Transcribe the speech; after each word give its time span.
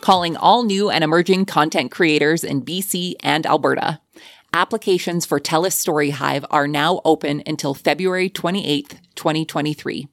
calling 0.00 0.36
all 0.36 0.64
new 0.64 0.90
and 0.90 1.04
emerging 1.04 1.46
content 1.46 1.90
creators 1.90 2.44
in 2.44 2.62
BC 2.62 3.14
and 3.20 3.46
Alberta. 3.46 4.00
Applications 4.52 5.24
for 5.24 5.38
TELUS 5.38 5.74
STORYHIVE 5.74 6.44
are 6.50 6.66
now 6.66 7.00
open 7.04 7.42
until 7.46 7.72
February 7.72 8.28
28, 8.28 8.98
2023. 9.14 10.08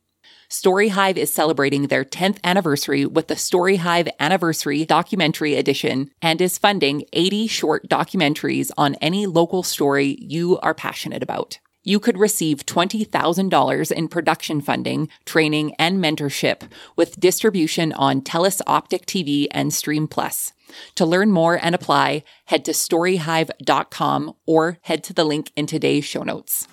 STORYHIVE 0.49 1.17
is 1.17 1.33
celebrating 1.33 1.87
their 1.87 2.05
10th 2.05 2.37
anniversary 2.43 3.05
with 3.05 3.27
the 3.27 3.35
STORYHIVE 3.35 4.07
Anniversary 4.19 4.85
Documentary 4.85 5.55
Edition 5.55 6.11
and 6.21 6.39
is 6.39 6.57
funding 6.57 7.03
80 7.11 7.47
short 7.47 7.89
documentaries 7.89 8.71
on 8.77 8.95
any 8.95 9.25
local 9.25 9.63
story 9.63 10.17
you 10.21 10.57
are 10.59 10.73
passionate 10.73 11.23
about. 11.23 11.59
You 11.87 12.01
could 12.01 12.17
receive 12.17 12.65
$20,000 12.65 13.91
in 13.93 14.09
production 14.09 14.59
funding, 14.59 15.07
training, 15.23 15.73
and 15.79 16.03
mentorship 16.03 16.63
with 16.97 17.17
distribution 17.17 17.93
on 17.93 18.19
TELUS 18.19 18.61
Optik 18.67 19.05
TV 19.05 19.47
and 19.51 19.73
Stream 19.73 20.05
Plus. 20.05 20.51
To 20.95 21.05
learn 21.05 21.31
more 21.31 21.57
and 21.63 21.73
apply, 21.73 22.25
head 22.47 22.65
to 22.65 22.71
storyhive.com 22.71 24.33
or 24.45 24.79
head 24.81 25.01
to 25.05 25.13
the 25.13 25.23
link 25.23 25.53
in 25.55 25.65
today's 25.65 26.03
show 26.03 26.23
notes. 26.23 26.67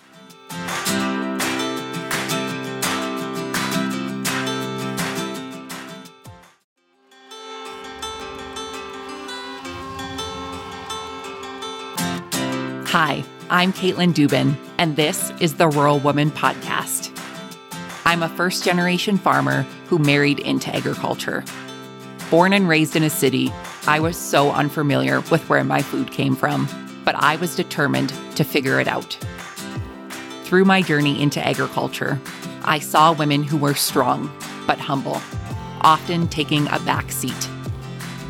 Hi, 12.91 13.25
I'm 13.51 13.75
Katelyn 13.75 14.15
Duban, 14.15 14.57
and 14.79 14.97
this 14.97 15.31
is 15.39 15.57
the 15.57 15.69
Rural 15.69 15.99
Woman 15.99 16.31
Podcast. 16.31 17.11
I'm 18.07 18.23
a 18.23 18.29
first 18.31 18.65
generation 18.65 19.19
farmer 19.19 19.67
who 19.87 19.99
married 19.99 20.39
into 20.39 20.75
agriculture. 20.75 21.45
Born 22.31 22.55
and 22.55 22.67
raised 22.67 22.97
in 22.97 23.03
a 23.03 23.11
city, 23.11 23.53
I 23.87 24.01
was 24.01 24.17
so 24.17 24.51
unfamiliar 24.51 25.21
with 25.31 25.47
where 25.51 25.63
my 25.63 25.83
food 25.83 26.11
came 26.11 26.35
from, 26.35 26.67
but 27.05 27.17
I 27.17 27.37
was 27.37 27.55
determined 27.55 28.15
to 28.37 28.45
figure 28.45 28.81
it 28.81 28.89
out. 28.89 29.13
Through 30.45 30.65
my 30.65 30.81
journey 30.81 31.23
into 31.23 31.47
agriculture, 31.47 32.19
I 32.63 32.79
saw 32.79 33.13
women 33.13 33.43
who 33.43 33.59
were 33.59 33.75
strong 33.75 34.35
but 34.67 34.79
humble, 34.79 35.21
often 35.83 36.29
taking 36.29 36.67
a 36.69 36.81
back 36.81 37.13
seat. 37.13 37.49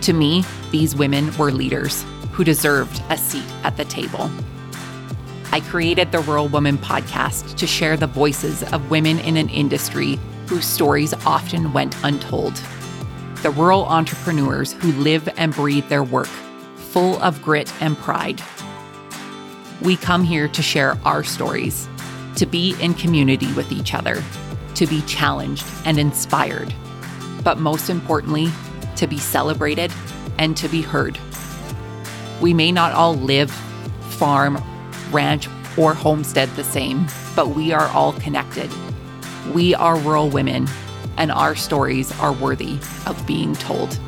To 0.00 0.12
me, 0.12 0.44
these 0.72 0.97
women 0.97 1.34
were 1.36 1.53
leaders 1.53 2.05
who 2.33 2.42
deserved 2.42 3.00
a 3.10 3.16
seat 3.16 3.47
at 3.62 3.77
the 3.77 3.84
table. 3.84 4.28
I 5.55 5.60
created 5.60 6.10
the 6.10 6.19
Rural 6.19 6.48
Woman 6.48 6.77
podcast 6.78 7.55
to 7.58 7.66
share 7.69 7.97
the 7.97 8.08
voices 8.08 8.64
of 8.72 8.91
women 8.91 9.20
in 9.20 9.36
an 9.36 9.48
industry 9.50 10.19
whose 10.48 10.66
stories 10.66 11.14
often 11.24 11.72
went 11.72 11.94
untold. 12.02 12.60
The 13.44 13.50
rural 13.50 13.84
entrepreneurs 13.84 14.72
who 14.72 14.91
live 15.00 15.28
and 15.36 15.55
breathe 15.55 15.88
their 15.88 16.02
work, 16.02 16.27
full 16.91 17.22
of 17.22 17.41
grit 17.41 17.72
and 17.80 17.97
pride. 17.97 18.42
We 19.80 19.97
come 19.97 20.25
here 20.25 20.48
to 20.48 20.60
share 20.60 20.98
our 21.05 21.22
stories, 21.22 21.88
to 22.34 22.47
be 22.47 22.75
in 22.80 22.92
community 22.94 23.52
with 23.52 23.70
each 23.70 23.94
other, 23.94 24.25
to 24.75 24.88
be 24.88 25.02
challenged 25.02 25.64
and 25.84 26.00
inspired, 26.00 26.75
but 27.44 27.60
most 27.60 27.91
importantly, 27.91 28.48
to 28.97 29.06
be 29.06 29.19
celebrated 29.19 29.92
and 30.36 30.56
to 30.56 30.66
be 30.66 30.82
heard. 30.82 31.16
We 32.41 32.52
may 32.55 32.72
not 32.72 32.91
all 32.91 33.14
live, 33.14 33.52
farm, 34.19 34.60
ranch, 35.14 35.48
or 35.78 35.94
homestead 35.94 36.50
the 36.50 36.64
same, 36.64 37.06
but 37.36 37.50
we 37.50 37.72
are 37.72 37.86
all 37.88 38.12
connected. 38.14 38.70
We 39.54 39.74
are 39.74 39.96
rural 39.98 40.28
women, 40.28 40.66
and 41.16 41.30
our 41.30 41.54
stories 41.54 42.12
are 42.20 42.32
worthy 42.32 42.78
of 43.06 43.24
being 43.26 43.54
told. 43.54 43.98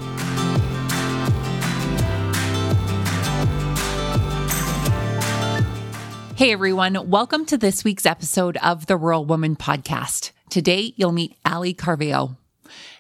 Hey 6.37 6.53
everyone, 6.53 7.09
welcome 7.09 7.47
to 7.47 7.57
this 7.57 7.83
week's 7.83 8.05
episode 8.05 8.59
of 8.59 8.87
the 8.87 8.97
Rural 8.99 9.25
Woman 9.25 9.57
Podcast. 9.57 10.33
Today 10.51 10.93
you'll 10.97 11.13
meet 11.13 11.37
Alli 11.47 11.73
Caraveo. 11.73 12.37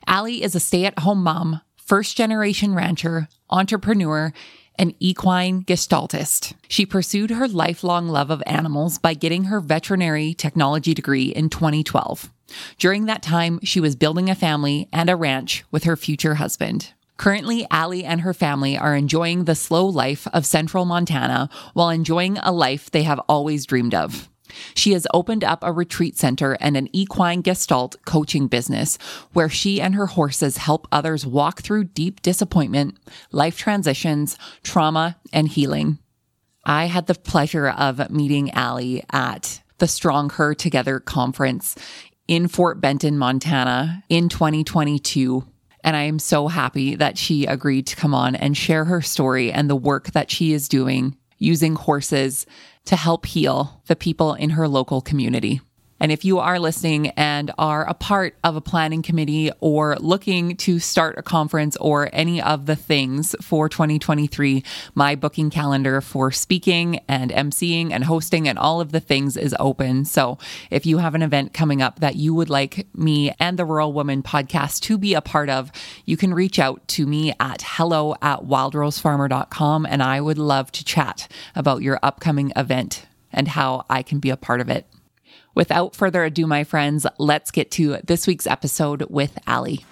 Alli 0.07 0.43
is 0.43 0.55
a 0.55 0.61
stay 0.61 0.87
at 0.87 1.01
home 1.01 1.23
mom, 1.23 1.61
first 1.77 2.17
generation 2.17 2.75
rancher, 2.75 3.29
entrepreneur, 3.51 4.33
an 4.79 4.95
equine 5.01 5.65
gestaltist. 5.65 6.55
She 6.69 6.87
pursued 6.87 7.31
her 7.31 7.49
lifelong 7.49 8.09
love 8.09 8.31
of 8.31 8.43
animals 8.47 8.99
by 8.99 9.15
getting 9.15 9.45
her 9.45 9.61
veterinary 9.61 10.35
technology 10.35 10.95
degree 10.95 11.27
in 11.27 11.49
2012. 11.49 12.31
During 12.79 13.07
that 13.07 13.23
time, 13.23 13.61
she 13.63 13.81
was 13.81 13.97
building 13.97 14.31
a 14.31 14.35
family 14.35 14.89
and 14.93 15.11
a 15.11 15.17
ranch 15.17 15.65
with 15.71 15.85
her 15.85 15.97
future 15.97 16.37
husband. 16.37 16.93
Currently, 17.17 17.67
Alli 17.71 18.05
and 18.05 18.21
her 18.21 18.35
family 18.35 18.77
are 18.77 18.95
enjoying 18.95 19.45
the 19.45 19.55
slow 19.55 19.87
life 19.87 20.29
of 20.33 20.45
central 20.45 20.85
Montana 20.85 21.49
while 21.73 21.89
enjoying 21.89 22.39
a 22.39 22.53
life 22.53 22.91
they 22.91 23.05
have 23.05 23.21
always 23.29 23.65
dreamed 23.65 23.95
of. 23.95 24.29
She 24.75 24.93
has 24.93 25.07
opened 25.13 25.45
up 25.45 25.61
a 25.63 25.73
retreat 25.73 26.17
center 26.17 26.57
and 26.61 26.77
an 26.77 26.89
equine 26.93 27.43
gestalt 27.43 27.97
coaching 28.05 28.47
business 28.47 28.99
where 29.33 29.49
she 29.49 29.81
and 29.81 29.95
her 29.95 30.07
horses 30.07 30.59
help 30.59 30.87
others 30.91 31.27
walk 31.27 31.63
through 31.63 31.85
deep 31.85 32.23
disappointment, 32.23 32.99
life 33.33 33.59
transitions, 33.59 34.39
trauma, 34.63 35.17
and 35.33 35.49
healing. 35.49 35.99
I 36.65 36.87
had 36.87 37.07
the 37.07 37.15
pleasure 37.15 37.69
of 37.69 38.11
meeting 38.11 38.51
Alli 38.51 39.05
at 39.13 39.63
the 39.79 39.87
Strong 39.87 40.31
Her 40.31 40.55
Together 40.55 40.99
conference 40.99 41.77
in 42.27 42.49
Fort 42.49 42.81
Benton, 42.81 43.19
Montana 43.19 44.03
in 44.09 44.29
2022. 44.29 45.45
And 45.85 45.95
I 45.95 46.03
am 46.03 46.19
so 46.19 46.49
happy 46.49 46.97
that 46.97 47.17
she 47.17 47.47
agreed 47.47 47.87
to 47.89 47.97
come 47.97 48.15
on 48.15 48.35
and 48.35 48.57
share 48.57 48.85
her 48.87 49.01
story 49.01 49.53
and 49.53 49.71
the 49.71 49.77
work 49.77 50.11
that 50.13 50.31
she 50.31 50.53
is 50.53 50.69
doing 50.69 51.17
using 51.39 51.77
horses 51.77 52.47
to 52.87 52.97
help 52.97 53.27
heal 53.27 53.83
the 53.87 53.97
people 53.97 54.35
in 54.35 54.51
her 54.51 54.67
local 54.67 55.01
community. 55.01 55.61
And 55.99 56.13
if 56.13 56.25
you 56.25 56.39
are 56.39 56.59
listening 56.59 57.09
and 57.11 57.51
are 57.59 57.89
a 57.89 57.95
part 57.95 58.37
of 58.45 58.57
a 58.57 58.61
planning 58.61 59.03
committee 59.03 59.51
or 59.61 59.97
looking 59.97 60.57
to 60.59 60.79
start 60.79 61.19
a 61.19 61.23
conference 61.23 61.77
or 61.77 62.11
any 62.13 62.41
of 62.43 62.67
the 62.67 62.77
things 62.77 63.35
for 63.41 63.69
2023, 63.69 64.63
my 64.95 65.15
booking 65.15 65.51
calendar 65.51 66.01
for 66.01 66.31
speaking 66.31 67.01
and 67.09 67.31
emceeing 67.31 67.93
and 67.93 68.05
hosting 68.05 68.47
and 68.47 68.59
all 68.59 68.81
of 68.81 68.93
the 68.93 69.01
things 69.01 69.37
is 69.37 69.55
open. 69.59 70.05
So 70.05 70.39
if 70.71 70.85
you 70.85 70.99
have 70.99 71.15
an 71.15 71.23
event 71.23 71.55
coming 71.55 71.81
up 71.81 72.01
that 72.01 72.17
you 72.17 72.35
would 72.35 72.51
like 72.51 72.87
me 72.95 73.33
and 73.41 73.59
the 73.59 73.65
Rural 73.65 73.93
Woman 73.93 74.23
podcast 74.23 74.81
to 74.83 74.99
be 74.99 75.15
a 75.15 75.23
part 75.23 75.49
of, 75.49 75.73
you 76.05 76.17
can 76.17 76.35
reach 76.35 76.59
out 76.59 76.87
to 76.89 77.07
me 77.07 77.33
at 77.41 77.63
hello 77.63 78.15
at 78.21 78.41
wildrosefarmer.com 78.41 79.87
and 79.87 80.03
I 80.03 80.21
would 80.21 80.39
love 80.39 80.71
to 80.73 80.85
chat 80.85 81.31
about 81.55 81.83
your 81.83 81.99
upcoming 82.03 82.53
event 82.55 83.07
and 83.33 83.49
how 83.49 83.85
I 83.89 84.03
can 84.03 84.19
be 84.19 84.31
a 84.31 84.37
part 84.37 84.61
of 84.61 84.69
it. 84.69 84.87
Without 85.57 85.97
further 85.97 86.23
ado, 86.23 86.47
my 86.47 86.65
friends, 86.65 87.07
let's 87.19 87.51
get 87.51 87.71
to 87.73 87.97
this 88.05 88.27
week's 88.27 88.47
episode 88.47 89.07
with 89.09 89.39
Alli. 89.47 89.87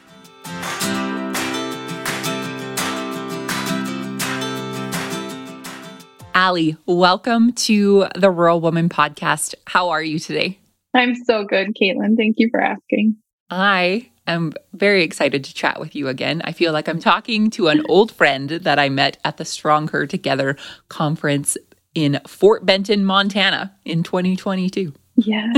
Alli, 6.35 6.77
welcome 6.85 7.55
to 7.55 8.09
the 8.15 8.31
Rural 8.31 8.61
Woman 8.61 8.91
podcast. 8.91 9.55
How 9.67 9.89
are 9.89 10.03
you 10.03 10.19
today? 10.19 10.59
I'm 10.93 11.15
so 11.15 11.45
good, 11.45 11.75
Katelyn. 11.75 12.15
Thank 12.19 12.35
you 12.37 12.51
for 12.51 12.61
asking. 12.61 13.17
I 13.49 14.11
am 14.27 14.53
very 14.75 15.03
excited 15.03 15.45
to 15.45 15.55
chat 15.55 15.81
with 15.81 15.97
you 15.97 16.09
again. 16.09 16.43
I 16.45 16.53
feel 16.53 16.75
like 16.75 16.89
I'm 16.89 17.01
talking 17.01 17.49
to 17.53 17.69
an 17.69 17.87
old 17.89 18.13
friend 18.13 18.51
that 18.51 18.79
I 18.79 18.91
met 18.91 19.17
at 19.25 19.39
the 19.39 19.47
Strong 19.47 19.89
Her 19.89 20.07
Together 20.07 20.59
conference 20.91 21.57
in 21.95 22.21
Fort 22.27 22.67
Benton, 22.67 23.07
Montana 23.07 23.75
in 23.87 24.03
2022. 24.03 24.93
Yeah. 25.17 25.53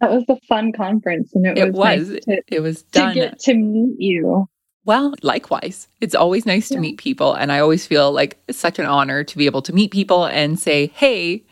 that 0.00 0.10
was 0.10 0.24
a 0.28 0.36
fun 0.48 0.72
conference 0.72 1.34
and 1.34 1.46
it, 1.46 1.58
It 1.58 1.72
was, 1.72 2.00
was. 2.00 2.10
nice 2.10 2.24
to, 2.24 2.42
It 2.48 2.60
was 2.60 2.82
done. 2.82 3.14
to 3.14 3.20
get 3.20 3.38
to 3.40 3.54
meet 3.54 3.96
you. 4.00 4.48
Well, 4.84 5.14
likewise. 5.22 5.88
It's 6.00 6.14
always 6.14 6.46
nice 6.46 6.68
to 6.68 6.74
Yeah. 6.74 6.80
meet 6.80 6.98
people. 6.98 7.32
And 7.34 7.50
I 7.50 7.58
always 7.58 7.86
feel 7.86 8.12
like 8.12 8.38
it's 8.46 8.58
such 8.58 8.78
an 8.78 8.86
honor 8.86 9.24
to 9.24 9.36
be 9.38 9.46
able 9.46 9.62
to 9.62 9.72
meet 9.72 9.90
people 9.90 10.26
and 10.26 10.58
say, 10.60 10.88
hey, 10.94 11.44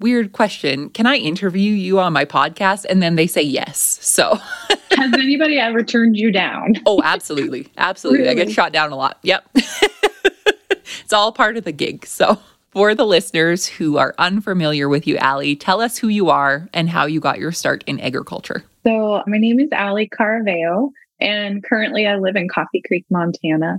weird 0.00 0.32
question. 0.32 0.88
Can 0.90 1.06
I 1.06 1.16
interview 1.16 1.72
you 1.72 2.00
on 2.00 2.12
my 2.12 2.24
podcast? 2.24 2.86
And 2.88 3.00
then 3.02 3.14
they 3.16 3.26
say 3.28 3.42
yes. 3.42 3.78
So, 4.00 4.38
Has 4.92 5.12
anybody 5.14 5.58
ever 5.58 5.82
turned 5.84 6.16
you 6.16 6.32
down? 6.32 6.74
oh, 6.86 7.00
absolutely. 7.04 7.68
Absolutely. 7.76 8.28
I 8.28 8.34
get 8.34 8.50
shot 8.50 8.72
down 8.72 8.90
a 8.92 8.96
lot. 8.96 9.18
Yep. 9.22 9.44
it's 9.54 11.12
all 11.12 11.32
part 11.32 11.56
of 11.56 11.64
the 11.64 11.72
gig. 11.72 12.06
So, 12.06 12.38
for 12.70 12.94
the 12.94 13.04
listeners 13.04 13.66
who 13.66 13.96
are 13.98 14.14
unfamiliar 14.18 14.88
with 14.88 15.06
you, 15.06 15.16
Alli, 15.16 15.56
tell 15.56 15.80
us 15.80 15.98
who 15.98 16.08
you 16.08 16.30
are 16.30 16.68
and 16.72 16.88
how 16.88 17.06
you 17.06 17.20
got 17.20 17.38
your 17.38 17.52
start 17.52 17.84
in 17.86 18.00
agriculture. 18.00 18.64
So 18.86 19.22
my 19.26 19.38
name 19.38 19.60
is 19.60 19.68
Alli 19.72 20.08
Caraveo 20.08 20.90
and 21.20 21.62
currently 21.62 22.06
I 22.06 22.16
live 22.16 22.36
in 22.36 22.48
Coffee 22.48 22.82
Creek, 22.86 23.04
Montana. 23.10 23.78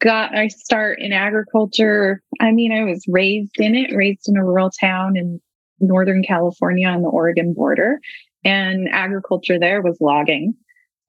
Got 0.00 0.32
my 0.32 0.48
start 0.48 1.00
in 1.00 1.12
agriculture. 1.12 2.22
I 2.40 2.52
mean, 2.52 2.72
I 2.72 2.84
was 2.84 3.04
raised 3.08 3.58
in 3.58 3.74
it, 3.74 3.94
raised 3.94 4.28
in 4.28 4.36
a 4.36 4.44
rural 4.44 4.70
town 4.70 5.16
in 5.16 5.40
Northern 5.80 6.22
California 6.22 6.86
on 6.88 7.02
the 7.02 7.08
Oregon 7.08 7.54
border. 7.54 7.98
And 8.44 8.88
agriculture 8.90 9.58
there 9.58 9.82
was 9.82 9.96
logging. 10.00 10.54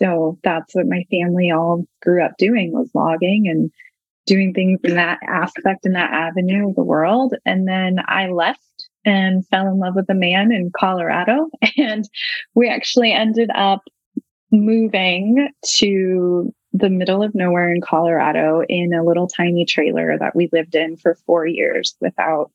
So 0.02 0.40
that's 0.44 0.74
what 0.74 0.88
my 0.88 1.04
family 1.12 1.52
all 1.52 1.84
grew 2.02 2.24
up 2.24 2.38
doing 2.38 2.72
was 2.72 2.90
logging 2.94 3.48
and 3.48 3.72
doing 4.28 4.54
things 4.54 4.80
in 4.84 4.96
that 4.96 5.20
aspect 5.28 5.86
in 5.86 5.94
that 5.94 6.12
avenue 6.12 6.70
of 6.70 6.76
the 6.76 6.84
world. 6.84 7.34
And 7.46 7.68
then 7.68 7.98
I 8.06 8.28
left 8.28 8.62
and 9.06 9.48
fell 9.48 9.68
in 9.68 9.80
love 9.80 9.96
with 9.96 10.10
a 10.10 10.14
man 10.14 10.52
in 10.52 10.72
Colorado. 10.78 11.50
And 11.78 12.08
we 12.54 12.70
actually 12.70 13.14
ended 13.14 13.50
up 13.56 13.82
moving 14.52 15.50
to 15.66 16.54
the 16.74 16.90
middle 16.90 17.24
of 17.24 17.34
nowhere 17.34 17.74
in 17.74 17.82
Colorado 17.82 18.62
in 18.68 18.94
a 18.94 19.04
little 19.04 19.28
tiny 19.28 19.66
trailer 19.66 20.18
that 20.20 20.36
we 20.36 20.50
lived 20.52 20.76
in 20.76 20.98
for 20.98 21.16
four 21.26 21.48
years 21.48 21.96
without 22.02 22.52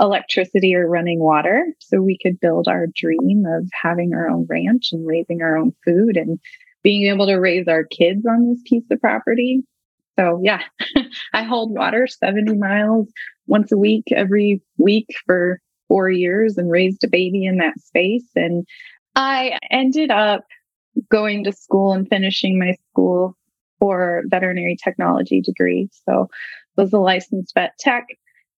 electricity 0.00 0.74
or 0.74 0.88
running 0.88 1.20
water. 1.20 1.66
So 1.78 2.00
we 2.00 2.18
could 2.20 2.40
build 2.40 2.66
our 2.66 2.86
dream 2.94 3.44
of 3.46 3.68
having 3.80 4.12
our 4.14 4.28
own 4.28 4.46
ranch 4.48 4.90
and 4.92 5.06
raising 5.06 5.42
our 5.42 5.56
own 5.56 5.72
food 5.84 6.16
and 6.16 6.40
being 6.82 7.06
able 7.06 7.26
to 7.26 7.36
raise 7.36 7.68
our 7.68 7.84
kids 7.84 8.26
on 8.26 8.48
this 8.48 8.62
piece 8.66 8.84
of 8.90 9.00
property. 9.00 9.62
So 10.18 10.40
yeah, 10.42 10.62
I 11.32 11.42
hold 11.42 11.72
water 11.72 12.06
70 12.06 12.56
miles 12.56 13.08
once 13.46 13.72
a 13.72 13.78
week, 13.78 14.04
every 14.14 14.62
week 14.78 15.06
for 15.26 15.60
four 15.88 16.10
years 16.10 16.56
and 16.56 16.70
raised 16.70 17.04
a 17.04 17.08
baby 17.08 17.44
in 17.44 17.58
that 17.58 17.78
space. 17.78 18.28
And 18.34 18.66
I 19.14 19.58
ended 19.70 20.10
up 20.10 20.44
going 21.10 21.44
to 21.44 21.52
school 21.52 21.92
and 21.92 22.08
finishing 22.08 22.58
my 22.58 22.76
school 22.90 23.36
for 23.78 24.22
veterinary 24.26 24.76
technology 24.82 25.40
degree. 25.40 25.88
So 26.08 26.28
was 26.76 26.92
a 26.92 26.98
licensed 26.98 27.52
vet 27.54 27.72
tech 27.78 28.06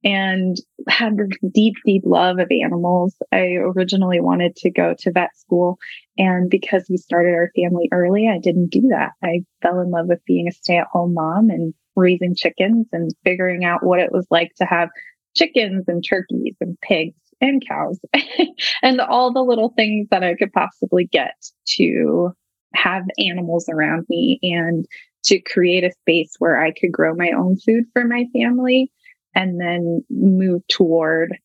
and 0.04 0.56
had 0.86 1.14
a 1.14 1.48
deep, 1.48 1.74
deep 1.86 2.02
love 2.04 2.38
of 2.38 2.50
animals. 2.50 3.14
I 3.32 3.54
originally 3.54 4.20
wanted 4.20 4.54
to 4.56 4.70
go 4.70 4.94
to 4.98 5.12
vet 5.12 5.36
school. 5.36 5.78
And 6.18 6.50
because 6.50 6.84
we 6.90 6.98
started 6.98 7.34
our 7.34 7.50
family 7.56 7.88
early, 7.90 8.28
I 8.28 8.38
didn't 8.38 8.70
do 8.70 8.82
that. 8.90 9.12
I 9.22 9.40
fell 9.62 9.80
in 9.80 9.90
love 9.90 10.06
with 10.06 10.24
being 10.26 10.46
a 10.46 10.52
stay 10.52 10.76
at 10.76 10.88
home 10.92 11.14
mom 11.14 11.48
and 11.48 11.72
raising 11.96 12.34
chickens 12.34 12.86
and 12.92 13.12
figuring 13.24 13.64
out 13.64 13.84
what 13.84 14.00
it 14.00 14.12
was 14.12 14.26
like 14.30 14.52
to 14.56 14.66
have 14.66 14.90
chickens 15.34 15.84
and 15.88 16.04
turkeys 16.06 16.54
and 16.60 16.78
pigs 16.80 17.16
and 17.40 17.66
cows 17.66 17.98
and 18.82 19.00
all 19.00 19.32
the 19.32 19.42
little 19.42 19.72
things 19.74 20.08
that 20.10 20.22
I 20.22 20.34
could 20.34 20.52
possibly 20.52 21.06
get 21.06 21.34
to 21.76 22.30
have 22.74 23.04
animals 23.18 23.68
around 23.68 24.06
me 24.08 24.38
and 24.42 24.86
to 25.24 25.40
create 25.40 25.84
a 25.84 25.92
space 25.92 26.34
where 26.38 26.60
I 26.60 26.72
could 26.72 26.92
grow 26.92 27.14
my 27.14 27.30
own 27.30 27.56
food 27.56 27.84
for 27.92 28.04
my 28.04 28.26
family 28.32 28.90
and 29.34 29.60
then 29.60 30.04
move 30.10 30.62
toward 30.68 31.36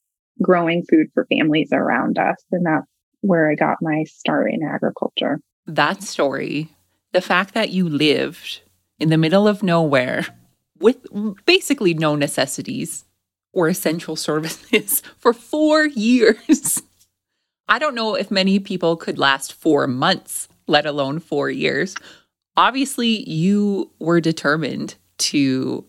growing 0.42 0.84
food 0.90 1.08
for 1.14 1.26
families 1.26 1.70
around 1.72 2.18
us. 2.18 2.38
And 2.52 2.66
that's 2.66 2.88
where 3.22 3.50
I 3.50 3.56
got 3.56 3.78
my 3.82 4.04
start 4.06 4.52
in 4.52 4.64
agriculture. 4.64 5.40
That 5.66 6.02
story, 6.04 6.70
the 7.12 7.22
fact 7.22 7.54
that 7.54 7.70
you 7.70 7.90
lived 7.90 8.62
in 9.00 9.10
the 9.10 9.18
middle 9.18 9.48
of 9.48 9.64
nowhere 9.64 10.26
with 10.80 11.06
basically 11.46 11.94
no 11.94 12.16
necessities 12.16 13.06
or 13.54 13.68
essential 13.68 14.16
services 14.16 15.02
for 15.18 15.34
four 15.34 15.86
years. 15.86 16.82
I 17.68 17.80
don't 17.80 17.96
know 17.96 18.16
if 18.16 18.32
many 18.32 18.60
people 18.60 18.96
could 18.96 19.20
last 19.20 19.54
four 19.54 19.86
months, 19.88 20.48
let 20.68 20.86
alone 20.86 21.20
four 21.20 21.50
years. 21.50 21.96
Obviously, 22.58 23.30
you 23.30 23.92
were 24.00 24.20
determined 24.20 24.96
to 25.20 25.86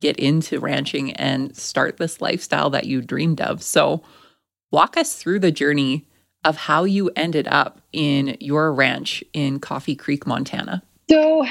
get 0.00 0.16
into 0.16 0.60
ranching 0.60 1.12
and 1.12 1.56
start 1.56 1.96
this 1.96 2.20
lifestyle 2.20 2.70
that 2.70 2.86
you 2.86 3.02
dreamed 3.02 3.40
of. 3.40 3.62
So, 3.62 4.02
walk 4.70 4.96
us 4.96 5.14
through 5.14 5.40
the 5.40 5.52
journey 5.52 6.06
of 6.44 6.56
how 6.56 6.84
you 6.84 7.10
ended 7.16 7.46
up 7.48 7.80
in 7.92 8.36
your 8.40 8.72
ranch 8.72 9.22
in 9.32 9.60
Coffee 9.60 9.96
Creek, 9.96 10.26
Montana. 10.26 10.82
So, 11.10 11.44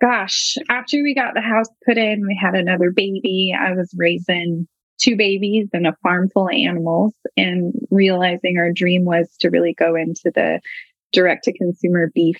gosh, 0.00 0.56
after 0.68 1.02
we 1.02 1.14
got 1.14 1.34
the 1.34 1.40
house 1.40 1.68
put 1.84 1.98
in, 1.98 2.26
we 2.26 2.38
had 2.40 2.54
another 2.54 2.90
baby. 2.90 3.54
I 3.58 3.72
was 3.72 3.92
raising 3.96 4.68
two 4.98 5.16
babies 5.16 5.68
and 5.72 5.86
a 5.86 5.96
farm 6.02 6.30
full 6.30 6.48
of 6.48 6.54
animals 6.54 7.14
and 7.36 7.74
realizing 7.90 8.56
our 8.58 8.72
dream 8.72 9.04
was 9.04 9.28
to 9.40 9.50
really 9.50 9.74
go 9.74 9.94
into 9.94 10.30
the 10.34 10.60
direct 11.12 11.44
to 11.44 11.52
consumer 11.52 12.10
beef 12.14 12.38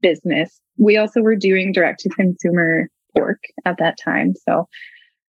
business. 0.00 0.60
We 0.78 0.96
also 0.96 1.20
were 1.20 1.36
doing 1.36 1.72
direct 1.72 2.00
to 2.00 2.08
consumer 2.10 2.88
pork 3.16 3.42
at 3.64 3.78
that 3.78 3.98
time. 4.02 4.34
So 4.48 4.68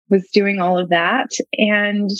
was 0.08 0.28
doing 0.32 0.60
all 0.60 0.78
of 0.78 0.90
that 0.90 1.30
and 1.56 2.10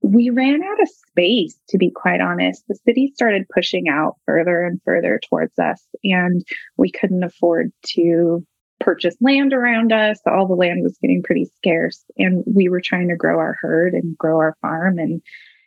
we 0.00 0.30
ran 0.30 0.62
out 0.62 0.80
of 0.80 0.88
space 0.88 1.58
to 1.68 1.78
be 1.78 1.90
quite 1.90 2.20
honest. 2.20 2.64
The 2.68 2.78
city 2.86 3.12
started 3.14 3.48
pushing 3.52 3.88
out 3.88 4.16
further 4.26 4.64
and 4.64 4.80
further 4.84 5.20
towards 5.28 5.58
us 5.58 5.82
and 6.02 6.44
we 6.76 6.90
couldn't 6.90 7.24
afford 7.24 7.72
to 7.94 8.44
purchase 8.80 9.16
land 9.20 9.52
around 9.52 9.92
us. 9.92 10.18
All 10.26 10.46
the 10.46 10.54
land 10.54 10.82
was 10.82 10.96
getting 11.02 11.22
pretty 11.22 11.50
scarce 11.56 12.02
and 12.16 12.42
we 12.46 12.68
were 12.68 12.80
trying 12.80 13.08
to 13.08 13.16
grow 13.16 13.38
our 13.38 13.56
herd 13.60 13.92
and 13.92 14.16
grow 14.16 14.38
our 14.38 14.56
farm 14.62 14.98
and 14.98 15.20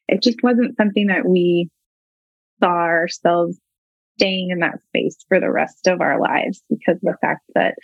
it 0.08 0.22
just 0.22 0.44
wasn't 0.44 0.76
something 0.76 1.08
that 1.08 1.26
we 1.26 1.70
saw 2.62 2.70
ourselves 2.70 3.58
staying 4.18 4.52
in 4.52 4.60
that 4.60 4.80
space 4.88 5.18
for 5.28 5.40
the 5.40 5.52
rest 5.52 5.88
of 5.88 6.02
our 6.02 6.20
lives 6.20 6.62
because 6.70 6.98
the 7.02 7.18
fact 7.22 7.42
that 7.56 7.76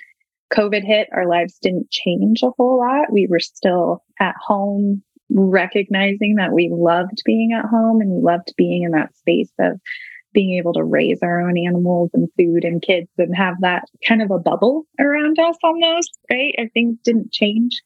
COVID 0.53 0.83
hit, 0.83 1.09
our 1.11 1.27
lives 1.27 1.57
didn't 1.61 1.91
change 1.91 2.41
a 2.43 2.51
whole 2.57 2.79
lot. 2.79 3.11
We 3.11 3.27
were 3.27 3.39
still 3.39 4.03
at 4.19 4.35
home, 4.39 5.03
recognizing 5.29 6.35
that 6.35 6.53
we 6.53 6.69
loved 6.71 7.21
being 7.25 7.53
at 7.53 7.65
home 7.65 8.01
and 8.01 8.09
we 8.11 8.21
loved 8.21 8.53
being 8.57 8.83
in 8.83 8.91
that 8.91 9.15
space 9.15 9.51
of 9.59 9.79
being 10.33 10.57
able 10.57 10.73
to 10.73 10.83
raise 10.83 11.19
our 11.23 11.41
own 11.41 11.57
animals 11.57 12.11
and 12.13 12.29
food 12.37 12.63
and 12.63 12.81
kids 12.81 13.09
and 13.17 13.35
have 13.35 13.55
that 13.61 13.83
kind 14.07 14.21
of 14.21 14.31
a 14.31 14.39
bubble 14.39 14.85
around 14.99 15.39
us 15.39 15.57
almost, 15.63 16.17
right? 16.29 16.53
Our 16.57 16.69
things 16.69 16.97
didn't 17.03 17.31
change. 17.31 17.81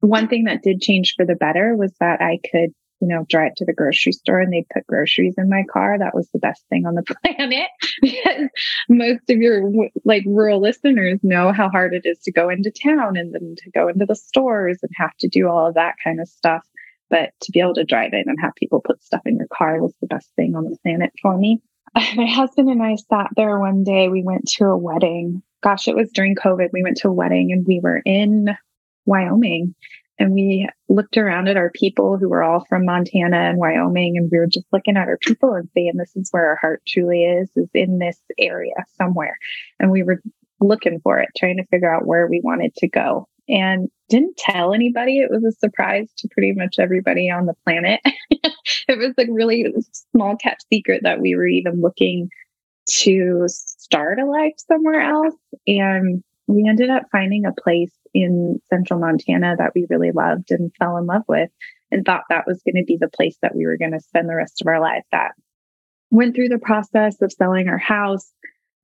One 0.00 0.28
thing 0.28 0.44
that 0.44 0.62
did 0.62 0.80
change 0.80 1.14
for 1.16 1.26
the 1.26 1.34
better 1.34 1.76
was 1.76 1.92
that 2.00 2.22
I 2.22 2.38
could 2.50 2.72
you 3.00 3.08
know, 3.08 3.24
drive 3.28 3.54
to 3.56 3.64
the 3.64 3.72
grocery 3.72 4.12
store 4.12 4.40
and 4.40 4.52
they 4.52 4.66
put 4.72 4.86
groceries 4.86 5.34
in 5.38 5.48
my 5.48 5.64
car. 5.72 5.98
That 5.98 6.14
was 6.14 6.28
the 6.32 6.38
best 6.38 6.62
thing 6.68 6.86
on 6.86 6.94
the 6.94 7.02
planet 7.24 7.68
because 8.02 8.48
most 8.88 9.28
of 9.28 9.38
your 9.38 9.70
like 10.04 10.24
rural 10.26 10.60
listeners 10.60 11.18
know 11.22 11.52
how 11.52 11.68
hard 11.70 11.94
it 11.94 12.02
is 12.04 12.18
to 12.20 12.32
go 12.32 12.50
into 12.50 12.70
town 12.70 13.16
and 13.16 13.34
then 13.34 13.54
to 13.56 13.70
go 13.70 13.88
into 13.88 14.06
the 14.06 14.14
stores 14.14 14.78
and 14.82 14.90
have 14.96 15.16
to 15.20 15.28
do 15.28 15.48
all 15.48 15.66
of 15.66 15.74
that 15.74 15.94
kind 16.02 16.20
of 16.20 16.28
stuff. 16.28 16.62
But 17.08 17.30
to 17.40 17.52
be 17.52 17.60
able 17.60 17.74
to 17.74 17.84
drive 17.84 18.12
in 18.12 18.24
and 18.26 18.38
have 18.40 18.54
people 18.54 18.82
put 18.84 19.02
stuff 19.02 19.22
in 19.26 19.36
your 19.36 19.48
car 19.52 19.80
was 19.80 19.94
the 20.00 20.06
best 20.06 20.28
thing 20.36 20.54
on 20.54 20.64
the 20.64 20.76
planet 20.82 21.12
for 21.20 21.36
me. 21.36 21.60
My 21.94 22.26
husband 22.26 22.68
and 22.68 22.82
I 22.82 22.96
sat 22.96 23.30
there 23.34 23.58
one 23.58 23.82
day. 23.82 24.08
We 24.08 24.22
went 24.22 24.46
to 24.56 24.66
a 24.66 24.76
wedding. 24.76 25.42
Gosh, 25.62 25.88
it 25.88 25.96
was 25.96 26.10
during 26.12 26.36
COVID. 26.36 26.68
We 26.72 26.82
went 26.82 26.98
to 26.98 27.08
a 27.08 27.12
wedding 27.12 27.50
and 27.52 27.66
we 27.66 27.80
were 27.82 28.00
in 28.04 28.50
Wyoming 29.06 29.74
and 30.20 30.34
we 30.34 30.68
looked 30.90 31.16
around 31.16 31.48
at 31.48 31.56
our 31.56 31.70
people 31.70 32.18
who 32.18 32.28
were 32.28 32.42
all 32.42 32.66
from 32.68 32.84
Montana 32.84 33.38
and 33.38 33.58
Wyoming, 33.58 34.18
and 34.18 34.28
we 34.30 34.36
were 34.36 34.46
just 34.46 34.66
looking 34.70 34.98
at 34.98 35.08
our 35.08 35.16
people 35.16 35.54
and 35.54 35.68
saying, 35.74 35.92
This 35.96 36.14
is 36.14 36.28
where 36.30 36.46
our 36.46 36.56
heart 36.56 36.82
truly 36.86 37.24
is, 37.24 37.48
is 37.56 37.70
in 37.72 37.98
this 37.98 38.20
area 38.38 38.74
somewhere. 38.98 39.38
And 39.80 39.90
we 39.90 40.02
were 40.02 40.20
looking 40.60 41.00
for 41.00 41.18
it, 41.18 41.30
trying 41.38 41.56
to 41.56 41.66
figure 41.68 41.92
out 41.92 42.06
where 42.06 42.26
we 42.26 42.42
wanted 42.44 42.74
to 42.76 42.88
go. 42.88 43.28
And 43.48 43.88
didn't 44.10 44.36
tell 44.36 44.74
anybody. 44.74 45.20
It 45.20 45.30
was 45.30 45.42
a 45.42 45.58
surprise 45.58 46.10
to 46.18 46.28
pretty 46.28 46.52
much 46.52 46.78
everybody 46.78 47.30
on 47.30 47.46
the 47.46 47.56
planet. 47.64 48.00
it 48.30 48.98
was 48.98 49.14
a 49.16 49.32
really 49.32 49.72
small 50.12 50.36
kept 50.36 50.66
secret 50.70 51.02
that 51.02 51.20
we 51.20 51.34
were 51.34 51.46
even 51.46 51.80
looking 51.80 52.28
to 52.90 53.44
start 53.46 54.20
a 54.20 54.26
life 54.26 54.52
somewhere 54.58 55.00
else. 55.00 55.34
And 55.66 56.22
we 56.46 56.68
ended 56.68 56.90
up 56.90 57.04
finding 57.10 57.46
a 57.46 57.52
place 57.52 57.92
in 58.14 58.60
central 58.68 58.98
Montana 59.00 59.56
that 59.58 59.72
we 59.74 59.86
really 59.88 60.10
loved 60.12 60.50
and 60.50 60.72
fell 60.78 60.96
in 60.96 61.06
love 61.06 61.22
with 61.28 61.50
and 61.90 62.04
thought 62.04 62.24
that 62.28 62.46
was 62.46 62.62
going 62.62 62.82
to 62.82 62.86
be 62.86 62.96
the 63.00 63.08
place 63.08 63.36
that 63.42 63.54
we 63.54 63.66
were 63.66 63.76
going 63.76 63.92
to 63.92 64.00
spend 64.00 64.28
the 64.28 64.34
rest 64.34 64.60
of 64.60 64.66
our 64.66 64.80
lives 64.80 65.06
at. 65.12 65.32
Went 66.10 66.34
through 66.34 66.48
the 66.48 66.58
process 66.58 67.20
of 67.22 67.32
selling 67.32 67.68
our 67.68 67.78
house, 67.78 68.32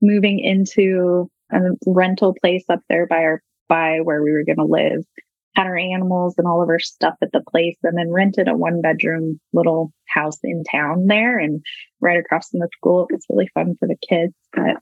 moving 0.01 0.39
into 0.39 1.31
a 1.53 1.61
rental 1.87 2.35
place 2.41 2.65
up 2.69 2.81
there 2.89 3.07
by 3.07 3.19
our 3.19 3.43
by 3.69 3.99
where 4.03 4.23
we 4.23 4.31
were 4.31 4.45
going 4.45 4.59
to 4.59 4.65
live, 4.65 5.05
had 5.57 5.67
our 5.67 5.77
animals 5.77 6.35
and 6.39 6.47
all 6.47 6.63
of 6.63 6.69
our 6.69 6.79
stuff 6.79 7.15
at 7.21 7.33
the 7.33 7.43
place, 7.51 7.77
and 7.83 7.99
then 7.99 8.13
rented 8.13 8.47
a 8.47 8.57
one 8.57 8.81
bedroom 8.81 9.41
little 9.53 9.93
house 10.07 10.39
in 10.45 10.63
town 10.63 11.07
there 11.07 11.39
and 11.39 11.65
right 12.01 12.19
across 12.19 12.51
from 12.51 12.61
the 12.61 12.69
school. 12.77 13.07
It 13.11 13.15
was 13.15 13.27
really 13.29 13.49
fun 13.55 13.77
for 13.79 13.89
the 13.89 13.97
kids. 14.09 14.35
But 14.53 14.77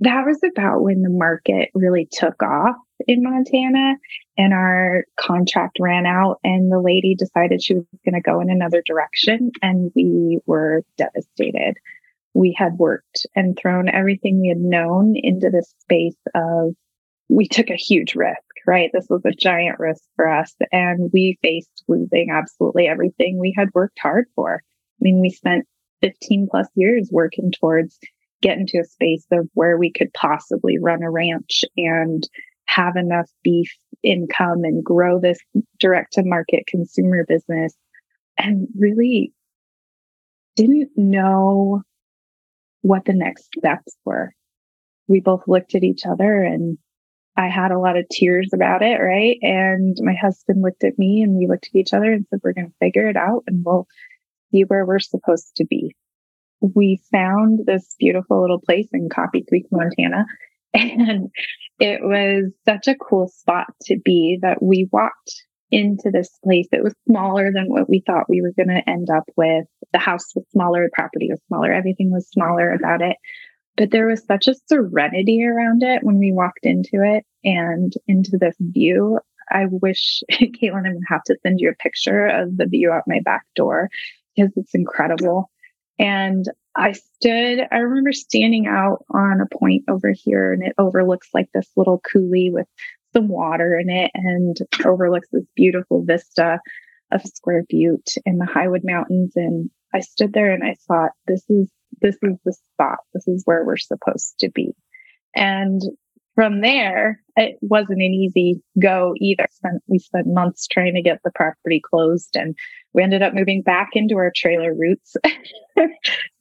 that 0.00 0.24
was 0.26 0.40
about 0.42 0.82
when 0.82 1.02
the 1.02 1.10
market 1.10 1.70
really 1.74 2.08
took 2.10 2.42
off 2.42 2.76
in 3.06 3.22
Montana 3.22 3.96
and 4.36 4.52
our 4.52 5.04
contract 5.18 5.78
ran 5.80 6.06
out 6.06 6.38
and 6.42 6.70
the 6.70 6.80
lady 6.80 7.14
decided 7.14 7.62
she 7.62 7.74
was 7.74 7.84
going 8.04 8.14
to 8.14 8.20
go 8.20 8.40
in 8.40 8.50
another 8.50 8.82
direction 8.84 9.50
and 9.60 9.92
we 9.94 10.40
were 10.46 10.82
devastated. 10.96 11.74
We 12.34 12.54
had 12.56 12.78
worked 12.78 13.26
and 13.36 13.56
thrown 13.56 13.88
everything 13.88 14.40
we 14.40 14.48
had 14.48 14.58
known 14.58 15.14
into 15.16 15.50
this 15.50 15.72
space 15.80 16.16
of 16.34 16.74
we 17.28 17.46
took 17.46 17.70
a 17.70 17.76
huge 17.76 18.14
risk, 18.14 18.42
right? 18.66 18.90
This 18.92 19.06
was 19.08 19.22
a 19.24 19.32
giant 19.32 19.78
risk 19.78 20.02
for 20.16 20.28
us 20.28 20.54
and 20.70 21.10
we 21.12 21.38
faced 21.42 21.84
losing 21.88 22.30
absolutely 22.30 22.86
everything 22.86 23.38
we 23.38 23.54
had 23.56 23.68
worked 23.74 23.98
hard 24.00 24.26
for. 24.34 24.62
I 24.64 25.00
mean, 25.00 25.20
we 25.20 25.30
spent 25.30 25.66
15 26.02 26.48
plus 26.50 26.68
years 26.74 27.08
working 27.12 27.52
towards 27.52 27.98
get 28.42 28.58
into 28.58 28.78
a 28.78 28.84
space 28.84 29.24
of 29.32 29.48
where 29.54 29.78
we 29.78 29.90
could 29.90 30.12
possibly 30.12 30.78
run 30.78 31.02
a 31.02 31.10
ranch 31.10 31.64
and 31.76 32.28
have 32.66 32.96
enough 32.96 33.30
beef 33.42 33.72
income 34.02 34.64
and 34.64 34.84
grow 34.84 35.20
this 35.20 35.38
direct 35.78 36.14
to 36.14 36.22
market 36.24 36.66
consumer 36.66 37.24
business 37.26 37.74
and 38.36 38.66
really 38.76 39.32
didn't 40.56 40.90
know 40.96 41.82
what 42.82 43.04
the 43.04 43.12
next 43.12 43.46
steps 43.56 43.96
were. 44.04 44.34
We 45.08 45.20
both 45.20 45.46
looked 45.46 45.74
at 45.74 45.84
each 45.84 46.04
other 46.04 46.42
and 46.42 46.78
I 47.36 47.48
had 47.48 47.70
a 47.70 47.78
lot 47.78 47.96
of 47.96 48.08
tears 48.10 48.50
about 48.52 48.82
it, 48.82 48.96
right? 48.96 49.38
And 49.40 49.96
my 50.00 50.14
husband 50.14 50.62
looked 50.62 50.84
at 50.84 50.98
me 50.98 51.22
and 51.22 51.36
we 51.36 51.46
looked 51.46 51.68
at 51.72 51.78
each 51.78 51.94
other 51.94 52.12
and 52.12 52.26
said, 52.28 52.40
we're 52.42 52.52
going 52.52 52.68
to 52.68 52.76
figure 52.78 53.08
it 53.08 53.16
out 53.16 53.44
and 53.46 53.64
we'll 53.64 53.86
see 54.50 54.62
where 54.62 54.84
we're 54.84 54.98
supposed 54.98 55.56
to 55.56 55.64
be. 55.64 55.94
We 56.62 57.00
found 57.10 57.60
this 57.66 57.94
beautiful 57.98 58.40
little 58.40 58.60
place 58.60 58.88
in 58.92 59.08
Coffee 59.08 59.44
Creek, 59.48 59.66
Montana. 59.70 60.26
And 60.74 61.28
it 61.78 62.00
was 62.02 62.50
such 62.64 62.88
a 62.88 62.94
cool 62.94 63.28
spot 63.28 63.66
to 63.82 63.98
be 64.02 64.38
that 64.40 64.62
we 64.62 64.88
walked 64.90 65.34
into 65.70 66.10
this 66.10 66.30
place. 66.44 66.68
It 66.72 66.82
was 66.82 66.94
smaller 67.08 67.50
than 67.52 67.66
what 67.66 67.90
we 67.90 68.02
thought 68.06 68.28
we 68.28 68.40
were 68.40 68.52
going 68.56 68.68
to 68.68 68.88
end 68.88 69.08
up 69.10 69.24
with. 69.36 69.66
The 69.92 69.98
house 69.98 70.34
was 70.34 70.46
smaller, 70.50 70.84
the 70.84 70.90
property 70.94 71.28
was 71.30 71.40
smaller, 71.48 71.72
everything 71.72 72.10
was 72.10 72.28
smaller 72.28 72.72
about 72.72 73.02
it. 73.02 73.16
But 73.76 73.90
there 73.90 74.06
was 74.06 74.24
such 74.26 74.48
a 74.48 74.54
serenity 74.66 75.44
around 75.44 75.82
it 75.82 76.02
when 76.02 76.18
we 76.18 76.32
walked 76.32 76.64
into 76.64 77.02
it 77.02 77.24
and 77.42 77.92
into 78.06 78.38
this 78.38 78.56
view. 78.60 79.18
I 79.50 79.66
wish, 79.70 80.22
Katelyn, 80.32 80.76
I'm 80.76 80.82
going 80.82 81.00
to 81.00 81.06
have 81.08 81.24
to 81.24 81.36
send 81.42 81.60
you 81.60 81.70
a 81.70 81.82
picture 81.82 82.26
of 82.26 82.56
the 82.56 82.66
view 82.66 82.92
out 82.92 83.04
my 83.06 83.20
back 83.24 83.44
door 83.56 83.88
because 84.36 84.52
it's 84.56 84.74
incredible. 84.74 85.50
And 86.02 86.46
I 86.74 86.92
stood, 86.92 87.60
I 87.70 87.76
remember 87.76 88.12
standing 88.12 88.66
out 88.66 89.04
on 89.08 89.40
a 89.40 89.56
point 89.56 89.84
over 89.88 90.10
here 90.10 90.52
and 90.52 90.64
it 90.64 90.74
overlooks 90.76 91.28
like 91.32 91.48
this 91.54 91.70
little 91.76 92.00
coulee 92.00 92.50
with 92.50 92.66
some 93.12 93.28
water 93.28 93.78
in 93.78 93.88
it 93.88 94.10
and 94.12 94.56
overlooks 94.84 95.28
this 95.30 95.46
beautiful 95.54 96.02
vista 96.04 96.58
of 97.12 97.22
Square 97.22 97.66
Butte 97.68 98.14
and 98.26 98.40
the 98.40 98.46
Highwood 98.46 98.80
Mountains. 98.82 99.34
And 99.36 99.70
I 99.94 100.00
stood 100.00 100.32
there 100.32 100.52
and 100.52 100.64
I 100.64 100.74
thought, 100.88 101.12
this 101.28 101.44
is, 101.48 101.70
this 102.00 102.16
is 102.20 102.36
the 102.44 102.52
spot. 102.52 102.98
This 103.14 103.28
is 103.28 103.42
where 103.44 103.64
we're 103.64 103.76
supposed 103.76 104.40
to 104.40 104.50
be. 104.50 104.74
And 105.36 105.82
from 106.34 106.62
there, 106.62 107.20
it 107.36 107.58
wasn't 107.60 108.02
an 108.02 108.12
easy 108.12 108.60
go 108.80 109.14
either. 109.20 109.46
We 109.86 110.00
spent 110.00 110.26
months 110.26 110.66
trying 110.66 110.94
to 110.94 111.02
get 111.02 111.20
the 111.22 111.30
property 111.32 111.80
closed 111.80 112.34
and 112.34 112.56
we 112.94 113.02
ended 113.02 113.22
up 113.22 113.34
moving 113.34 113.62
back 113.62 113.90
into 113.94 114.16
our 114.16 114.32
trailer 114.34 114.74
roots, 114.74 115.16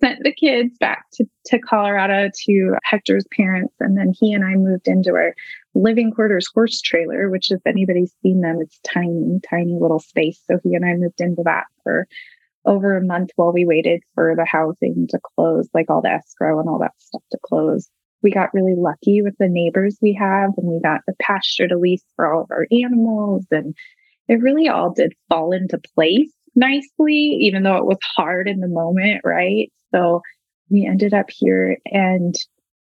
sent 0.02 0.24
the 0.24 0.34
kids 0.34 0.78
back 0.80 1.06
to, 1.14 1.26
to 1.46 1.60
Colorado 1.60 2.30
to 2.46 2.76
Hector's 2.84 3.26
parents. 3.36 3.74
And 3.80 3.98
then 3.98 4.14
he 4.20 4.34
and 4.34 4.44
I 4.44 4.56
moved 4.56 4.88
into 4.88 5.12
our 5.12 5.34
living 5.74 6.12
quarters 6.12 6.48
horse 6.54 6.82
trailer, 6.82 7.30
which 7.30 7.52
if 7.52 7.62
anybody's 7.66 8.14
seen 8.22 8.42
them, 8.42 8.60
it's 8.62 8.80
tiny, 8.84 9.40
tiny 9.50 9.78
little 9.80 10.00
space. 10.00 10.42
So 10.50 10.60
he 10.64 10.76
and 10.76 10.86
I 10.86 10.94
moved 10.96 11.22
into 11.22 11.44
that 11.46 11.66
for 11.84 12.08
over 12.66 12.96
a 12.96 13.04
month 13.04 13.32
while 13.38 13.54
we 13.54 13.66
waited 13.66 14.02
for 14.14 14.36
the 14.36 14.46
housing 14.46 15.08
to 15.10 15.20
close, 15.36 15.70
like 15.74 15.90
all 15.90 16.02
the 16.02 16.12
escrow 16.12 16.60
and 16.60 16.70
all 16.70 16.80
that 16.80 16.94
stuff 17.00 17.24
to 17.32 17.40
close 17.44 17.90
we 18.24 18.32
got 18.32 18.54
really 18.54 18.76
lucky 18.78 19.22
with 19.22 19.36
the 19.40 19.48
neighbors 19.48 19.98
we 20.02 20.14
have 20.14 20.52
and 20.58 20.68
we 20.68 20.80
got 20.80 21.02
the 21.08 21.16
pasture 21.20 21.68
to 21.68 21.78
lease 21.78 22.04
for 22.16 22.32
all 22.32 22.44
of 22.44 22.52
our 22.52 22.68
animals 22.72 23.46
and 23.52 23.76
it 24.28 24.42
really 24.42 24.70
all 24.70 24.94
did 24.94 25.14
fall 25.30 25.52
into 25.52 25.80
place 25.96 26.32
nicely 26.56 27.16
even 27.42 27.64
though 27.64 27.78
it 27.78 27.86
was 27.86 27.98
hard 28.16 28.48
in 28.48 28.60
the 28.60 28.68
moment 28.68 29.22
right? 29.24 29.72
So 29.94 30.22
we 30.70 30.86
ended 30.86 31.14
up 31.14 31.28
here 31.30 31.78
and 31.86 32.34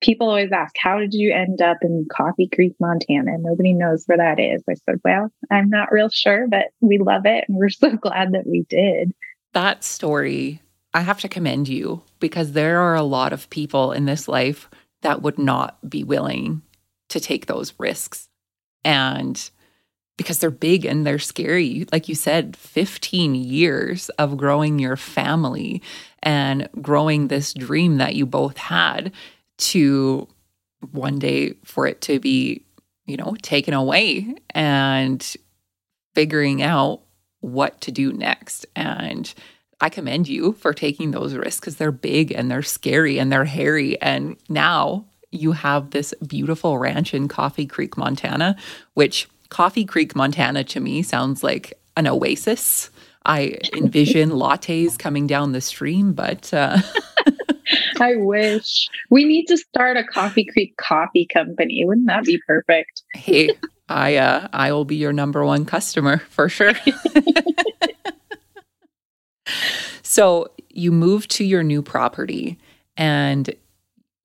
people 0.02 0.28
always 0.28 0.52
ask 0.52 0.76
how 0.78 1.00
did 1.00 1.14
you 1.14 1.34
end 1.34 1.62
up 1.62 1.78
in 1.82 2.06
coffee 2.12 2.50
creek 2.54 2.74
montana? 2.80 3.38
Nobody 3.40 3.74
knows 3.74 4.04
where 4.06 4.18
that 4.18 4.40
is. 4.40 4.64
I 4.70 4.76
said 4.86 5.00
well 5.04 5.30
i'm 5.52 5.70
not 5.70 5.92
real 5.92 6.10
sure 6.10 6.48
but 6.48 6.68
we 6.82 6.98
love 6.98 7.26
it 7.26 7.46
and 7.48 7.58
we're 7.58 7.70
so 7.70 7.92
glad 8.02 8.34
that 8.34 8.48
we 8.48 8.66
did. 8.70 9.14
That 9.54 9.84
story 9.84 10.62
i 10.94 11.02
have 11.02 11.22
to 11.22 11.30
commend 11.30 11.68
you 11.68 12.04
because 12.20 12.52
there 12.52 12.80
are 12.80 12.96
a 12.96 13.04
lot 13.04 13.34
of 13.34 13.50
people 13.50 13.92
in 13.92 14.06
this 14.06 14.28
life 14.28 14.70
that 15.04 15.22
would 15.22 15.38
not 15.38 15.78
be 15.88 16.04
willing 16.04 16.62
to 17.10 17.20
take 17.20 17.46
those 17.46 17.74
risks. 17.78 18.28
And 18.84 19.50
because 20.18 20.40
they're 20.40 20.52
big 20.52 20.86
and 20.86 21.06
they're 21.06 21.20
scary. 21.20 21.86
Like 21.92 22.08
you 22.08 22.16
said, 22.16 22.56
15 22.56 23.36
years 23.36 24.10
of 24.12 24.38
growing 24.38 24.80
your 24.80 24.96
family 24.96 25.82
and 26.22 26.70
growing 26.82 27.28
this 27.28 27.54
dream 27.54 27.98
that 27.98 28.16
you 28.16 28.26
both 28.26 28.58
had 28.58 29.12
to 29.58 30.28
one 30.92 31.20
day 31.20 31.54
for 31.64 31.88
it 31.88 32.02
to 32.02 32.20
be, 32.20 32.64
you 33.06 33.18
know, 33.18 33.36
taken 33.42 33.74
away 33.74 34.36
and 34.52 35.36
figuring 36.14 36.62
out 36.62 37.02
what 37.40 37.82
to 37.82 37.92
do 37.92 38.14
next. 38.14 38.66
And 38.76 39.34
I 39.82 39.90
commend 39.90 40.28
you 40.28 40.54
for 40.54 40.74
taking 40.74 41.12
those 41.12 41.34
risks 41.34 41.60
because 41.60 41.76
they're 41.78 41.92
big 41.92 42.32
and 42.32 42.50
they're 42.50 42.62
scary 42.62 43.18
and 43.18 43.32
they're 43.32 43.46
hairy. 43.46 44.00
And 44.02 44.38
now 44.48 45.06
you 45.32 45.52
have 45.54 45.92
this 45.92 46.14
beautiful 46.26 46.78
ranch 46.78 47.14
in 47.14 47.28
Coffee 47.28 47.66
Creek, 47.66 47.98
Montana, 47.98 48.56
which 48.94 49.28
Coffee 49.54 49.86
Creek, 49.86 50.16
Montana 50.16 50.64
to 50.66 50.80
me 50.80 51.02
sounds 51.02 51.44
like 51.44 51.74
an 51.96 52.08
oasis. 52.08 52.90
I 53.26 53.58
envision 53.74 54.32
lattes 54.32 55.00
coming 55.00 55.28
down 55.28 55.54
the 55.54 55.62
stream, 55.62 56.14
but 56.14 56.54
uh... 56.54 56.80
I 58.02 58.16
wish 58.18 58.90
we 59.10 59.24
need 59.24 59.46
to 59.46 59.58
start 59.58 59.96
a 59.96 60.04
Coffee 60.04 60.44
Creek 60.44 60.76
coffee 60.78 61.26
company. 61.32 61.86
Wouldn't 61.86 62.08
that 62.08 62.26
be 62.26 62.40
perfect? 62.46 63.04
hey, 63.14 63.52
I 63.88 64.18
uh, 64.18 64.48
I 64.52 64.74
will 64.74 64.86
be 64.86 64.96
your 64.96 65.14
number 65.14 65.46
one 65.46 65.66
customer 65.66 66.18
for 66.30 66.50
sure. 66.50 66.74
So 70.14 70.52
you 70.70 70.92
moved 70.92 71.32
to 71.32 71.44
your 71.44 71.64
new 71.64 71.82
property 71.82 72.60
and 72.96 73.50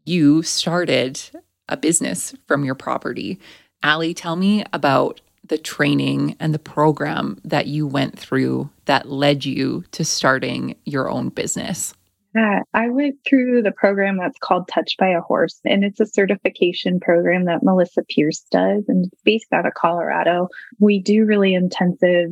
you 0.05 0.43
started 0.43 1.19
a 1.67 1.79
business 1.79 2.35
from 2.47 2.63
your 2.63 2.75
property. 2.75 3.41
Alli, 3.83 4.15
tell 4.15 4.37
me 4.37 4.65
about 4.73 5.21
the 5.45 5.59
training 5.59 6.37
and 6.41 6.53
the 6.53 6.59
program 6.59 7.41
that 7.45 7.67
you 7.67 7.87
went 7.87 8.19
through 8.19 8.71
that 8.85 9.09
led 9.09 9.45
you 9.45 9.85
to 9.93 10.05
starting 10.05 10.77
your 10.85 11.11
own 11.11 11.29
business. 11.31 11.95
Yeah, 12.35 12.63
I 12.75 12.89
went 12.91 13.17
through 13.27 13.63
the 13.63 13.73
program 13.73 14.19
that's 14.19 14.39
called 14.39 14.69
Touched 14.69 14.99
by 14.99 15.09
a 15.09 15.21
Horse, 15.21 15.59
and 15.65 15.83
it's 15.83 15.99
a 15.99 16.07
certification 16.07 17.01
program 17.01 17.47
that 17.47 17.63
Melissa 17.63 18.03
Pierce 18.09 18.45
does, 18.51 18.85
and 18.87 19.07
it's 19.07 19.23
based 19.23 19.53
out 19.53 19.67
of 19.67 19.75
Colorado. 19.75 20.49
We 20.79 21.01
do 21.01 21.25
really 21.25 21.55
intensive 21.55 22.31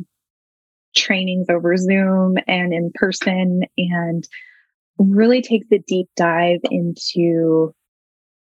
trainings 0.95 1.47
over 1.49 1.75
Zoom 1.77 2.37
and 2.47 2.73
in 2.73 2.91
person 2.93 3.63
and 3.77 4.27
really 4.99 5.41
takes 5.41 5.67
a 5.71 5.79
deep 5.79 6.07
dive 6.15 6.59
into 6.69 7.73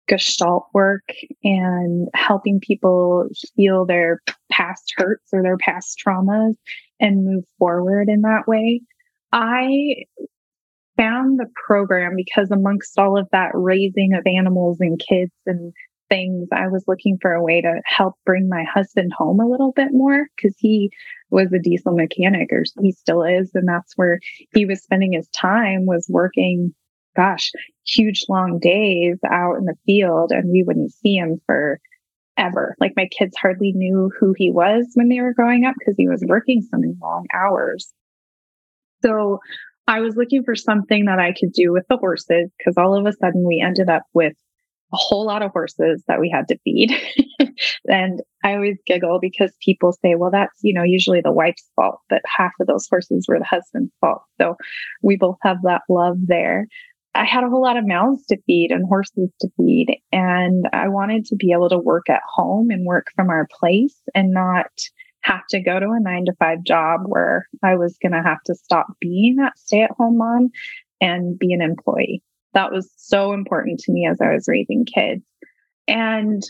gestalt 0.09 0.65
work 0.73 1.03
and 1.43 2.09
helping 2.15 2.59
people 2.59 3.29
heal 3.55 3.85
their 3.85 4.21
past 4.51 4.93
hurts 4.97 5.29
or 5.31 5.41
their 5.41 5.57
past 5.57 6.01
traumas 6.05 6.55
and 6.99 7.23
move 7.23 7.45
forward 7.57 8.09
in 8.09 8.21
that 8.21 8.47
way. 8.47 8.81
I 9.31 10.03
found 10.97 11.39
the 11.39 11.49
program 11.67 12.13
because 12.15 12.51
amongst 12.51 12.97
all 12.99 13.17
of 13.17 13.29
that 13.31 13.51
raising 13.53 14.13
of 14.13 14.25
animals 14.25 14.77
and 14.81 14.99
kids 14.99 15.31
and 15.45 15.71
things, 16.09 16.49
I 16.51 16.67
was 16.67 16.83
looking 16.87 17.17
for 17.21 17.31
a 17.31 17.43
way 17.43 17.61
to 17.61 17.81
help 17.85 18.15
bring 18.25 18.49
my 18.49 18.63
husband 18.63 19.13
home 19.15 19.39
a 19.39 19.47
little 19.47 19.71
bit 19.71 19.89
more 19.91 20.25
because 20.35 20.55
he 20.57 20.91
was 21.29 21.53
a 21.53 21.59
diesel 21.59 21.93
mechanic 21.93 22.49
or 22.51 22.63
he 22.81 22.91
still 22.91 23.23
is. 23.23 23.51
And 23.53 23.67
that's 23.67 23.93
where 23.95 24.19
he 24.53 24.65
was 24.65 24.81
spending 24.81 25.13
his 25.13 25.29
time 25.29 25.85
was 25.85 26.07
working, 26.09 26.73
gosh, 27.15 27.51
huge 27.85 28.25
long 28.29 28.59
days 28.59 29.17
out 29.29 29.57
in 29.57 29.65
the 29.65 29.75
field 29.85 30.31
and 30.31 30.49
we 30.49 30.63
wouldn't 30.63 30.93
see 30.93 31.15
him 31.15 31.41
for 31.45 31.79
ever. 32.37 32.75
Like 32.79 32.93
my 32.95 33.07
kids 33.07 33.35
hardly 33.37 33.73
knew 33.73 34.11
who 34.19 34.33
he 34.37 34.51
was 34.51 34.89
when 34.93 35.09
they 35.09 35.21
were 35.21 35.33
growing 35.33 35.65
up 35.65 35.75
because 35.77 35.95
he 35.97 36.07
was 36.07 36.23
working 36.27 36.61
so 36.61 36.77
many 36.77 36.93
long 37.01 37.25
hours. 37.33 37.93
So 39.03 39.39
I 39.87 40.01
was 40.01 40.15
looking 40.15 40.43
for 40.43 40.55
something 40.55 41.05
that 41.05 41.19
I 41.19 41.33
could 41.33 41.51
do 41.51 41.71
with 41.71 41.85
the 41.89 41.97
horses 41.97 42.49
because 42.57 42.77
all 42.77 42.95
of 42.95 43.05
a 43.05 43.13
sudden 43.13 43.45
we 43.45 43.59
ended 43.59 43.89
up 43.89 44.03
with 44.13 44.33
a 44.93 44.97
whole 44.97 45.25
lot 45.25 45.43
of 45.43 45.51
horses 45.51 46.03
that 46.07 46.19
we 46.19 46.29
had 46.29 46.47
to 46.47 46.57
feed. 46.63 46.91
and 47.87 48.21
I 48.43 48.55
always 48.55 48.77
giggle 48.85 49.19
because 49.19 49.51
people 49.63 49.93
say, 49.93 50.15
well, 50.15 50.31
that's, 50.31 50.57
you 50.61 50.73
know, 50.73 50.83
usually 50.83 51.21
the 51.21 51.31
wife's 51.31 51.67
fault, 51.75 51.99
but 52.09 52.21
half 52.25 52.51
of 52.59 52.67
those 52.67 52.87
horses 52.89 53.25
were 53.27 53.39
the 53.39 53.45
husband's 53.45 53.91
fault. 54.01 54.23
So 54.39 54.55
we 55.03 55.15
both 55.15 55.37
have 55.41 55.57
that 55.63 55.81
love 55.89 56.17
there. 56.25 56.67
I 57.19 57.25
had 57.25 57.43
a 57.43 57.49
whole 57.49 57.61
lot 57.61 57.75
of 57.75 57.85
mouths 57.85 58.25
to 58.27 58.41
feed 58.47 58.71
and 58.71 58.87
horses 58.87 59.29
to 59.41 59.49
feed. 59.57 59.97
And 60.13 60.69
I 60.71 60.87
wanted 60.87 61.25
to 61.25 61.35
be 61.35 61.51
able 61.51 61.67
to 61.67 61.77
work 61.77 62.09
at 62.09 62.21
home 62.25 62.69
and 62.69 62.85
work 62.85 63.07
from 63.13 63.29
our 63.29 63.45
place 63.59 63.99
and 64.15 64.31
not 64.31 64.71
have 65.21 65.45
to 65.49 65.59
go 65.59 65.81
to 65.81 65.91
a 65.91 65.99
nine 65.99 66.23
to 66.25 66.33
five 66.39 66.63
job 66.63 67.01
where 67.03 67.49
I 67.61 67.75
was 67.75 67.97
going 68.01 68.13
to 68.13 68.23
have 68.23 68.41
to 68.45 68.55
stop 68.55 68.87
being 69.01 69.35
that 69.35 69.59
stay 69.59 69.81
at 69.81 69.91
home 69.91 70.17
mom 70.17 70.49
and 71.01 71.37
be 71.37 71.51
an 71.51 71.61
employee. 71.61 72.23
That 72.53 72.71
was 72.71 72.89
so 72.95 73.33
important 73.33 73.81
to 73.81 73.91
me 73.91 74.07
as 74.09 74.21
I 74.21 74.33
was 74.33 74.47
raising 74.47 74.85
kids. 74.85 75.21
And 75.89 76.41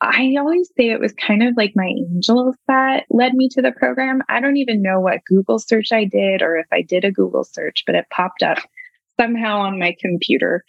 I 0.00 0.36
always 0.38 0.70
say 0.76 0.90
it 0.90 1.00
was 1.00 1.12
kind 1.14 1.42
of 1.42 1.56
like 1.56 1.72
my 1.74 1.86
angels 1.86 2.54
that 2.68 3.04
led 3.10 3.34
me 3.34 3.48
to 3.48 3.62
the 3.62 3.72
program. 3.72 4.22
I 4.28 4.38
don't 4.40 4.58
even 4.58 4.80
know 4.80 5.00
what 5.00 5.24
Google 5.26 5.58
search 5.58 5.90
I 5.90 6.04
did 6.04 6.40
or 6.40 6.56
if 6.56 6.66
I 6.72 6.82
did 6.82 7.04
a 7.04 7.10
Google 7.10 7.42
search, 7.42 7.82
but 7.84 7.96
it 7.96 8.06
popped 8.10 8.44
up 8.44 8.58
somehow 9.20 9.58
on 9.58 9.78
my 9.78 9.94
computer. 10.00 10.64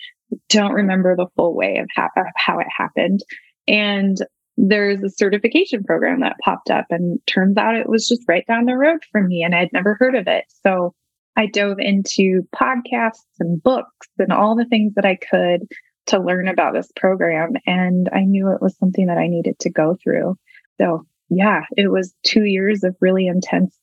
Don't 0.50 0.74
remember 0.74 1.15
the 1.15 1.27
full 1.36 1.56
way 1.56 1.77
of, 1.77 1.88
ha- 1.96 2.10
of 2.18 2.25
how 2.36 2.60
it 2.60 2.68
happened. 2.75 3.22
And 3.68 4.18
there's 4.58 5.01
a 5.01 5.10
certification 5.10 5.84
program 5.84 6.20
that 6.20 6.36
popped 6.44 6.70
up 6.70 6.86
and 6.89 7.20
turns 7.25 7.58
out 7.58 7.75
it 7.75 7.89
was 7.89 8.08
just 8.08 8.24
right 8.27 8.46
down 8.46 8.65
the 8.65 8.75
road 8.75 9.00
from 9.12 9.27
me 9.27 9.41
and 9.41 9.56
I'd 9.56 9.72
never 9.72 9.96
heard 10.00 10.15
of 10.15 10.27
it. 10.27 10.46
So 10.63 10.94
I 11.38 11.46
dove 11.46 11.79
into 11.79 12.46
podcasts 12.53 13.24
and 13.39 13.63
books 13.63 14.08
and 14.18 14.34
all 14.34 14.56
the 14.56 14.65
things 14.65 14.94
that 14.96 15.06
I 15.06 15.15
could 15.15 15.62
to 16.08 16.20
learn 16.20 16.50
about 16.50 16.74
this 16.74 16.91
program. 16.96 17.53
And 17.65 18.10
I 18.12 18.25
knew 18.25 18.51
it 18.51 18.62
was 18.62 18.77
something 18.77 19.06
that 19.06 19.18
I 19.18 19.27
needed 19.27 19.58
to 19.60 19.70
go 19.70 19.96
through. 20.03 20.38
So 20.77 21.06
yeah, 21.29 21.62
it 21.77 21.89
was 21.89 22.13
two 22.24 22.44
years 22.44 22.84
of 22.84 22.98
really 23.00 23.27
intense 23.27 23.77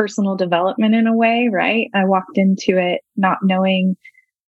personal 0.00 0.34
development 0.34 0.94
in 0.94 1.06
a 1.06 1.14
way, 1.14 1.50
right? 1.52 1.88
I 1.94 2.06
walked 2.06 2.38
into 2.38 2.78
it 2.78 3.02
not 3.16 3.36
knowing 3.42 3.98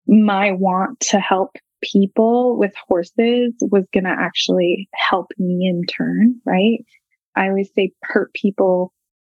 my 0.07 0.53
want 0.53 1.01
to 1.01 1.19
help 1.19 1.57
people 1.83 2.57
with 2.57 2.73
horses 2.87 3.53
was 3.61 3.85
going 3.93 4.05
to 4.05 4.15
actually 4.17 4.89
help 4.95 5.33
me 5.39 5.67
in 5.67 5.83
turn, 5.87 6.41
right? 6.47 6.85
I 7.35 7.49
always 7.49 7.69
say 7.75 7.91
hurt 8.03 8.33
people 8.33 8.93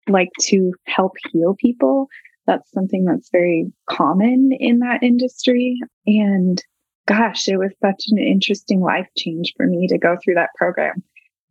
like 0.07 0.29
to 0.43 0.75
help 0.87 1.13
heal 1.31 1.55
people. 1.59 2.09
That's 2.47 2.71
something 2.73 3.07
that's 3.07 3.31
very 3.33 3.73
common 3.89 4.51
in 4.61 4.81
that 4.81 5.03
industry. 5.03 5.81
And 6.07 6.63
gosh, 7.09 7.49
it 7.49 7.57
was 7.57 7.73
such 7.83 8.05
an 8.09 8.19
interesting 8.19 8.83
life 8.83 9.09
change 9.17 9.55
for 9.57 9.67
me 9.67 9.87
to 9.89 9.97
go 9.97 10.19
through 10.23 10.35
that 10.35 10.51
program. 10.59 11.03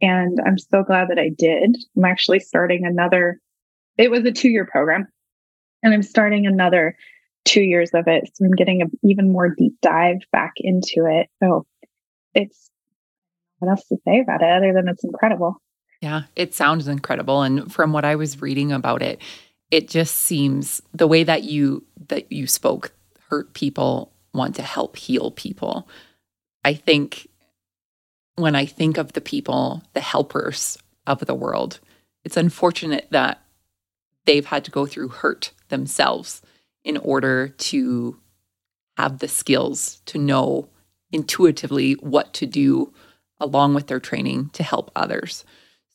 And 0.03 0.37
I'm 0.45 0.59
so 0.59 0.83
glad 0.83 1.07
that 1.09 1.17
I 1.17 1.31
did. 1.35 1.75
I'm 1.97 2.05
actually 2.05 2.41
starting 2.41 2.85
another, 2.85 3.39
it 3.97 4.11
was 4.11 4.25
a 4.25 4.31
two 4.31 4.49
year 4.49 4.65
program 4.65 5.07
and 5.83 5.93
I'm 5.93 6.03
starting 6.03 6.45
another 6.45 6.95
two 7.45 7.61
years 7.61 7.91
of 7.93 8.07
it. 8.07 8.29
So 8.33 8.45
I'm 8.45 8.51
getting 8.51 8.81
an 8.81 8.91
even 9.03 9.31
more 9.31 9.49
deep 9.49 9.73
dive 9.81 10.19
back 10.31 10.53
into 10.57 11.05
it. 11.05 11.27
So 11.41 11.65
it's 12.33 12.69
what 13.59 13.69
else 13.69 13.87
to 13.87 13.97
say 14.05 14.19
about 14.19 14.41
it 14.41 14.49
other 14.49 14.73
than 14.73 14.87
it's 14.87 15.03
incredible. 15.03 15.61
Yeah, 16.01 16.23
it 16.35 16.53
sounds 16.53 16.87
incredible. 16.87 17.43
And 17.43 17.71
from 17.71 17.93
what 17.93 18.05
I 18.05 18.15
was 18.15 18.41
reading 18.41 18.71
about 18.71 19.01
it, 19.01 19.21
it 19.69 19.87
just 19.87 20.15
seems 20.17 20.81
the 20.93 21.07
way 21.07 21.23
that 21.23 21.43
you 21.43 21.83
that 22.09 22.31
you 22.31 22.47
spoke 22.47 22.91
hurt 23.29 23.53
people 23.53 24.11
want 24.33 24.55
to 24.55 24.63
help 24.63 24.97
heal 24.97 25.31
people. 25.31 25.87
I 26.65 26.73
think 26.73 27.27
when 28.35 28.55
I 28.55 28.65
think 28.65 28.97
of 28.97 29.13
the 29.13 29.21
people, 29.21 29.83
the 29.93 30.01
helpers 30.01 30.77
of 31.05 31.19
the 31.25 31.35
world, 31.35 31.79
it's 32.23 32.37
unfortunate 32.37 33.07
that 33.11 33.41
they've 34.25 34.45
had 34.45 34.65
to 34.65 34.71
go 34.71 34.85
through 34.85 35.09
hurt 35.09 35.51
themselves 35.69 36.41
in 36.83 36.97
order 36.97 37.47
to 37.47 38.19
have 38.97 39.19
the 39.19 39.27
skills 39.27 40.01
to 40.05 40.17
know 40.17 40.67
intuitively 41.11 41.93
what 41.93 42.33
to 42.33 42.45
do 42.45 42.93
along 43.39 43.73
with 43.73 43.87
their 43.87 43.99
training 43.99 44.49
to 44.53 44.63
help 44.63 44.91
others. 44.95 45.43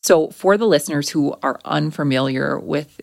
So, 0.03 0.29
for 0.31 0.57
the 0.57 0.67
listeners 0.67 1.09
who 1.09 1.35
are 1.43 1.61
unfamiliar 1.65 2.59
with 2.59 3.01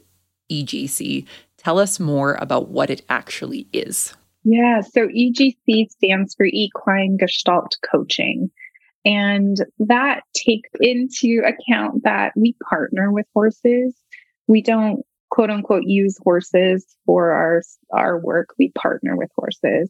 EGC, 0.51 1.25
tell 1.57 1.79
us 1.79 1.99
more 1.99 2.35
about 2.35 2.69
what 2.69 2.89
it 2.89 3.01
actually 3.09 3.67
is. 3.73 4.13
Yeah, 4.43 4.81
so 4.81 5.07
EGC 5.07 5.89
stands 5.89 6.35
for 6.35 6.45
Equine 6.45 7.17
Gestalt 7.17 7.77
Coaching. 7.89 8.51
And 9.05 9.57
that 9.79 10.21
takes 10.33 10.69
into 10.79 11.41
account 11.45 12.03
that 12.03 12.33
we 12.35 12.55
partner 12.69 13.11
with 13.11 13.25
horses. 13.33 13.95
We 14.47 14.61
don't 14.61 15.05
quote 15.33 15.49
unquote 15.49 15.81
use 15.87 16.15
horses 16.23 16.85
for 17.07 17.31
our 17.31 17.63
our 17.91 18.19
work. 18.19 18.49
We 18.59 18.71
partner 18.77 19.17
with 19.17 19.31
horses. 19.35 19.89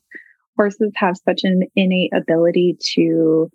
Horses 0.58 0.94
have 0.96 1.18
such 1.18 1.42
an 1.44 1.64
innate 1.76 2.14
ability 2.16 2.78
to 2.96 3.52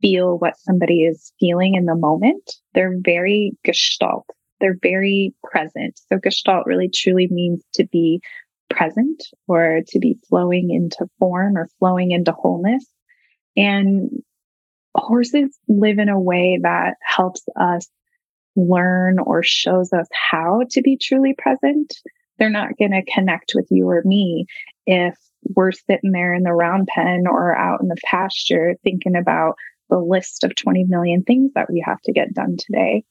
feel 0.00 0.38
what 0.38 0.56
somebody 0.58 1.02
is 1.02 1.32
feeling 1.40 1.74
in 1.74 1.86
the 1.86 1.96
moment. 1.96 2.48
They're 2.72 2.94
very 3.00 3.58
gestalt. 3.64 4.26
They're 4.60 4.78
very 4.80 5.34
present. 5.42 5.98
So 6.08 6.18
gestalt 6.22 6.66
really 6.66 6.88
truly 6.88 7.26
means 7.32 7.64
to 7.74 7.84
be 7.90 8.20
present 8.70 9.20
or 9.48 9.80
to 9.88 9.98
be 9.98 10.18
flowing 10.28 10.70
into 10.70 11.10
form 11.18 11.56
or 11.56 11.68
flowing 11.80 12.12
into 12.12 12.30
wholeness. 12.30 12.86
And 13.56 14.08
horses 14.94 15.58
live 15.66 15.98
in 15.98 16.10
a 16.10 16.20
way 16.20 16.60
that 16.62 16.94
helps 17.02 17.44
us 17.58 17.88
learn 18.58 19.18
or 19.18 19.42
shows 19.42 19.92
us 19.92 20.08
how 20.12 20.62
to 20.70 20.82
be 20.82 20.96
truly 20.96 21.34
present. 21.36 21.94
They're 22.38 22.50
not 22.50 22.76
going 22.78 22.92
to 22.92 23.12
connect 23.12 23.52
with 23.54 23.66
you 23.70 23.88
or 23.88 24.02
me 24.04 24.46
if 24.86 25.16
we're 25.54 25.72
sitting 25.72 26.12
there 26.12 26.34
in 26.34 26.42
the 26.42 26.52
round 26.52 26.88
pen 26.88 27.24
or 27.28 27.56
out 27.56 27.80
in 27.80 27.88
the 27.88 27.96
pasture 28.04 28.74
thinking 28.82 29.16
about 29.16 29.54
the 29.88 29.98
list 29.98 30.44
of 30.44 30.54
20 30.54 30.84
million 30.84 31.22
things 31.22 31.52
that 31.54 31.70
we 31.70 31.82
have 31.84 32.00
to 32.02 32.12
get 32.12 32.34
done 32.34 32.56
today. 32.58 33.04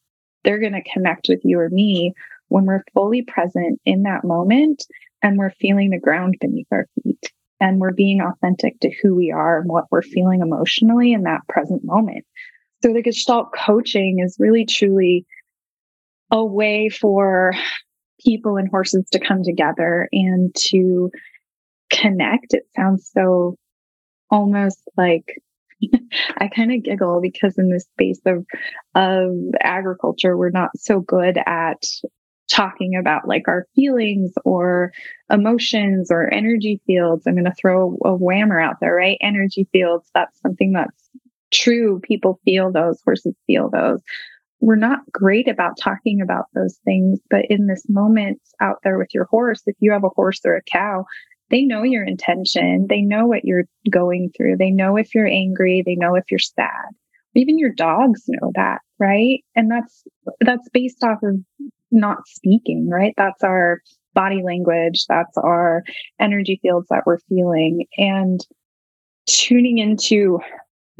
They're 0.44 0.60
going 0.60 0.74
to 0.74 0.92
connect 0.94 1.28
with 1.30 1.42
you 1.44 1.60
or 1.60 1.70
me 1.70 2.14
when 2.50 2.66
we're 2.66 2.84
fully 2.94 3.24
present 3.24 3.80
in 3.86 4.04
that 4.04 4.24
moment 4.24 4.86
and 5.24 5.38
we're 5.38 5.52
feeling 5.52 5.90
the 5.90 6.00
ground 6.00 6.36
beneath 6.40 6.68
our 6.72 6.88
feet 7.04 7.32
and 7.60 7.80
we're 7.80 7.94
being 7.94 8.22
authentic 8.22 8.80
to 8.82 8.92
who 9.02 9.16
we 9.16 9.32
are 9.32 9.60
and 9.60 9.70
what 9.70 9.86
we're 9.90 10.04
feeling 10.04 10.42
emotionally 10.42 11.14
in 11.14 11.24
that 11.24 11.42
present 11.50 11.84
moment. 11.84 12.26
So 12.84 12.94
the 12.94 13.02
Gestalt 13.02 13.54
coaching 13.54 14.20
is 14.20 14.38
really 14.40 14.66
truly 14.66 15.26
a 16.32 16.44
way 16.44 16.90
for 16.90 17.54
people 18.24 18.58
and 18.58 18.70
horses 18.70 19.06
to 19.12 19.20
come 19.20 19.44
together 19.44 20.10
and 20.12 20.54
to 20.56 21.12
connect. 21.90 22.54
It 22.54 22.68
sounds 22.76 23.10
so 23.14 23.58
almost 24.30 24.80
like 24.98 25.42
I 26.38 26.48
kind 26.48 26.74
of 26.74 26.84
giggle 26.84 27.22
because 27.22 27.58
in 27.58 27.70
this 27.70 27.86
space 27.86 28.20
of 28.26 28.46
of 28.96 29.32
agriculture, 29.62 30.36
we're 30.36 30.50
not 30.50 30.72
so 30.76 31.00
good 31.00 31.38
at 31.46 31.84
talking 32.50 32.96
about 32.96 33.28
like 33.28 33.48
our 33.48 33.68
feelings 33.76 34.32
or 34.46 34.92
emotions 35.30 36.10
or 36.12 36.34
energy 36.34 36.82
fields. 36.88 37.28
I'm 37.28 37.36
going 37.36 37.46
to 37.46 37.54
throw 37.54 37.98
a 38.06 38.18
whammer 38.18 38.64
out 38.64 38.78
there, 38.80 38.96
right? 38.96 39.18
Energy 39.22 39.68
fields. 39.72 40.10
That's 40.14 40.40
something 40.42 40.74
that's 40.74 41.10
true. 41.52 42.00
People 42.00 42.40
feel 42.46 42.72
those, 42.72 43.02
horses 43.04 43.36
feel 43.46 43.70
those. 43.70 44.02
We're 44.60 44.76
not 44.76 45.00
great 45.12 45.48
about 45.48 45.78
talking 45.80 46.22
about 46.22 46.46
those 46.54 46.78
things, 46.84 47.20
but 47.30 47.46
in 47.50 47.68
this 47.68 47.86
moment 47.88 48.42
out 48.60 48.78
there 48.84 48.98
with 48.98 49.14
your 49.14 49.26
horse, 49.26 49.62
if 49.66 49.76
you 49.80 49.92
have 49.92 50.04
a 50.04 50.10
horse 50.10 50.42
or 50.46 50.56
a 50.56 50.64
cow, 50.64 51.06
they 51.50 51.64
know 51.64 51.84
your 51.84 52.04
intention. 52.04 52.88
They 52.90 53.02
know 53.02 53.26
what 53.26 53.46
you're 53.46 53.66
going 53.90 54.32
through. 54.36 54.58
They 54.58 54.72
know 54.72 54.98
if 54.98 55.16
you're 55.16 55.28
angry. 55.28 55.84
They 55.86 55.96
know 55.96 56.16
if 56.16 56.26
you're 56.30 56.40
sad. 56.40 56.90
Even 57.36 57.60
your 57.60 57.72
dogs 57.72 58.24
know 58.28 58.52
that, 58.56 58.80
right? 59.00 59.44
And 59.56 59.70
that's, 59.70 60.04
that's 60.42 60.68
based 60.74 61.04
off 61.04 61.20
of 61.24 61.36
not 61.92 62.28
speaking, 62.28 62.90
right? 62.90 63.14
That's 63.16 63.44
our 63.44 63.82
body 64.14 64.42
language. 64.44 65.06
That's 65.08 65.38
our 65.38 65.84
energy 66.20 66.60
fields 66.62 66.88
that 66.90 67.04
we're 67.06 67.20
feeling 67.30 67.86
and 67.98 68.42
tuning 69.28 69.78
into 69.78 70.40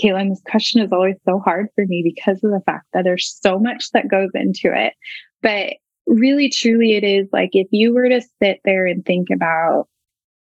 Katelyn, 0.00 0.30
this 0.30 0.42
question 0.48 0.82
is 0.82 0.92
always 0.92 1.16
so 1.24 1.38
hard 1.38 1.68
for 1.74 1.84
me 1.86 2.02
because 2.04 2.42
of 2.42 2.50
the 2.50 2.62
fact 2.64 2.86
that 2.92 3.04
there's 3.04 3.38
so 3.40 3.58
much 3.58 3.90
that 3.92 4.08
goes 4.08 4.30
into 4.34 4.72
it. 4.74 4.94
But 5.42 5.74
really, 6.06 6.50
truly, 6.50 6.94
it 6.94 7.04
is 7.04 7.28
like 7.32 7.50
if 7.52 7.68
you 7.70 7.94
were 7.94 8.08
to 8.08 8.22
sit 8.42 8.60
there 8.64 8.86
and 8.86 9.04
think 9.04 9.28
about 9.32 9.88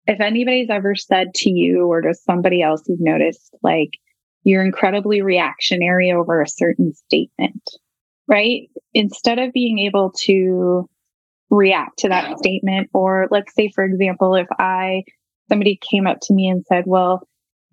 if 0.06 0.20
anybody's 0.20 0.70
ever 0.70 0.94
said 0.94 1.34
to 1.34 1.50
you 1.50 1.86
or 1.86 2.00
to 2.00 2.14
somebody 2.14 2.62
else 2.62 2.82
you've 2.86 3.00
noticed, 3.00 3.54
like 3.62 3.98
you're 4.44 4.64
incredibly 4.64 5.22
reactionary 5.22 6.12
over 6.12 6.40
a 6.40 6.48
certain 6.48 6.94
statement, 6.94 7.68
right? 8.28 8.70
Instead 8.94 9.38
of 9.40 9.52
being 9.52 9.80
able 9.80 10.12
to 10.20 10.88
react 11.50 11.98
to 11.98 12.08
that 12.08 12.38
statement, 12.38 12.88
or 12.94 13.26
let's 13.30 13.52
say, 13.54 13.70
for 13.74 13.84
example, 13.84 14.36
if 14.36 14.46
I, 14.58 15.02
somebody 15.48 15.78
came 15.90 16.06
up 16.06 16.18
to 16.22 16.34
me 16.34 16.48
and 16.48 16.64
said, 16.66 16.84
well, 16.86 17.26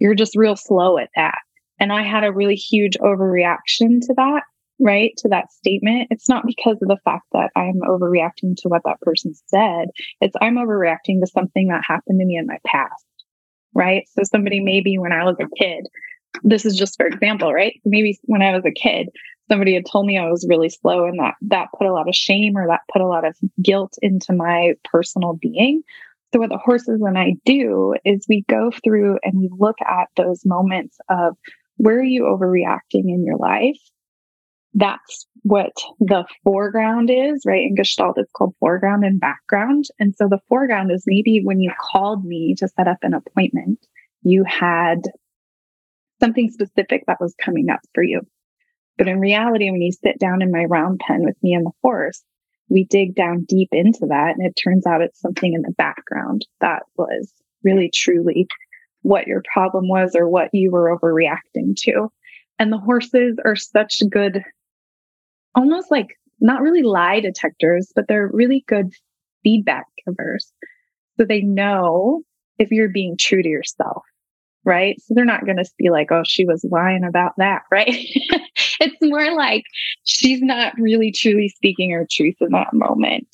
you're 0.04 0.13
just 0.13 0.36
real 0.36 0.58
slow 0.58 0.98
at 0.98 1.10
that. 1.16 1.38
And 1.80 1.92
I 1.94 2.04
had 2.04 2.26
a 2.26 2.34
really 2.34 2.56
huge 2.56 2.98
overreaction 2.98 4.02
to 4.02 4.13
that, 4.18 4.44
right? 4.78 5.13
To 5.20 5.30
that 5.30 5.52
statement. 5.54 6.10
It's 6.12 6.28
not 6.28 6.46
because 6.46 6.78
of 6.82 6.89
the 6.89 7.00
fact 7.06 7.24
that 7.32 7.52
I'm 7.56 7.80
overreacting 7.88 8.58
to 8.58 8.68
what 8.68 8.82
that 8.84 9.00
person 9.02 9.34
said. 9.48 9.88
It's 10.20 10.36
I'm 10.42 10.58
overreacting 10.58 11.22
to 11.22 11.28
something 11.28 11.70
that 11.70 11.86
happened 11.88 12.20
to 12.20 12.26
me 12.26 12.36
in 12.36 12.48
my 12.48 12.58
past, 12.68 13.06
right? 13.74 14.04
So 14.10 14.24
somebody 14.24 14.60
maybe 14.60 14.98
when 14.98 15.13
I 15.13 15.24
was 15.24 15.38
a 15.39 15.48
kid, 15.58 15.88
this 16.44 16.66
is 16.66 16.76
just 16.76 16.98
for 16.98 17.08
example, 17.08 17.54
right? 17.54 17.80
Maybe 17.86 18.20
when 18.24 18.42
I 18.42 18.54
was 18.54 18.66
a 18.66 18.72
kid, 18.72 19.08
somebody 19.48 19.74
had 19.74 19.86
told 19.86 20.06
me 20.06 20.18
I 20.18 20.30
was 20.30 20.46
really 20.50 20.70
slow 20.70 21.06
and 21.06 21.18
that 21.20 21.36
that 21.44 21.70
put 21.78 21.88
a 21.88 21.94
lot 21.94 22.10
of 22.10 22.16
shame 22.16 22.58
or 22.58 22.68
that 22.68 22.82
put 22.92 23.02
a 23.02 23.08
lot 23.08 23.26
of 23.26 23.38
guilt 23.62 23.94
into 24.02 24.34
my 24.34 24.74
personal 24.84 25.39
being. 25.42 25.82
So, 26.34 26.39
what 26.39 26.50
the 26.50 26.58
horses 26.58 27.00
and 27.06 27.17
I 27.17 27.36
do 27.46 27.93
is 28.04 28.26
we 28.28 28.43
go 28.50 28.72
through 28.84 29.19
and 29.22 29.39
we 29.39 29.50
look 29.56 29.78
at 29.82 30.08
those 30.17 30.41
moments 30.46 30.98
of 31.08 31.36
where 31.78 32.00
are 32.00 32.04
you 32.04 32.24
overreacting 32.24 33.06
in 33.06 33.24
your 33.24 33.38
life? 33.38 33.78
That's 34.74 35.28
what 35.43 35.74
the 36.00 36.26
foreground 36.43 37.12
is, 37.12 37.43
right? 37.46 37.62
In 37.62 37.76
Gestalt, 37.76 38.17
it's 38.17 38.32
called 38.32 38.56
foreground 38.60 39.04
and 39.06 39.19
background. 39.19 39.86
And 40.00 40.15
so 40.15 40.28
the 40.28 40.39
foreground 40.50 40.91
is 40.91 41.04
maybe 41.06 41.41
when 41.43 41.60
you 41.60 41.72
called 41.80 42.26
me 42.26 42.56
to 42.58 42.67
set 42.67 42.88
up 42.88 42.98
an 43.04 43.13
appointment, 43.13 43.86
you 44.24 44.43
had 44.43 45.02
something 46.19 46.50
specific 46.50 47.04
that 47.06 47.22
was 47.22 47.36
coming 47.39 47.69
up 47.69 47.82
for 47.93 48.04
you. 48.04 48.22
But 48.98 49.08
in 49.08 49.19
reality, 49.19 49.69
when 49.69 49.82
you 49.82 49.91
sit 49.91 50.17
down 50.17 50.41
in 50.41 50.52
my 50.52 50.65
round 50.65 51.00
pen 51.00 51.24
with 51.24 51.36
me 51.43 51.54
and 51.54 51.65
the 51.65 51.72
horse, 51.84 52.24
we 52.69 52.86
dig 52.86 53.15
down 53.15 53.45
deep 53.47 53.69
into 53.71 54.08
that 54.08 54.36
and 54.38 54.45
it 54.45 54.54
turns 54.62 54.86
out 54.88 55.02
it's 55.02 55.19
something 55.19 55.54
in 55.54 55.62
the 55.62 55.73
background 55.78 56.45
that 56.62 56.84
was 56.97 57.32
really 57.63 57.89
truly 57.93 58.47
what 59.02 59.28
your 59.28 59.43
problem 59.54 59.88
was 59.88 60.15
or 60.15 60.28
what 60.28 60.49
you 60.54 60.71
were 60.71 60.97
overreacting 60.97 61.76
to. 61.76 62.10
And 62.58 62.71
the 62.71 62.78
horses 62.78 63.38
are 63.43 63.56
such 63.56 64.02
good, 64.10 64.43
almost 65.56 65.91
like 65.91 66.17
not 66.39 66.62
really 66.62 66.84
lie 66.84 67.19
detectors, 67.19 67.91
but 67.95 68.06
they're 68.08 68.30
really 68.32 68.63
good 68.67 68.91
feedback 69.43 69.86
givers. 70.06 70.52
So 71.17 71.26
they 71.26 71.41
know 71.41 72.21
if 72.58 72.71
you're 72.71 72.89
being 72.89 73.17
true 73.19 73.43
to 73.43 73.49
yourself, 73.49 74.04
right? 74.65 74.99
So 75.02 75.13
they're 75.13 75.26
not 75.26 75.45
going 75.45 75.58
to 75.58 75.69
be 75.78 75.89
like, 75.89 76.12
oh, 76.12 76.23
she 76.26 76.45
was 76.45 76.65
lying 76.69 77.04
about 77.04 77.34
that, 77.38 77.63
right? 77.71 77.88
it's 77.89 78.97
more 79.02 79.34
like 79.36 79.63
she's 80.04 80.41
not 80.41 80.73
really 80.78 81.12
truly 81.12 81.49
speaking 81.49 81.91
her 81.91 82.08
truth 82.10 82.36
in 82.41 82.52
that 82.52 82.73
moment. 82.73 83.28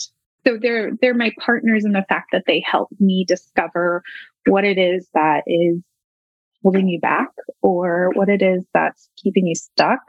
So 0.48 0.58
they're 0.60 0.92
they're 1.02 1.13
my 1.13 1.32
partners 1.39 1.86
in 1.86 1.92
the 1.92 2.06
fact 2.08 2.30
that 2.32 2.46
they 2.48 2.63
help 2.65 2.89
me 3.00 3.26
discover 3.28 4.04
what 4.48 4.63
it 4.63 4.78
is 4.78 5.08
that 5.13 5.44
is 5.46 5.82
holding 6.63 6.88
you 6.88 7.00
back 7.00 7.30
or 7.62 8.12
what 8.13 8.30
it 8.30 8.42
is 8.42 8.65
that's 8.74 9.10
keeping 9.18 9.48
you 9.48 9.56
stuck 9.56 10.00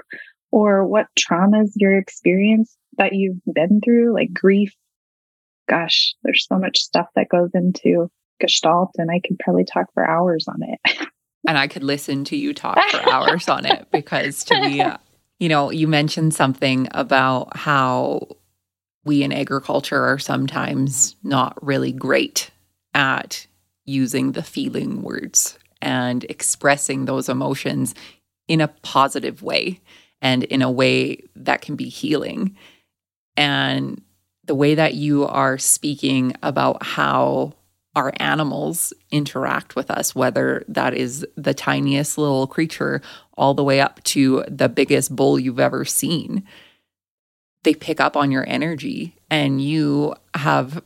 or 0.51 0.87
what 0.87 1.07
traumas 1.19 1.73
you're 1.77 1.99
experience 1.99 2.77
that 2.99 3.13
you've 3.13 3.41
been 3.53 3.81
through, 3.85 4.15
like 4.15 4.33
grief. 4.33 4.75
Gosh, 5.69 6.15
there's 6.23 6.47
so 6.49 6.59
much 6.59 6.79
stuff 6.79 7.07
that 7.15 7.29
goes 7.29 7.51
into 7.55 8.11
gestalt 8.41 8.91
and 8.99 9.11
I 9.11 9.21
could 9.21 9.39
probably 9.39 9.65
talk 9.65 9.93
for 9.95 10.09
hours 10.09 10.47
on 10.49 10.63
it. 10.63 11.09
and 11.49 11.59
I 11.59 11.69
could 11.69 11.85
listen 11.85 12.25
to 12.25 12.37
you 12.37 12.53
talk 12.55 12.79
for 12.91 13.09
hours 13.11 13.49
on 13.49 13.67
it 13.67 13.89
because 13.93 14.45
to 14.45 14.61
me, 14.61 14.81
uh, 14.81 14.97
you 15.39 15.49
know, 15.49 15.71
you 15.71 15.89
mentioned 15.89 16.35
something 16.35 16.89
about 16.93 17.57
how 17.57 18.29
we 19.05 19.23
in 19.23 19.33
agriculture 19.33 20.05
are 20.05 20.19
sometimes 20.19 21.17
not 21.23 21.57
really 21.65 21.93
great 21.93 22.51
at 22.95 23.47
using 23.87 24.33
the 24.33 24.43
feeling 24.43 25.03
words 25.03 25.59
and 25.81 26.25
expressing 26.25 27.07
those 27.07 27.29
emotions 27.29 27.95
in 28.47 28.61
a 28.61 28.69
positive 28.69 29.43
way 29.43 29.81
and 30.21 30.45
in 30.45 30.61
a 30.61 30.71
way 30.71 31.23
that 31.35 31.63
can 31.63 31.77
be 31.77 31.89
healing. 31.89 32.57
And 33.37 34.03
the 34.45 34.55
way 34.55 34.75
that 34.75 34.95
you 34.95 35.27
are 35.27 35.57
speaking 35.57 36.35
about 36.43 36.83
how 36.83 37.55
our 37.97 38.13
animals 38.17 38.93
interact 39.11 39.75
with 39.75 39.91
us, 39.91 40.15
whether 40.15 40.65
that 40.69 40.95
is 40.95 41.27
the 41.37 41.55
tiniest 41.55 42.19
little 42.19 42.47
creature 42.47 43.03
all 43.37 43.55
the 43.55 43.65
way 43.65 43.81
up 43.81 44.03
to 44.05 44.45
the 44.49 44.69
biggest 44.69 45.15
bull 45.15 45.39
you've 45.39 45.61
ever 45.61 45.85
seen. 45.85 46.45
They 47.65 47.75
pick 47.75 48.01
up 48.01 48.17
on 48.17 48.31
your 48.31 48.49
energy, 48.49 49.17
and 49.29 49.61
you 49.61 50.15
have 50.35 50.83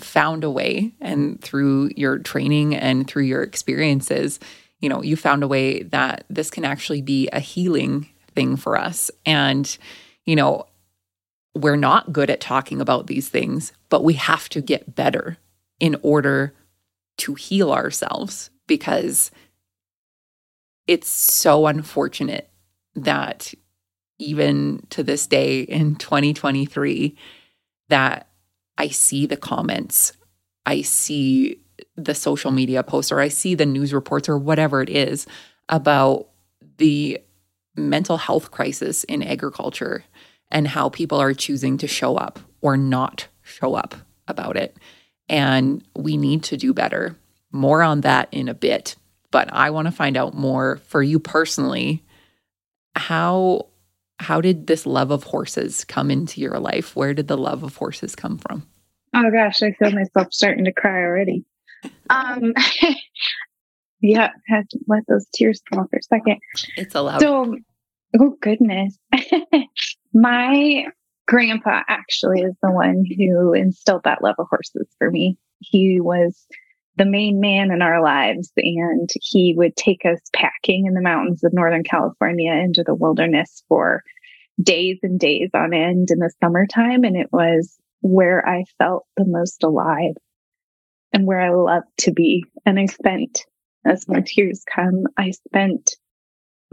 found 0.00 0.44
a 0.44 0.50
way, 0.50 0.92
and 1.00 1.40
through 1.40 1.90
your 1.96 2.18
training 2.18 2.74
and 2.74 3.06
through 3.06 3.22
your 3.22 3.42
experiences, 3.42 4.40
you 4.80 4.88
know, 4.88 5.02
you 5.02 5.16
found 5.16 5.42
a 5.42 5.48
way 5.48 5.82
that 5.84 6.24
this 6.28 6.50
can 6.50 6.64
actually 6.64 7.00
be 7.00 7.28
a 7.28 7.40
healing 7.40 8.08
thing 8.34 8.56
for 8.56 8.76
us. 8.76 9.10
And, 9.24 9.78
you 10.26 10.36
know, 10.36 10.66
we're 11.54 11.76
not 11.76 12.12
good 12.12 12.28
at 12.28 12.40
talking 12.40 12.80
about 12.80 13.06
these 13.06 13.28
things, 13.28 13.72
but 13.88 14.02
we 14.02 14.14
have 14.14 14.48
to 14.50 14.60
get 14.60 14.94
better 14.94 15.38
in 15.80 15.96
order 16.02 16.54
to 17.18 17.34
heal 17.34 17.72
ourselves 17.72 18.50
because 18.66 19.30
it's 20.86 21.08
so 21.08 21.66
unfortunate 21.66 22.50
that 22.94 23.54
even 24.18 24.84
to 24.90 25.02
this 25.02 25.26
day 25.26 25.60
in 25.60 25.96
2023 25.96 27.16
that 27.88 28.28
I 28.78 28.88
see 28.88 29.26
the 29.26 29.36
comments, 29.36 30.12
I 30.66 30.82
see 30.82 31.60
the 31.96 32.14
social 32.14 32.50
media 32.50 32.82
posts 32.82 33.12
or 33.12 33.20
I 33.20 33.28
see 33.28 33.54
the 33.54 33.66
news 33.66 33.92
reports 33.92 34.28
or 34.28 34.38
whatever 34.38 34.82
it 34.82 34.88
is 34.88 35.26
about 35.68 36.28
the 36.78 37.20
mental 37.76 38.16
health 38.16 38.50
crisis 38.50 39.04
in 39.04 39.22
agriculture 39.22 40.04
and 40.50 40.68
how 40.68 40.88
people 40.88 41.18
are 41.18 41.34
choosing 41.34 41.78
to 41.78 41.88
show 41.88 42.16
up 42.16 42.38
or 42.60 42.76
not 42.76 43.28
show 43.42 43.74
up 43.74 43.94
about 44.28 44.56
it 44.56 44.76
and 45.28 45.82
we 45.96 46.16
need 46.16 46.42
to 46.44 46.56
do 46.56 46.72
better. 46.74 47.16
More 47.52 47.82
on 47.82 48.02
that 48.02 48.28
in 48.32 48.48
a 48.48 48.54
bit, 48.54 48.96
but 49.30 49.52
I 49.52 49.70
want 49.70 49.86
to 49.86 49.92
find 49.92 50.16
out 50.16 50.34
more 50.34 50.76
for 50.86 51.02
you 51.02 51.18
personally. 51.18 52.02
How 52.96 53.68
how 54.18 54.40
did 54.40 54.66
this 54.66 54.86
love 54.86 55.10
of 55.10 55.24
horses 55.24 55.84
come 55.84 56.10
into 56.10 56.40
your 56.40 56.58
life? 56.58 56.94
Where 56.96 57.14
did 57.14 57.28
the 57.28 57.36
love 57.36 57.62
of 57.62 57.76
horses 57.76 58.14
come 58.14 58.38
from? 58.38 58.66
Oh 59.14 59.30
gosh, 59.30 59.62
I 59.62 59.72
feel 59.72 59.92
myself 59.92 60.32
starting 60.32 60.64
to 60.64 60.72
cry 60.72 61.02
already. 61.02 61.44
Um 62.08 62.54
yeah, 64.00 64.30
had 64.48 64.68
to 64.70 64.78
let 64.86 65.06
those 65.06 65.26
tears 65.34 65.60
come 65.70 65.86
for 65.86 65.96
a 65.96 66.02
second. 66.02 66.38
It's 66.76 66.94
allowed. 66.94 67.20
So 67.20 67.56
oh 68.18 68.36
goodness. 68.40 68.96
My 70.14 70.86
grandpa 71.26 71.82
actually 71.88 72.42
is 72.42 72.54
the 72.62 72.70
one 72.70 73.04
who 73.18 73.52
instilled 73.52 74.04
that 74.04 74.22
love 74.22 74.36
of 74.38 74.46
horses 74.48 74.88
for 74.98 75.10
me. 75.10 75.36
He 75.60 76.00
was 76.00 76.46
the 76.96 77.04
main 77.04 77.40
man 77.40 77.70
in 77.70 77.82
our 77.82 78.02
lives 78.02 78.52
and 78.56 79.08
he 79.20 79.54
would 79.56 79.76
take 79.76 80.04
us 80.04 80.20
packing 80.32 80.86
in 80.86 80.94
the 80.94 81.00
mountains 81.00 81.42
of 81.42 81.52
Northern 81.52 81.82
California 81.82 82.52
into 82.52 82.84
the 82.84 82.94
wilderness 82.94 83.64
for 83.68 84.02
days 84.62 84.98
and 85.02 85.18
days 85.18 85.50
on 85.54 85.74
end 85.74 86.10
in 86.10 86.18
the 86.18 86.32
summertime. 86.42 87.04
And 87.04 87.16
it 87.16 87.28
was 87.32 87.76
where 88.00 88.46
I 88.48 88.64
felt 88.78 89.06
the 89.16 89.24
most 89.26 89.64
alive 89.64 90.14
and 91.12 91.26
where 91.26 91.40
I 91.40 91.50
loved 91.50 91.88
to 92.00 92.12
be. 92.12 92.44
And 92.64 92.78
I 92.78 92.86
spent, 92.86 93.40
as 93.84 94.08
my 94.08 94.22
tears 94.24 94.62
come, 94.72 95.04
I 95.16 95.30
spent 95.30 95.96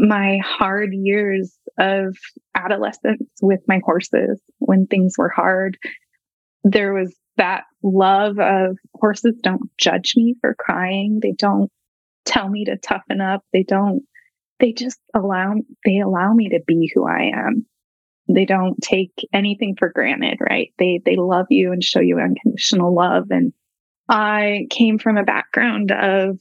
my 0.01 0.39
hard 0.43 0.93
years 0.93 1.55
of 1.77 2.17
adolescence 2.55 3.29
with 3.41 3.59
my 3.67 3.79
horses 3.85 4.41
when 4.57 4.87
things 4.87 5.13
were 5.17 5.29
hard. 5.29 5.77
There 6.63 6.93
was 6.93 7.15
that 7.37 7.63
love 7.83 8.39
of 8.39 8.77
horses 8.95 9.39
don't 9.43 9.69
judge 9.77 10.13
me 10.15 10.35
for 10.41 10.55
crying. 10.57 11.19
They 11.21 11.33
don't 11.33 11.71
tell 12.25 12.49
me 12.49 12.65
to 12.65 12.77
toughen 12.77 13.21
up. 13.21 13.43
They 13.53 13.63
don't, 13.63 14.03
they 14.59 14.73
just 14.73 14.99
allow, 15.13 15.53
they 15.85 15.99
allow 15.99 16.33
me 16.33 16.49
to 16.49 16.61
be 16.65 16.91
who 16.93 17.07
I 17.07 17.31
am. 17.33 17.67
They 18.27 18.45
don't 18.45 18.81
take 18.81 19.13
anything 19.31 19.75
for 19.77 19.89
granted, 19.89 20.39
right? 20.39 20.73
They, 20.79 21.01
they 21.03 21.15
love 21.15 21.47
you 21.49 21.71
and 21.73 21.83
show 21.83 21.99
you 21.99 22.19
unconditional 22.19 22.93
love. 22.93 23.27
And 23.29 23.53
I 24.09 24.67
came 24.71 24.97
from 24.97 25.17
a 25.17 25.23
background 25.23 25.91
of 25.91 26.39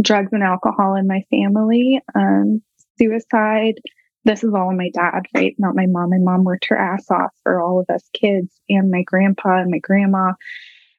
drugs 0.00 0.32
and 0.32 0.42
alcohol 0.42 0.96
in 0.96 1.06
my 1.06 1.22
family. 1.30 2.00
Um, 2.14 2.62
suicide. 3.00 3.74
This 4.24 4.44
is 4.44 4.52
all 4.52 4.74
my 4.74 4.90
dad, 4.90 5.22
right? 5.34 5.54
Not 5.58 5.74
my 5.74 5.86
mom. 5.86 6.10
My 6.10 6.18
mom 6.18 6.44
worked 6.44 6.66
her 6.68 6.76
ass 6.76 7.10
off 7.10 7.32
for 7.42 7.60
all 7.60 7.80
of 7.80 7.88
us 7.88 8.02
kids 8.12 8.52
and 8.68 8.90
my 8.90 9.02
grandpa 9.02 9.60
and 9.60 9.70
my 9.70 9.78
grandma 9.78 10.32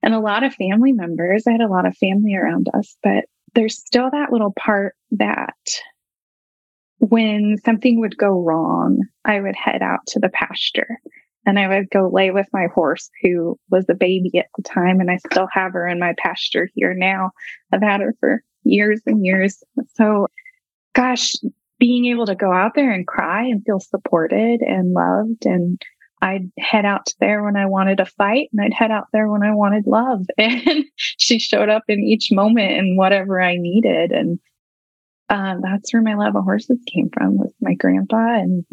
and 0.01 0.13
a 0.13 0.19
lot 0.19 0.43
of 0.43 0.55
family 0.55 0.91
members. 0.91 1.43
I 1.47 1.51
had 1.51 1.61
a 1.61 1.67
lot 1.67 1.85
of 1.85 1.95
family 1.97 2.35
around 2.35 2.67
us, 2.73 2.97
but 3.03 3.25
there's 3.53 3.77
still 3.77 4.09
that 4.11 4.31
little 4.31 4.53
part 4.57 4.95
that 5.11 5.55
when 6.97 7.57
something 7.63 7.99
would 7.99 8.17
go 8.17 8.41
wrong, 8.41 9.01
I 9.25 9.39
would 9.39 9.55
head 9.55 9.81
out 9.81 9.99
to 10.07 10.19
the 10.19 10.29
pasture 10.29 10.99
and 11.45 11.59
I 11.59 11.67
would 11.67 11.89
go 11.89 12.09
lay 12.11 12.31
with 12.31 12.47
my 12.53 12.67
horse, 12.73 13.09
who 13.21 13.57
was 13.69 13.85
a 13.89 13.95
baby 13.95 14.37
at 14.37 14.45
the 14.55 14.63
time. 14.63 14.99
And 14.99 15.09
I 15.09 15.17
still 15.17 15.47
have 15.51 15.73
her 15.73 15.87
in 15.87 15.99
my 15.99 16.13
pasture 16.17 16.69
here 16.75 16.93
now. 16.93 17.31
I've 17.71 17.81
had 17.81 18.01
her 18.01 18.13
for 18.19 18.43
years 18.63 19.01
and 19.07 19.25
years. 19.25 19.63
So, 19.95 20.27
gosh, 20.93 21.33
being 21.81 22.05
able 22.05 22.27
to 22.27 22.35
go 22.35 22.53
out 22.53 22.73
there 22.75 22.91
and 22.91 23.07
cry 23.07 23.41
and 23.45 23.65
feel 23.65 23.79
supported 23.79 24.61
and 24.61 24.93
loved 24.93 25.47
and 25.47 25.81
I'd 26.21 26.51
head 26.59 26.85
out 26.85 27.07
there 27.19 27.43
when 27.43 27.57
I 27.57 27.65
wanted 27.65 27.97
to 27.97 28.05
fight 28.05 28.49
and 28.53 28.63
I'd 28.63 28.71
head 28.71 28.91
out 28.91 29.07
there 29.11 29.27
when 29.27 29.41
I 29.41 29.55
wanted 29.55 29.87
love. 29.87 30.27
And 30.37 30.85
she 30.97 31.39
showed 31.39 31.69
up 31.69 31.81
in 31.87 31.99
each 31.99 32.31
moment 32.31 32.73
and 32.73 32.99
whatever 32.99 33.41
I 33.41 33.55
needed. 33.57 34.11
And 34.11 34.39
um, 35.29 35.61
that's 35.61 35.91
where 35.91 36.03
my 36.03 36.13
love 36.13 36.35
of 36.35 36.43
horses 36.43 36.77
came 36.85 37.09
from 37.11 37.39
with 37.39 37.53
my 37.59 37.73
grandpa 37.73 38.35
and 38.35 38.63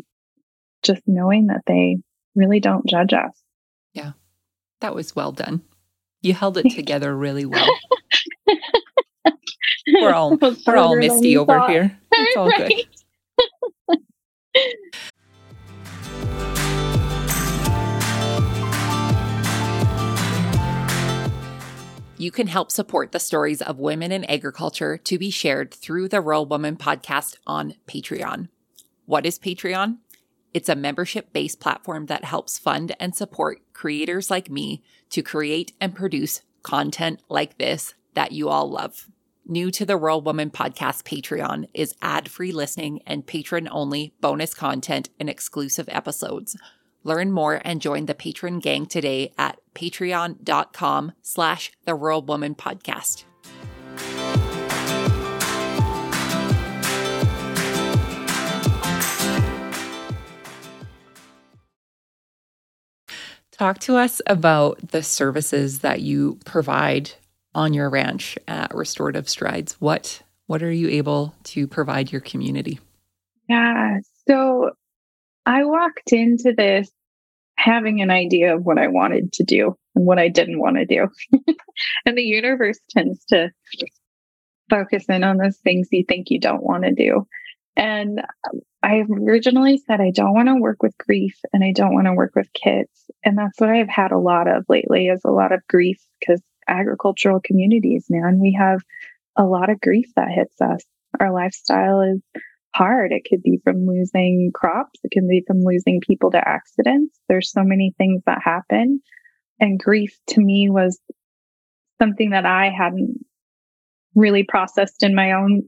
just 0.83 1.01
knowing 1.07 1.47
that 1.47 1.63
they 1.67 1.97
really 2.35 2.61
don't 2.61 2.87
judge 2.87 3.15
us. 3.15 3.33
Yeah, 3.95 4.13
that 4.81 4.95
was 4.95 5.17
well 5.17 5.33
done. 5.33 5.63
You 6.21 6.35
held 6.35 6.59
it 6.59 6.71
together 6.75 7.17
really 7.17 7.47
well. 7.47 7.69
we're 9.89 10.13
all 10.13 10.37
we're 10.67 10.77
all 10.77 10.97
misty 10.97 11.39
over 11.39 11.53
thought. 11.53 11.71
here. 11.71 11.99
It's 12.13 12.37
all 12.37 12.49
right. 12.59 12.69
good. 12.69 12.98
You 22.21 22.33
can 22.33 22.49
help 22.49 22.73
support 22.73 23.13
the 23.13 23.21
stories 23.21 23.63
of 23.63 23.79
women 23.79 24.11
in 24.11 24.25
agriculture 24.25 24.97
to 24.97 25.19
be 25.19 25.31
shared 25.31 25.73
through 25.73 26.09
the 26.09 26.21
Rural 26.21 26.47
Woman 26.47 26.77
podcast 26.77 27.37
on 27.47 27.75
Patreon. 27.87 28.49
What 29.07 29.25
is 29.25 29.39
Patreon? 29.39 29.99
It's 30.53 30.69
a 30.69 30.75
membership 30.75 31.33
based 31.33 31.61
platform 31.61 32.07
that 32.07 32.25
helps 32.25 32.59
fund 32.59 32.97
and 32.99 33.15
support 33.15 33.61
creators 33.73 34.33
like 34.33 34.51
me 34.51 34.83
to 35.11 35.23
create 35.23 35.73
and 35.81 35.95
produce 35.95 36.43
content 36.65 37.23
like 37.29 37.57
this 37.59 37.95
that 38.15 38.33
you 38.33 38.49
all 38.49 38.69
love. 38.69 39.09
New 39.51 39.71
to 39.71 39.87
the 39.87 39.97
Rural 39.97 40.21
Woman 40.21 40.51
podcast 40.51 41.05
Patreon 41.05 41.71
is 41.73 41.95
ad 42.03 42.31
free 42.31 42.53
listening 42.53 43.01
and 43.07 43.27
patron 43.27 43.67
only 43.73 44.13
bonus 44.21 44.53
content 44.53 45.09
and 45.19 45.31
exclusive 45.31 45.89
episodes. 45.91 46.55
Learn 47.03 47.33
more 47.33 47.63
and 47.65 47.81
join 47.81 48.05
the 48.05 48.15
patron 48.15 48.59
gang 48.59 48.85
today 48.85 49.33
at 49.39 49.59
patreon.com 49.75 51.13
slash 51.23 51.73
the 51.87 51.95
rural 51.95 52.21
woman 52.21 52.55
podcast. 52.57 53.25
Talk 63.51 63.79
to 63.79 63.97
us 63.97 64.21
about 64.27 64.91
the 64.91 65.03
services 65.03 65.79
that 65.79 66.03
you 66.03 66.39
provide 66.45 67.13
on 67.59 67.75
your 67.75 67.91
ranch 67.91 68.39
at 68.47 68.73
Restorative 68.73 69.29
Strides. 69.29 69.73
What 69.81 70.23
what 70.47 70.63
are 70.63 70.71
you 70.71 70.89
able 70.89 71.35
to 71.43 71.67
provide 71.67 72.13
your 72.13 72.21
community? 72.21 72.79
Yeah. 73.49 73.99
So 74.29 74.71
I 75.45 75.65
walked 75.65 76.13
into 76.13 76.55
this 76.57 76.89
having 77.57 78.01
an 78.01 78.11
idea 78.11 78.55
of 78.55 78.65
what 78.65 78.79
I 78.79 78.87
wanted 78.87 79.33
to 79.35 79.45
do 79.45 79.77
and 79.97 80.07
what 80.07 80.21
I 80.21 80.29
didn't 80.29 80.61
want 80.61 80.77
to 80.77 80.87
do. 80.87 81.09
and 82.07 82.17
the 82.17 82.23
universe 82.23 82.79
tends 82.91 83.25
to 83.27 83.51
focus 84.71 85.05
in 85.09 85.25
on 85.25 85.39
those 85.39 85.57
things 85.57 85.89
you 85.91 86.05
think 86.07 86.31
you 86.31 86.39
don't 86.39 86.63
want 86.63 86.85
to 86.85 86.93
do. 86.93 87.27
And 87.77 88.23
I 88.83 89.05
originally 89.11 89.79
said 89.79 90.01
I 90.01 90.13
don't 90.13 90.33
want 90.33 90.49
to 90.49 90.61
work 90.61 90.83
with 90.83 90.97
grief 90.97 91.37
and 91.53 91.65
I 91.65 91.73
don't 91.73 91.95
want 91.95 92.07
to 92.07 92.15
work 92.15 92.37
with 92.37 92.53
kids. 92.53 92.91
And 93.25 93.37
that's 93.37 93.59
what 93.61 93.71
I've 93.71 93.89
had 93.89 94.13
a 94.13 94.19
lot 94.19 94.47
of 94.47 94.65
lately 94.69 95.09
is 95.09 95.23
a 95.25 95.33
lot 95.33 95.53
of 95.53 95.67
grief 95.69 96.01
because 96.21 96.41
agricultural 96.69 97.41
communities, 97.45 98.07
man, 98.09 98.39
we 98.41 98.57
have 98.59 98.81
a 99.37 99.45
lot 99.45 99.71
of 99.71 99.81
grief 99.81 100.07
that 100.17 100.31
hits 100.31 100.61
us. 100.61 100.85
Our 101.21 101.33
lifestyle 101.33 102.01
is 102.03 102.21
hard. 102.75 103.13
It 103.13 103.27
could 103.29 103.43
be 103.43 103.61
from 103.65 103.87
losing 103.87 104.51
crops. 104.55 105.01
It 105.03 105.11
can 105.11 105.27
be 105.27 105.43
from 105.47 105.63
losing 105.63 106.01
people 106.01 106.31
to 106.33 106.49
accidents. 106.49 107.19
There's 107.29 107.51
so 107.51 107.63
many 107.63 107.95
things 107.99 108.23
that 108.27 108.43
happen. 108.43 109.01
And 109.61 109.79
grief 109.79 110.17
to 110.29 110.41
me 110.41 110.71
was 110.71 111.01
something 112.01 112.31
that 112.31 112.47
I 112.47 112.71
hadn't 112.71 113.25
really 114.15 114.45
processed 114.45 115.03
in 115.03 115.15
my 115.15 115.33
own 115.33 115.63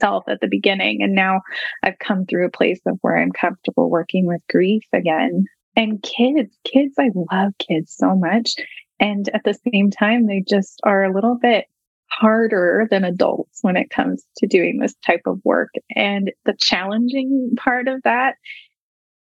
self 0.00 0.24
at 0.28 0.40
the 0.40 0.48
beginning. 0.48 1.02
And 1.02 1.14
now 1.14 1.40
I've 1.82 1.98
come 1.98 2.26
through 2.26 2.46
a 2.46 2.50
place 2.50 2.80
of 2.86 2.98
where 3.00 3.16
I'm 3.16 3.32
comfortable 3.32 3.90
working 3.90 4.26
with 4.26 4.40
grief 4.50 4.84
again. 4.92 5.44
And 5.76 6.02
kids, 6.02 6.54
kids, 6.64 6.94
I 6.98 7.10
love 7.32 7.52
kids 7.58 7.94
so 7.96 8.14
much. 8.14 8.54
And 9.00 9.28
at 9.34 9.42
the 9.44 9.58
same 9.72 9.90
time, 9.90 10.26
they 10.26 10.44
just 10.46 10.80
are 10.84 11.04
a 11.04 11.14
little 11.14 11.38
bit 11.40 11.66
harder 12.06 12.86
than 12.90 13.04
adults 13.04 13.58
when 13.62 13.76
it 13.76 13.90
comes 13.90 14.24
to 14.36 14.46
doing 14.46 14.78
this 14.78 14.94
type 15.06 15.22
of 15.26 15.40
work. 15.44 15.70
And 15.94 16.30
the 16.44 16.54
challenging 16.58 17.52
part 17.56 17.88
of 17.88 18.02
that 18.04 18.34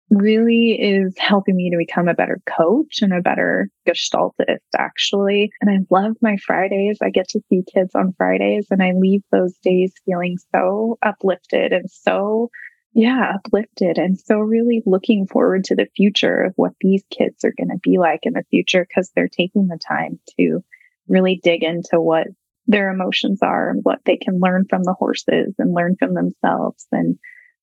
really 0.09 0.71
is 0.79 1.15
helping 1.17 1.55
me 1.55 1.71
to 1.71 1.77
become 1.77 2.07
a 2.07 2.13
better 2.13 2.39
coach 2.45 2.99
and 3.01 3.13
a 3.13 3.21
better 3.21 3.69
gestaltist, 3.87 4.59
actually. 4.77 5.51
And 5.61 5.69
I 5.69 5.79
love 5.89 6.15
my 6.21 6.37
Fridays. 6.37 6.99
I 7.01 7.09
get 7.09 7.29
to 7.29 7.41
see 7.49 7.63
kids 7.73 7.91
on 7.95 8.13
Fridays 8.17 8.67
and 8.69 8.83
I 8.83 8.91
leave 8.91 9.23
those 9.31 9.57
days 9.63 9.93
feeling 10.05 10.37
so 10.53 10.97
uplifted 11.01 11.73
and 11.73 11.89
so, 11.89 12.49
yeah, 12.93 13.33
uplifted 13.35 13.97
and 13.97 14.19
so 14.19 14.37
really 14.39 14.83
looking 14.85 15.25
forward 15.25 15.63
to 15.65 15.75
the 15.75 15.87
future 15.95 16.43
of 16.43 16.53
what 16.55 16.73
these 16.79 17.03
kids 17.09 17.43
are 17.43 17.53
going 17.57 17.69
to 17.69 17.79
be 17.81 17.97
like 17.97 18.21
in 18.23 18.33
the 18.33 18.45
future 18.49 18.85
because 18.87 19.11
they're 19.15 19.27
taking 19.27 19.67
the 19.67 19.79
time 19.79 20.19
to 20.37 20.63
really 21.07 21.39
dig 21.43 21.63
into 21.63 21.99
what 21.99 22.27
their 22.67 22.91
emotions 22.91 23.39
are 23.41 23.69
and 23.69 23.81
what 23.83 23.99
they 24.05 24.17
can 24.17 24.39
learn 24.39 24.65
from 24.69 24.83
the 24.83 24.93
horses 24.93 25.53
and 25.57 25.73
learn 25.73 25.95
from 25.97 26.13
themselves. 26.13 26.87
And 26.91 27.17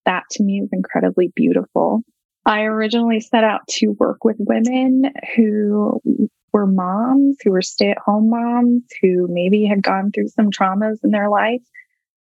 that 0.04 0.24
to 0.32 0.42
me 0.42 0.60
is 0.60 0.68
incredibly 0.72 1.32
beautiful. 1.34 2.02
I 2.44 2.62
originally 2.62 3.20
set 3.20 3.44
out 3.44 3.66
to 3.68 3.94
work 3.98 4.24
with 4.24 4.36
women 4.38 5.12
who 5.36 6.00
were 6.52 6.66
moms, 6.66 7.36
who 7.42 7.52
were 7.52 7.62
stay 7.62 7.90
at 7.90 7.98
home 7.98 8.30
moms, 8.30 8.82
who 9.00 9.28
maybe 9.30 9.64
had 9.64 9.82
gone 9.82 10.10
through 10.12 10.28
some 10.28 10.50
traumas 10.50 10.98
in 11.04 11.10
their 11.10 11.30
life. 11.30 11.62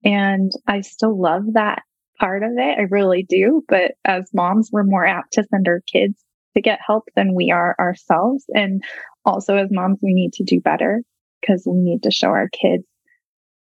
And 0.05 0.51
I 0.67 0.81
still 0.81 1.19
love 1.19 1.53
that 1.53 1.83
part 2.19 2.43
of 2.43 2.51
it. 2.57 2.79
I 2.79 2.83
really 2.89 3.25
do. 3.27 3.63
But 3.67 3.93
as 4.05 4.29
moms, 4.33 4.69
we're 4.71 4.83
more 4.83 5.05
apt 5.05 5.33
to 5.33 5.43
send 5.43 5.67
our 5.67 5.81
kids 5.91 6.23
to 6.55 6.61
get 6.61 6.79
help 6.85 7.05
than 7.15 7.35
we 7.35 7.51
are 7.51 7.75
ourselves. 7.79 8.45
And 8.53 8.83
also 9.25 9.55
as 9.57 9.69
moms, 9.71 9.99
we 10.01 10.13
need 10.13 10.33
to 10.33 10.43
do 10.43 10.59
better 10.59 11.01
because 11.41 11.63
we 11.65 11.79
need 11.79 12.03
to 12.03 12.11
show 12.11 12.27
our 12.27 12.49
kids 12.49 12.83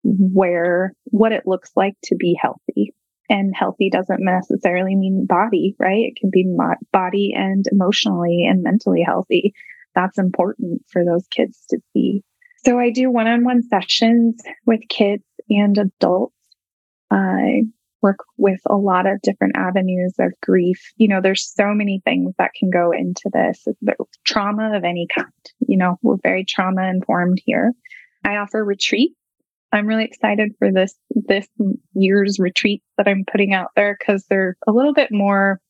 where 0.03 0.93
what 1.05 1.33
it 1.33 1.45
looks 1.47 1.71
like 1.77 1.95
to 2.05 2.17
be 2.17 2.37
healthy. 2.41 2.95
And 3.29 3.55
healthy 3.57 3.89
doesn't 3.89 4.23
necessarily 4.23 4.95
mean 4.95 5.27
body, 5.27 5.75
right? 5.79 6.11
It 6.11 6.17
can 6.21 6.31
be 6.31 6.47
body 6.93 7.33
and 7.35 7.65
emotionally 7.71 8.47
and 8.49 8.63
mentally 8.63 9.03
healthy. 9.03 9.55
That's 9.95 10.19
important 10.19 10.83
for 10.91 11.05
those 11.05 11.27
kids 11.29 11.65
to 11.71 11.79
see. 11.93 12.23
So 12.65 12.79
I 12.79 12.91
do 12.91 13.11
one 13.11 13.27
on 13.27 13.45
one 13.45 13.63
sessions 13.63 14.43
with 14.67 14.81
kids 14.89 15.25
and 15.49 15.79
adults. 15.79 16.35
I 17.11 17.63
work 18.03 18.19
with 18.37 18.61
a 18.69 18.77
lot 18.77 19.07
of 19.07 19.23
different 19.23 19.57
avenues 19.57 20.15
of 20.19 20.33
grief. 20.43 20.81
You 20.97 21.09
know, 21.09 21.21
there's 21.23 21.53
so 21.55 21.73
many 21.75 22.03
things 22.05 22.35
that 22.39 22.53
can 22.59 22.71
go 22.71 22.91
into 22.93 23.31
this. 23.33 23.67
Trauma 24.25 24.77
of 24.77 24.85
any 24.85 25.07
kind. 25.15 25.29
You 25.61 25.79
know, 25.79 25.97
we're 26.03 26.17
very 26.23 26.45
trauma 26.45 26.89
informed 26.89 27.41
here. 27.45 27.73
I 28.25 28.37
offer 28.37 28.65
retreats. 28.65 29.15
I'm 29.73 29.87
really 29.87 30.05
excited 30.05 30.53
for 30.59 30.71
this 30.71 30.95
this 31.11 31.49
year's 31.95 32.39
retreats 32.39 32.85
that 32.99 33.09
I'm 33.09 33.25
putting 33.31 33.55
out 33.55 33.71
there 33.75 33.97
because 33.99 34.27
they're 34.29 34.57
a 34.67 34.73
little 34.73 34.93
bit 34.93 35.09
more 35.11 35.61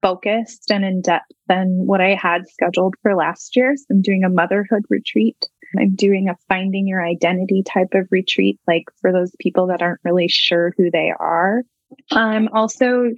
focused 0.00 0.70
and 0.70 0.84
in 0.84 1.00
depth 1.00 1.30
than 1.48 1.86
what 1.86 2.00
I 2.00 2.14
had 2.20 2.42
scheduled 2.48 2.94
for 3.02 3.14
last 3.16 3.56
year. 3.56 3.74
So 3.76 3.84
I'm 3.90 4.02
doing 4.02 4.24
a 4.24 4.28
motherhood 4.28 4.82
retreat. 4.88 5.36
I'm 5.78 5.94
doing 5.94 6.28
a 6.28 6.36
finding 6.48 6.86
your 6.86 7.04
identity 7.04 7.62
type 7.62 7.94
of 7.94 8.08
retreat, 8.10 8.60
like 8.66 8.84
for 9.00 9.12
those 9.12 9.32
people 9.38 9.68
that 9.68 9.82
aren't 9.82 10.00
really 10.04 10.28
sure 10.28 10.74
who 10.76 10.90
they 10.90 11.12
are. 11.18 11.62
I'm 12.10 12.48
also 12.48 13.10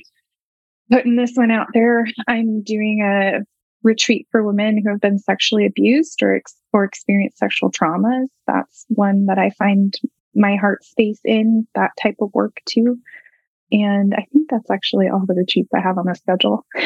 putting 0.90 1.16
this 1.16 1.32
one 1.34 1.50
out 1.50 1.68
there. 1.72 2.06
I'm 2.26 2.62
doing 2.62 3.02
a 3.02 3.44
retreat 3.82 4.26
for 4.30 4.42
women 4.42 4.80
who 4.82 4.90
have 4.90 5.00
been 5.00 5.18
sexually 5.18 5.66
abused 5.66 6.22
or, 6.22 6.36
ex- 6.36 6.56
or 6.72 6.84
experienced 6.84 7.38
sexual 7.38 7.70
traumas. 7.70 8.26
That's 8.46 8.86
one 8.88 9.26
that 9.26 9.38
I 9.38 9.50
find 9.50 9.94
my 10.34 10.56
heart 10.56 10.84
space 10.84 11.20
in 11.24 11.66
that 11.74 11.90
type 12.02 12.16
of 12.20 12.30
work 12.34 12.56
too. 12.66 12.98
And 13.70 14.14
I 14.14 14.26
think 14.32 14.50
that's 14.50 14.70
actually 14.70 15.08
all 15.08 15.24
the 15.26 15.34
retreats 15.34 15.70
I 15.74 15.80
have 15.80 15.98
on 15.98 16.06
the 16.06 16.14
schedule. 16.14 16.66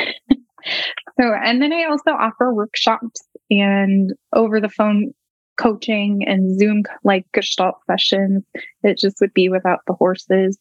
so, 1.20 1.32
and 1.42 1.62
then 1.62 1.72
I 1.72 1.84
also 1.84 2.10
offer 2.10 2.52
workshops 2.52 3.22
and 3.50 4.12
over 4.32 4.60
the 4.60 4.68
phone 4.68 5.12
coaching 5.58 6.24
and 6.26 6.58
Zoom 6.58 6.84
like 7.04 7.26
gestalt 7.32 7.76
sessions. 7.86 8.44
It 8.82 8.98
just 8.98 9.20
would 9.20 9.34
be 9.34 9.48
without 9.48 9.80
the 9.86 9.92
horses. 9.92 10.58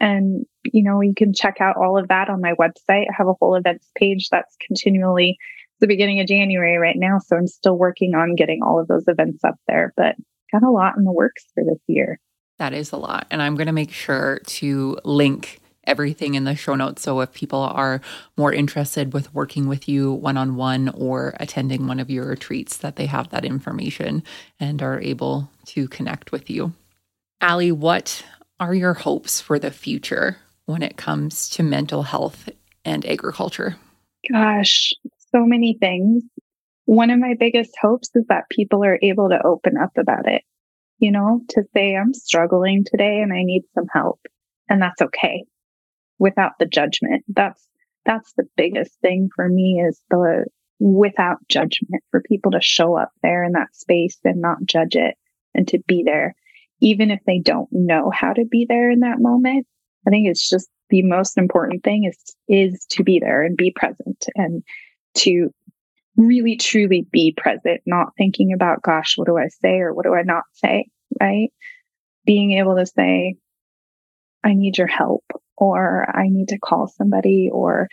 And, 0.00 0.46
you 0.64 0.82
know, 0.82 1.00
you 1.00 1.14
can 1.14 1.32
check 1.32 1.60
out 1.60 1.76
all 1.76 1.98
of 1.98 2.08
that 2.08 2.28
on 2.28 2.40
my 2.40 2.52
website. 2.52 3.06
I 3.08 3.14
have 3.16 3.28
a 3.28 3.34
whole 3.34 3.54
events 3.54 3.90
page 3.96 4.28
that's 4.30 4.56
continually 4.66 5.36
the 5.80 5.86
beginning 5.86 6.20
of 6.20 6.26
January 6.26 6.78
right 6.78 6.96
now. 6.96 7.18
So 7.18 7.36
I'm 7.36 7.46
still 7.46 7.76
working 7.76 8.14
on 8.14 8.34
getting 8.34 8.62
all 8.62 8.80
of 8.80 8.88
those 8.88 9.04
events 9.08 9.44
up 9.44 9.56
there, 9.66 9.92
but 9.96 10.16
got 10.52 10.62
a 10.62 10.70
lot 10.70 10.96
in 10.96 11.04
the 11.04 11.12
works 11.12 11.44
for 11.54 11.64
this 11.64 11.80
year. 11.86 12.18
That 12.58 12.72
is 12.72 12.92
a 12.92 12.96
lot. 12.96 13.26
And 13.30 13.42
I'm 13.42 13.54
going 13.56 13.66
to 13.66 13.72
make 13.72 13.92
sure 13.92 14.40
to 14.46 14.98
link 15.04 15.60
everything 15.86 16.34
in 16.34 16.44
the 16.44 16.54
show 16.54 16.74
notes. 16.74 17.02
So 17.02 17.20
if 17.20 17.32
people 17.32 17.60
are 17.60 18.00
more 18.36 18.52
interested 18.52 19.12
with 19.12 19.32
working 19.34 19.68
with 19.68 19.88
you 19.88 20.12
one 20.12 20.36
on 20.36 20.56
one 20.56 20.88
or 20.90 21.34
attending 21.40 21.86
one 21.86 22.00
of 22.00 22.10
your 22.10 22.26
retreats, 22.26 22.76
that 22.78 22.96
they 22.96 23.06
have 23.06 23.30
that 23.30 23.44
information 23.44 24.22
and 24.60 24.82
are 24.82 25.00
able 25.00 25.50
to 25.66 25.88
connect 25.88 26.32
with 26.32 26.50
you. 26.50 26.72
Alli, 27.40 27.72
what 27.72 28.24
are 28.58 28.74
your 28.74 28.94
hopes 28.94 29.40
for 29.40 29.58
the 29.58 29.70
future 29.70 30.38
when 30.64 30.82
it 30.82 30.96
comes 30.96 31.48
to 31.50 31.62
mental 31.62 32.02
health 32.02 32.48
and 32.84 33.04
agriculture? 33.06 33.76
Gosh, 34.30 34.92
so 35.32 35.44
many 35.44 35.76
things. 35.78 36.22
one 36.86 37.10
of 37.10 37.18
my 37.18 37.34
biggest 37.38 37.74
hopes 37.80 38.10
is 38.14 38.24
that 38.28 38.48
people 38.48 38.84
are 38.84 38.98
able 39.02 39.28
to 39.28 39.44
open 39.44 39.76
up 39.76 39.90
about 39.98 40.28
it, 40.28 40.42
you 40.98 41.10
know, 41.10 41.42
to 41.50 41.64
say, 41.74 41.96
I'm 41.96 42.14
struggling 42.14 42.84
today 42.84 43.20
and 43.20 43.32
I 43.32 43.42
need 43.42 43.64
some 43.74 43.86
help. 43.92 44.20
And 44.68 44.80
that's 44.80 45.02
okay 45.02 45.44
without 46.18 46.52
the 46.58 46.66
judgment. 46.66 47.24
That's, 47.28 47.68
that's 48.04 48.32
the 48.36 48.44
biggest 48.56 48.92
thing 49.00 49.28
for 49.34 49.48
me 49.48 49.82
is 49.86 50.00
the 50.10 50.46
without 50.78 51.38
judgment 51.48 52.02
for 52.10 52.22
people 52.22 52.52
to 52.52 52.60
show 52.60 52.96
up 52.96 53.10
there 53.22 53.44
in 53.44 53.52
that 53.52 53.74
space 53.74 54.18
and 54.24 54.40
not 54.40 54.58
judge 54.64 54.94
it 54.94 55.14
and 55.54 55.66
to 55.68 55.78
be 55.86 56.02
there, 56.04 56.34
even 56.80 57.10
if 57.10 57.20
they 57.26 57.38
don't 57.38 57.68
know 57.72 58.10
how 58.10 58.32
to 58.32 58.44
be 58.44 58.66
there 58.68 58.90
in 58.90 59.00
that 59.00 59.18
moment. 59.18 59.66
I 60.06 60.10
think 60.10 60.28
it's 60.28 60.48
just 60.48 60.68
the 60.90 61.02
most 61.02 61.36
important 61.38 61.82
thing 61.82 62.04
is, 62.04 62.36
is 62.48 62.86
to 62.90 63.02
be 63.02 63.18
there 63.18 63.42
and 63.42 63.56
be 63.56 63.72
present 63.74 64.26
and 64.34 64.62
to 65.16 65.50
really 66.16 66.56
truly 66.56 67.06
be 67.10 67.34
present, 67.36 67.80
not 67.86 68.08
thinking 68.16 68.52
about, 68.52 68.82
gosh, 68.82 69.14
what 69.16 69.26
do 69.26 69.36
I 69.36 69.48
say 69.48 69.78
or 69.78 69.92
what 69.92 70.04
do 70.04 70.14
I 70.14 70.22
not 70.22 70.44
say? 70.52 70.86
Right. 71.20 71.50
Being 72.24 72.52
able 72.52 72.76
to 72.76 72.86
say, 72.86 73.36
I 74.44 74.54
need 74.54 74.78
your 74.78 74.86
help 74.86 75.24
or 75.56 76.06
I 76.14 76.28
need 76.28 76.48
to 76.48 76.58
call 76.58 76.88
somebody 76.88 77.50
or 77.52 77.88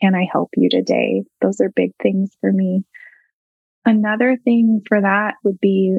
can 0.00 0.14
I 0.14 0.26
help 0.30 0.50
you 0.56 0.68
today? 0.68 1.24
Those 1.40 1.60
are 1.60 1.70
big 1.70 1.92
things 2.02 2.30
for 2.40 2.52
me. 2.52 2.84
Another 3.84 4.36
thing 4.36 4.82
for 4.86 5.00
that 5.00 5.34
would 5.44 5.60
be 5.60 5.98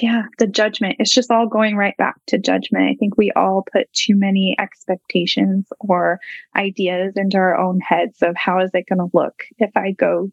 yeah, 0.00 0.22
the 0.38 0.46
judgment. 0.46 0.96
It's 0.98 1.14
just 1.14 1.30
all 1.30 1.46
going 1.46 1.76
right 1.76 1.96
back 1.96 2.16
to 2.28 2.38
judgment. 2.38 2.90
I 2.90 2.96
think 2.98 3.16
we 3.16 3.30
all 3.32 3.64
put 3.72 3.92
too 3.92 4.16
many 4.16 4.56
expectations 4.58 5.68
or 5.80 6.18
ideas 6.56 7.14
into 7.16 7.36
our 7.36 7.56
own 7.56 7.78
heads 7.80 8.18
of 8.22 8.36
how 8.36 8.60
is 8.60 8.70
it 8.74 8.86
going 8.88 8.98
to 8.98 9.16
look 9.16 9.34
if 9.58 9.70
I 9.76 9.92
go 9.92 10.30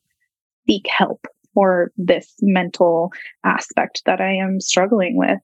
seek 0.68 0.88
help 0.88 1.28
for 1.54 1.92
this 1.98 2.34
mental 2.42 3.12
aspect 3.44 4.02
that 4.06 4.22
I 4.22 4.36
am 4.38 4.60
struggling 4.60 5.18
with. 5.18 5.39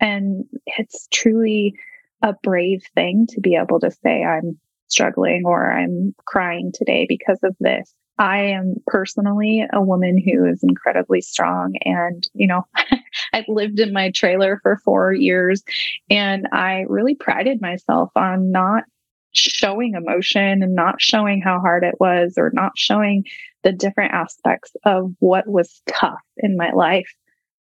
And 0.00 0.44
it's 0.66 1.06
truly 1.12 1.74
a 2.22 2.34
brave 2.42 2.84
thing 2.94 3.26
to 3.30 3.40
be 3.40 3.56
able 3.56 3.80
to 3.80 3.90
say, 3.90 4.22
I'm 4.22 4.58
struggling 4.88 5.42
or 5.44 5.70
I'm 5.70 6.14
crying 6.24 6.72
today 6.72 7.06
because 7.08 7.38
of 7.42 7.56
this. 7.60 7.92
I 8.16 8.42
am 8.42 8.76
personally 8.86 9.66
a 9.72 9.82
woman 9.82 10.16
who 10.16 10.46
is 10.46 10.62
incredibly 10.62 11.20
strong 11.20 11.74
and, 11.84 12.26
you 12.32 12.46
know, 12.46 12.64
I 13.32 13.44
lived 13.48 13.80
in 13.80 13.92
my 13.92 14.12
trailer 14.12 14.60
for 14.62 14.78
four 14.84 15.12
years 15.12 15.64
and 16.08 16.46
I 16.52 16.84
really 16.88 17.16
prided 17.16 17.60
myself 17.60 18.10
on 18.14 18.52
not 18.52 18.84
showing 19.32 19.94
emotion 19.94 20.62
and 20.62 20.76
not 20.76 21.00
showing 21.00 21.42
how 21.42 21.58
hard 21.58 21.82
it 21.82 21.96
was 21.98 22.34
or 22.36 22.50
not 22.54 22.72
showing 22.76 23.24
the 23.64 23.72
different 23.72 24.12
aspects 24.12 24.70
of 24.84 25.12
what 25.18 25.48
was 25.48 25.82
tough 25.88 26.22
in 26.36 26.56
my 26.56 26.70
life. 26.70 27.12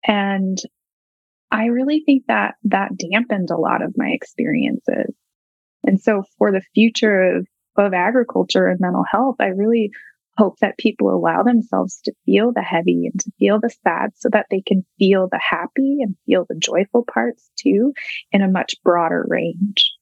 And 0.07 0.57
I 1.51 1.65
really 1.65 2.03
think 2.05 2.25
that 2.27 2.55
that 2.65 2.97
dampened 2.97 3.49
a 3.49 3.57
lot 3.57 3.81
of 3.81 3.95
my 3.97 4.09
experiences. 4.09 5.13
And 5.85 5.99
so 5.99 6.23
for 6.37 6.51
the 6.51 6.61
future 6.73 7.37
of, 7.37 7.47
of 7.77 7.93
agriculture 7.93 8.67
and 8.67 8.79
mental 8.79 9.05
health, 9.09 9.37
I 9.39 9.47
really 9.47 9.91
hope 10.37 10.59
that 10.59 10.77
people 10.77 11.09
allow 11.09 11.43
themselves 11.43 11.99
to 12.03 12.13
feel 12.25 12.51
the 12.53 12.61
heavy 12.61 13.09
and 13.11 13.19
to 13.19 13.31
feel 13.39 13.59
the 13.59 13.69
sad 13.69 14.11
so 14.15 14.29
that 14.31 14.45
they 14.51 14.61
can 14.61 14.85
feel 14.99 15.27
the 15.31 15.41
happy 15.41 15.97
and 16.01 16.15
feel 16.25 16.45
the 16.47 16.55
joyful 16.55 17.03
parts 17.11 17.49
too 17.57 17.93
in 18.31 18.41
a 18.41 18.47
much 18.47 18.75
broader 18.83 19.25
range. 19.27 19.93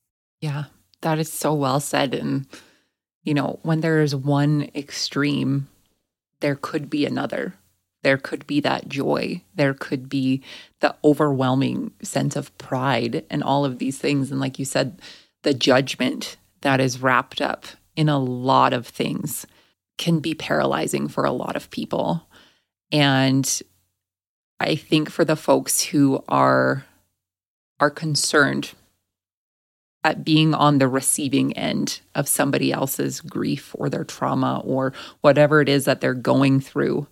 Yeah, 0.42 0.66
that 1.02 1.20
is 1.20 1.32
so 1.32 1.54
well 1.54 1.80
said. 1.80 2.14
And, 2.14 2.48
you 3.24 3.34
know, 3.34 3.60
when 3.64 3.82
there 3.82 4.02
is 4.02 4.16
one 4.16 4.70
extreme, 4.76 5.68
there 6.42 6.56
could 6.56 6.90
be 6.90 7.06
another. 7.06 7.54
There 8.06 8.20
could 8.20 8.46
be 8.46 8.60
that 8.60 8.88
joy. 8.88 9.42
There 9.56 9.74
could 9.74 10.08
be 10.08 10.44
the 10.80 10.96
overwhelming 11.04 11.92
sense 12.04 12.36
of 12.36 12.56
pride 12.60 13.26
and 13.32 13.42
all 13.42 13.66
of 13.66 13.80
these 13.80 13.98
things. 13.98 14.30
And, 14.30 14.40
like 14.40 14.60
you 14.60 14.66
said, 14.66 15.02
the 15.42 15.56
judgment 15.56 16.38
that 16.62 16.80
is 16.80 17.02
wrapped 17.02 17.42
up 17.42 17.66
in 17.96 18.08
a 18.08 18.20
lot 18.20 18.74
of 18.74 18.86
things 18.86 19.48
can 19.98 20.20
be 20.20 20.36
paralyzing 20.36 21.08
for 21.08 21.26
a 21.26 21.32
lot 21.32 21.56
of 21.56 21.72
people. 21.72 22.28
And 22.92 23.60
I 24.60 24.76
think 24.76 25.10
for 25.10 25.26
the 25.26 25.36
folks 25.36 25.86
who 25.86 26.24
are 26.30 26.86
are 27.80 27.90
concerned 27.90 28.74
at 30.04 30.24
being 30.24 30.54
on 30.54 30.78
the 30.78 30.88
receiving 30.88 31.58
end 31.58 32.02
of 32.14 32.28
somebody 32.28 32.72
else's 32.72 33.20
grief 33.20 33.72
or 33.74 33.90
their 33.90 34.04
trauma 34.04 34.62
or 34.64 34.94
whatever 35.22 35.60
it 35.60 35.70
is 35.70 35.86
that 35.86 36.02
they're 36.02 36.14
going 36.14 36.60
through, 36.60 37.08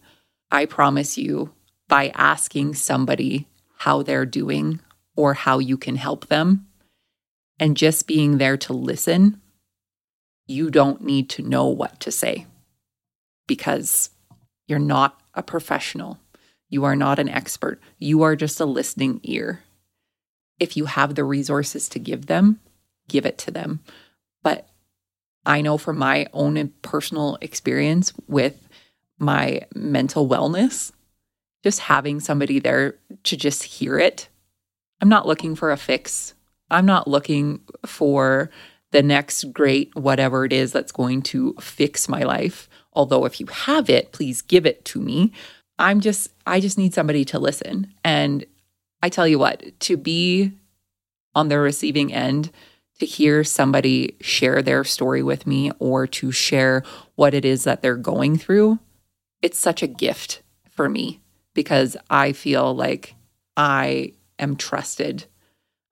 I 0.51 0.65
promise 0.65 1.17
you 1.17 1.53
by 1.87 2.09
asking 2.15 2.75
somebody 2.75 3.47
how 3.77 4.03
they're 4.03 4.25
doing 4.25 4.79
or 5.15 5.33
how 5.33 5.59
you 5.59 5.77
can 5.77 5.95
help 5.95 6.27
them 6.27 6.67
and 7.59 7.77
just 7.77 8.07
being 8.07 8.37
there 8.37 8.57
to 8.57 8.73
listen, 8.73 9.41
you 10.47 10.69
don't 10.69 11.01
need 11.01 11.29
to 11.31 11.41
know 11.41 11.67
what 11.67 11.99
to 12.01 12.11
say 12.11 12.45
because 13.47 14.09
you're 14.67 14.79
not 14.79 15.21
a 15.33 15.43
professional. 15.43 16.19
You 16.69 16.83
are 16.85 16.95
not 16.95 17.19
an 17.19 17.29
expert. 17.29 17.81
You 17.99 18.23
are 18.23 18.35
just 18.35 18.59
a 18.59 18.65
listening 18.65 19.19
ear. 19.23 19.61
If 20.59 20.75
you 20.75 20.85
have 20.85 21.15
the 21.15 21.23
resources 21.23 21.87
to 21.89 21.99
give 21.99 22.25
them, 22.25 22.59
give 23.07 23.25
it 23.25 23.37
to 23.39 23.51
them. 23.51 23.81
But 24.41 24.67
I 25.45 25.61
know 25.61 25.77
from 25.77 25.97
my 25.97 26.27
own 26.33 26.71
personal 26.81 27.37
experience 27.41 28.13
with 28.27 28.62
my 29.23 29.61
mental 29.73 30.27
wellness, 30.27 30.91
just 31.63 31.79
having 31.81 32.19
somebody 32.19 32.59
there 32.59 32.95
to 33.23 33.37
just 33.37 33.63
hear 33.63 33.99
it. 33.99 34.29
I'm 35.01 35.09
not 35.09 35.27
looking 35.27 35.55
for 35.55 35.71
a 35.71 35.77
fix. 35.77 36.33
I'm 36.69 36.85
not 36.85 37.07
looking 37.07 37.61
for 37.85 38.49
the 38.91 39.03
next 39.03 39.51
great 39.53 39.93
whatever 39.95 40.45
it 40.45 40.53
is 40.53 40.71
that's 40.71 40.91
going 40.91 41.21
to 41.23 41.55
fix 41.59 42.07
my 42.07 42.23
life. 42.23 42.69
Although 42.93 43.25
if 43.25 43.39
you 43.39 43.47
have 43.47 43.89
it, 43.89 44.11
please 44.11 44.41
give 44.41 44.65
it 44.65 44.85
to 44.85 45.01
me. 45.01 45.33
I'm 45.79 45.99
just 45.99 46.29
I 46.45 46.59
just 46.59 46.77
need 46.77 46.93
somebody 46.93 47.25
to 47.25 47.39
listen. 47.39 47.93
And 48.03 48.45
I 49.01 49.09
tell 49.09 49.27
you 49.27 49.39
what, 49.39 49.79
to 49.81 49.97
be 49.97 50.53
on 51.35 51.49
the 51.49 51.59
receiving 51.59 52.13
end, 52.13 52.51
to 52.99 53.05
hear 53.05 53.43
somebody 53.43 54.15
share 54.21 54.61
their 54.61 54.83
story 54.83 55.23
with 55.23 55.47
me 55.47 55.71
or 55.79 56.05
to 56.07 56.31
share 56.31 56.83
what 57.15 57.33
it 57.33 57.43
is 57.43 57.63
that 57.63 57.81
they're 57.81 57.95
going 57.95 58.37
through, 58.37 58.79
it's 59.43 59.59
such 59.59 59.83
a 59.83 59.87
gift 59.87 60.41
for 60.71 60.89
me 60.89 61.19
because 61.53 61.95
I 62.09 62.31
feel 62.31 62.73
like 62.73 63.13
I 63.55 64.13
am 64.39 64.55
trusted. 64.55 65.25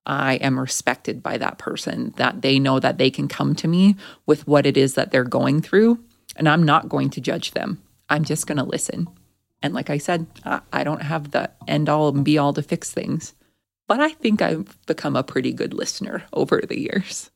I 0.04 0.34
am 0.36 0.58
respected 0.58 1.22
by 1.22 1.38
that 1.38 1.58
person, 1.58 2.12
that 2.16 2.42
they 2.42 2.58
know 2.58 2.80
that 2.80 2.98
they 2.98 3.10
can 3.10 3.28
come 3.28 3.54
to 3.54 3.68
me 3.68 3.94
with 4.26 4.48
what 4.48 4.66
it 4.66 4.76
is 4.76 4.94
that 4.94 5.12
they're 5.12 5.22
going 5.22 5.62
through 5.62 6.02
and 6.34 6.48
I'm 6.48 6.64
not 6.64 6.88
going 6.88 7.10
to 7.10 7.20
judge 7.20 7.52
them. 7.52 7.80
I'm 8.08 8.24
just 8.24 8.48
going 8.48 8.58
to 8.58 8.64
listen. 8.64 9.06
And 9.62 9.74
like 9.74 9.90
I 9.90 9.98
said, 9.98 10.26
I 10.72 10.82
don't 10.82 11.02
have 11.02 11.30
the 11.30 11.50
end 11.68 11.88
all 11.88 12.08
and 12.08 12.24
be 12.24 12.38
all 12.38 12.52
to 12.54 12.62
fix 12.62 12.90
things, 12.90 13.34
but 13.86 14.00
I 14.00 14.08
think 14.08 14.42
I've 14.42 14.76
become 14.86 15.14
a 15.14 15.22
pretty 15.22 15.52
good 15.52 15.72
listener 15.72 16.24
over 16.32 16.60
the 16.66 16.80
years. 16.80 17.30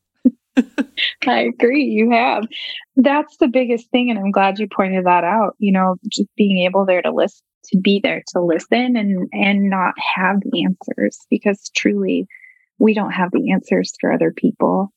I 1.27 1.41
agree. 1.41 1.85
You 1.85 2.11
have. 2.11 2.45
That's 2.97 3.37
the 3.39 3.49
biggest 3.49 3.91
thing. 3.91 4.11
And 4.11 4.19
I'm 4.19 4.31
glad 4.31 4.59
you 4.59 4.69
pointed 4.69 5.07
that 5.07 5.25
out. 5.25 5.55
You 5.59 5.73
know, 5.73 5.97
just 6.09 6.29
being 6.37 6.65
able 6.65 6.87
there 6.87 7.03
to 7.03 7.13
listen, 7.13 7.43
to 7.67 7.79
be 7.79 8.01
there 8.03 8.23
to 8.29 8.41
listen 8.41 8.97
and, 8.97 9.29
and 9.33 9.69
not 9.69 9.95
have 10.17 10.41
the 10.41 10.65
answers 10.65 11.19
because 11.31 11.71
truly 11.75 12.27
we 12.79 12.95
don't 12.95 13.13
have 13.13 13.31
the 13.33 13.51
answers 13.53 13.93
for 14.01 14.13
other 14.13 14.33
people 14.33 14.93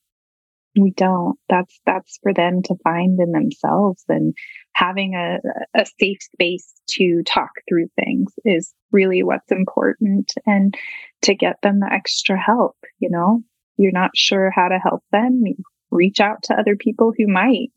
we 0.78 0.92
don't 0.92 1.38
that's 1.50 1.80
that's 1.86 2.20
for 2.22 2.34
them 2.34 2.62
to 2.64 2.76
find 2.84 3.20
in 3.20 3.32
themselves 3.32 4.04
and 4.08 4.34
having 4.74 5.16
a, 5.16 5.40
a 5.76 5.86
safe 6.00 6.20
space 6.22 6.74
to 6.88 7.24
talk 7.24 7.50
through 7.68 7.88
things 7.96 8.32
is 8.46 8.74
really 8.92 9.24
what's 9.24 9.52
important 9.52 10.34
and 10.46 10.76
to 11.22 11.34
get 11.34 11.56
them 11.64 11.80
the 11.80 11.90
extra 11.92 12.40
help 12.40 12.76
you 13.00 13.10
know 13.10 13.44
you're 13.80 13.92
not 13.92 14.12
sure 14.16 14.52
how 14.54 14.68
to 14.68 14.78
help 14.78 15.04
them 15.12 15.42
reach 15.90 16.20
out 16.20 16.44
to 16.44 16.54
other 16.54 16.76
people 16.76 17.14
who 17.18 17.28
might 17.28 17.70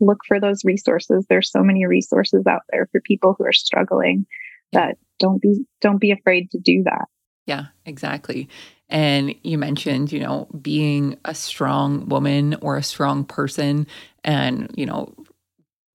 look 0.00 0.18
for 0.26 0.40
those 0.40 0.64
resources. 0.64 1.26
There's 1.28 1.50
so 1.50 1.62
many 1.62 1.86
resources 1.86 2.44
out 2.46 2.62
there 2.70 2.88
for 2.90 3.00
people 3.00 3.36
who 3.38 3.44
are 3.44 3.52
struggling 3.52 4.26
that 4.72 4.96
don't 5.18 5.40
be 5.40 5.64
don't 5.80 6.00
be 6.00 6.10
afraid 6.10 6.50
to 6.52 6.58
do 6.58 6.82
that. 6.84 7.04
Yeah 7.46 7.66
exactly. 7.84 8.48
And 8.88 9.34
you 9.42 9.56
mentioned, 9.58 10.12
you 10.12 10.20
know, 10.20 10.48
being 10.60 11.16
a 11.24 11.34
strong 11.34 12.08
woman 12.08 12.56
or 12.60 12.76
a 12.76 12.82
strong 12.82 13.24
person 13.24 13.86
and, 14.22 14.70
you 14.76 14.84
know, 14.84 15.14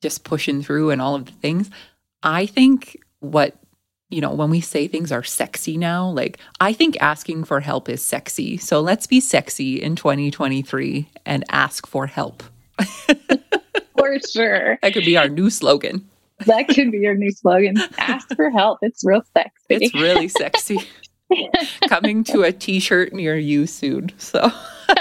just 0.02 0.24
pushing 0.24 0.64
through 0.64 0.90
and 0.90 1.02
all 1.02 1.16
of 1.16 1.26
the 1.26 1.32
things. 1.34 1.70
I 2.24 2.48
think 2.48 2.98
what, 3.20 3.56
you 4.10 4.22
know, 4.22 4.34
when 4.34 4.50
we 4.50 4.62
say 4.62 4.88
things 4.88 5.12
are 5.12 5.24
sexy 5.24 5.78
now, 5.78 6.10
like 6.10 6.40
I 6.60 6.74
think 6.74 6.98
asking 7.02 7.44
for 7.44 7.60
help 7.60 7.90
is 7.90 8.02
sexy. 8.02 8.58
So 8.58 8.80
let's 8.80 9.06
be 9.06 9.20
sexy 9.20 9.82
in 9.82 9.96
2023 9.96 11.10
and 11.26 11.44
ask 11.50 11.86
for 11.86 12.08
help. 12.08 12.44
for 13.98 14.18
sure. 14.32 14.80
That 14.82 14.94
could 14.94 15.06
be 15.06 15.18
our 15.18 15.28
new 15.28 15.50
slogan. 15.50 16.08
That 16.46 16.68
could 16.68 16.92
be 16.92 17.00
your 17.00 17.16
new 17.16 17.32
slogan. 17.32 17.78
Ask 17.98 18.34
for 18.36 18.50
help. 18.50 18.80
It's 18.82 19.04
real 19.04 19.24
sexy. 19.34 19.52
It's 19.70 19.94
really 19.94 20.28
sexy. 20.28 20.80
Coming 21.90 22.24
to 22.26 22.44
a 22.44 22.54
t 22.54 22.80
shirt 22.80 23.12
near 23.12 23.38
you 23.38 23.66
soon. 23.66 24.12
So, 24.18 24.50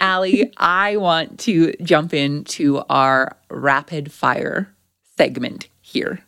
Alli, 0.00 0.50
I 0.56 0.96
want 0.96 1.38
to 1.40 1.74
jump 1.82 2.14
into 2.14 2.82
our 2.88 3.36
rapid 3.50 4.10
fire 4.10 4.74
segment 5.16 5.68
here. 5.82 6.20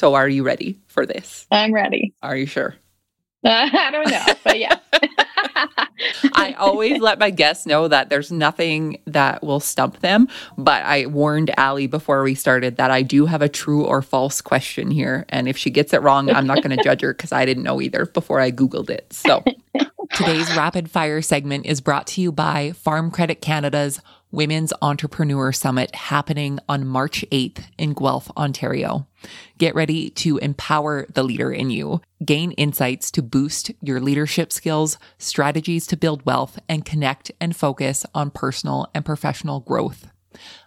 So, 0.00 0.14
are 0.14 0.30
you 0.30 0.44
ready 0.44 0.78
for 0.86 1.04
this? 1.04 1.46
I'm 1.50 1.74
ready. 1.74 2.14
Are 2.22 2.34
you 2.34 2.46
sure? 2.46 2.74
Uh, 3.44 3.68
I 3.70 3.90
don't 3.90 4.08
know, 4.08 4.24
but 4.42 4.58
yeah. 4.58 4.78
I 6.32 6.54
always 6.58 7.02
let 7.02 7.18
my 7.18 7.28
guests 7.28 7.66
know 7.66 7.86
that 7.86 8.08
there's 8.08 8.32
nothing 8.32 9.02
that 9.04 9.42
will 9.42 9.60
stump 9.60 10.00
them. 10.00 10.26
But 10.56 10.86
I 10.86 11.04
warned 11.04 11.50
Alli 11.58 11.86
before 11.86 12.22
we 12.22 12.34
started 12.34 12.76
that 12.76 12.90
I 12.90 13.02
do 13.02 13.26
have 13.26 13.42
a 13.42 13.48
true 13.50 13.84
or 13.84 14.00
false 14.00 14.40
question 14.40 14.90
here. 14.90 15.26
And 15.28 15.46
if 15.48 15.58
she 15.58 15.68
gets 15.68 15.92
it 15.92 16.00
wrong, 16.00 16.30
I'm 16.30 16.46
not 16.46 16.62
going 16.62 16.74
to 16.78 16.82
judge 16.82 17.02
her 17.02 17.12
because 17.12 17.32
I 17.32 17.44
didn't 17.44 17.64
know 17.64 17.82
either 17.82 18.06
before 18.06 18.40
I 18.40 18.52
Googled 18.52 18.88
it. 18.88 19.12
So 19.12 19.44
today's 20.14 20.50
rapid 20.56 20.90
fire 20.90 21.20
segment 21.20 21.66
is 21.66 21.82
brought 21.82 22.06
to 22.06 22.22
you 22.22 22.32
by 22.32 22.72
Farm 22.72 23.10
Credit 23.10 23.42
Canada's 23.42 24.00
Women's 24.32 24.72
Entrepreneur 24.80 25.50
Summit 25.50 25.92
happening 25.94 26.60
on 26.68 26.86
March 26.86 27.24
8th 27.32 27.64
in 27.76 27.94
Guelph, 27.94 28.30
Ontario. 28.36 29.08
Get 29.58 29.74
ready 29.74 30.08
to 30.10 30.38
empower 30.38 31.06
the 31.12 31.24
leader 31.24 31.50
in 31.50 31.70
you, 31.70 32.00
gain 32.24 32.52
insights 32.52 33.10
to 33.12 33.22
boost 33.22 33.72
your 33.82 34.00
leadership 34.00 34.52
skills, 34.52 34.98
strategies 35.18 35.84
to 35.88 35.96
build 35.96 36.24
wealth, 36.24 36.60
and 36.68 36.84
connect 36.84 37.32
and 37.40 37.56
focus 37.56 38.06
on 38.14 38.30
personal 38.30 38.88
and 38.94 39.04
professional 39.04 39.58
growth. 39.60 40.06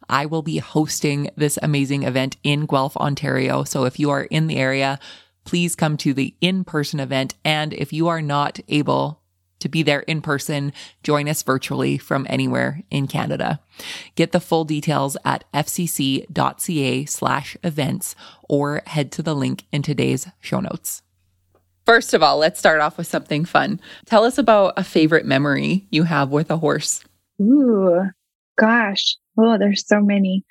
I 0.10 0.26
will 0.26 0.42
be 0.42 0.58
hosting 0.58 1.30
this 1.38 1.58
amazing 1.62 2.04
event 2.04 2.36
in 2.44 2.66
Guelph, 2.66 2.98
Ontario. 2.98 3.64
So 3.64 3.86
if 3.86 3.98
you 3.98 4.10
are 4.10 4.24
in 4.24 4.48
the 4.48 4.58
area, 4.58 5.00
please 5.46 5.76
come 5.76 5.96
to 5.98 6.14
the 6.14 6.36
in 6.42 6.66
person 6.66 7.00
event. 7.00 7.36
And 7.46 7.74
if 7.74 7.94
you 7.94 8.10
are 8.10 8.22
not 8.22 8.60
able 8.68 9.23
to 9.64 9.70
be 9.70 9.82
there 9.82 10.02
in 10.02 10.22
person, 10.22 10.72
join 11.02 11.28
us 11.28 11.42
virtually 11.42 11.98
from 11.98 12.28
anywhere 12.30 12.84
in 12.92 13.08
Canada. 13.08 13.60
Get 14.16 14.34
the 14.34 14.40
full 14.40 14.66
details 14.66 15.18
at 15.26 15.46
fcc.ca 15.54 17.06
slash 17.06 17.58
events 17.64 18.16
or 18.48 18.84
head 18.86 19.12
to 19.14 19.24
the 19.24 19.34
link 19.34 19.64
in 19.72 19.82
today's 19.82 20.28
show 20.42 20.60
notes. 20.60 21.02
First 21.86 22.14
of 22.14 22.22
all, 22.22 22.38
let's 22.38 22.60
start 22.60 22.82
off 22.82 22.98
with 22.98 23.08
something 23.08 23.46
fun. 23.46 23.80
Tell 24.06 24.26
us 24.26 24.38
about 24.38 24.74
a 24.78 24.84
favorite 24.84 25.26
memory 25.26 25.88
you 25.90 26.04
have 26.04 26.30
with 26.30 26.52
a 26.52 26.58
horse. 26.58 27.04
Ooh, 27.42 28.04
gosh. 28.58 29.18
Oh, 29.38 29.58
there's 29.58 29.88
so 29.88 30.02
many. 30.02 30.44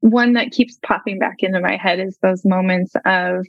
One 0.00 0.34
that 0.34 0.52
keeps 0.52 0.78
popping 0.84 1.18
back 1.18 1.36
into 1.40 1.60
my 1.60 1.76
head 1.76 1.98
is 1.98 2.16
those 2.22 2.44
moments 2.44 2.92
of 3.04 3.46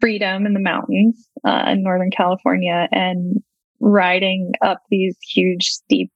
freedom 0.00 0.46
in 0.46 0.52
the 0.52 0.60
mountains 0.60 1.28
uh, 1.44 1.64
in 1.68 1.82
Northern 1.82 2.10
California 2.10 2.88
and 2.92 3.42
riding 3.80 4.52
up 4.62 4.82
these 4.90 5.16
huge 5.22 5.66
steep 5.66 6.10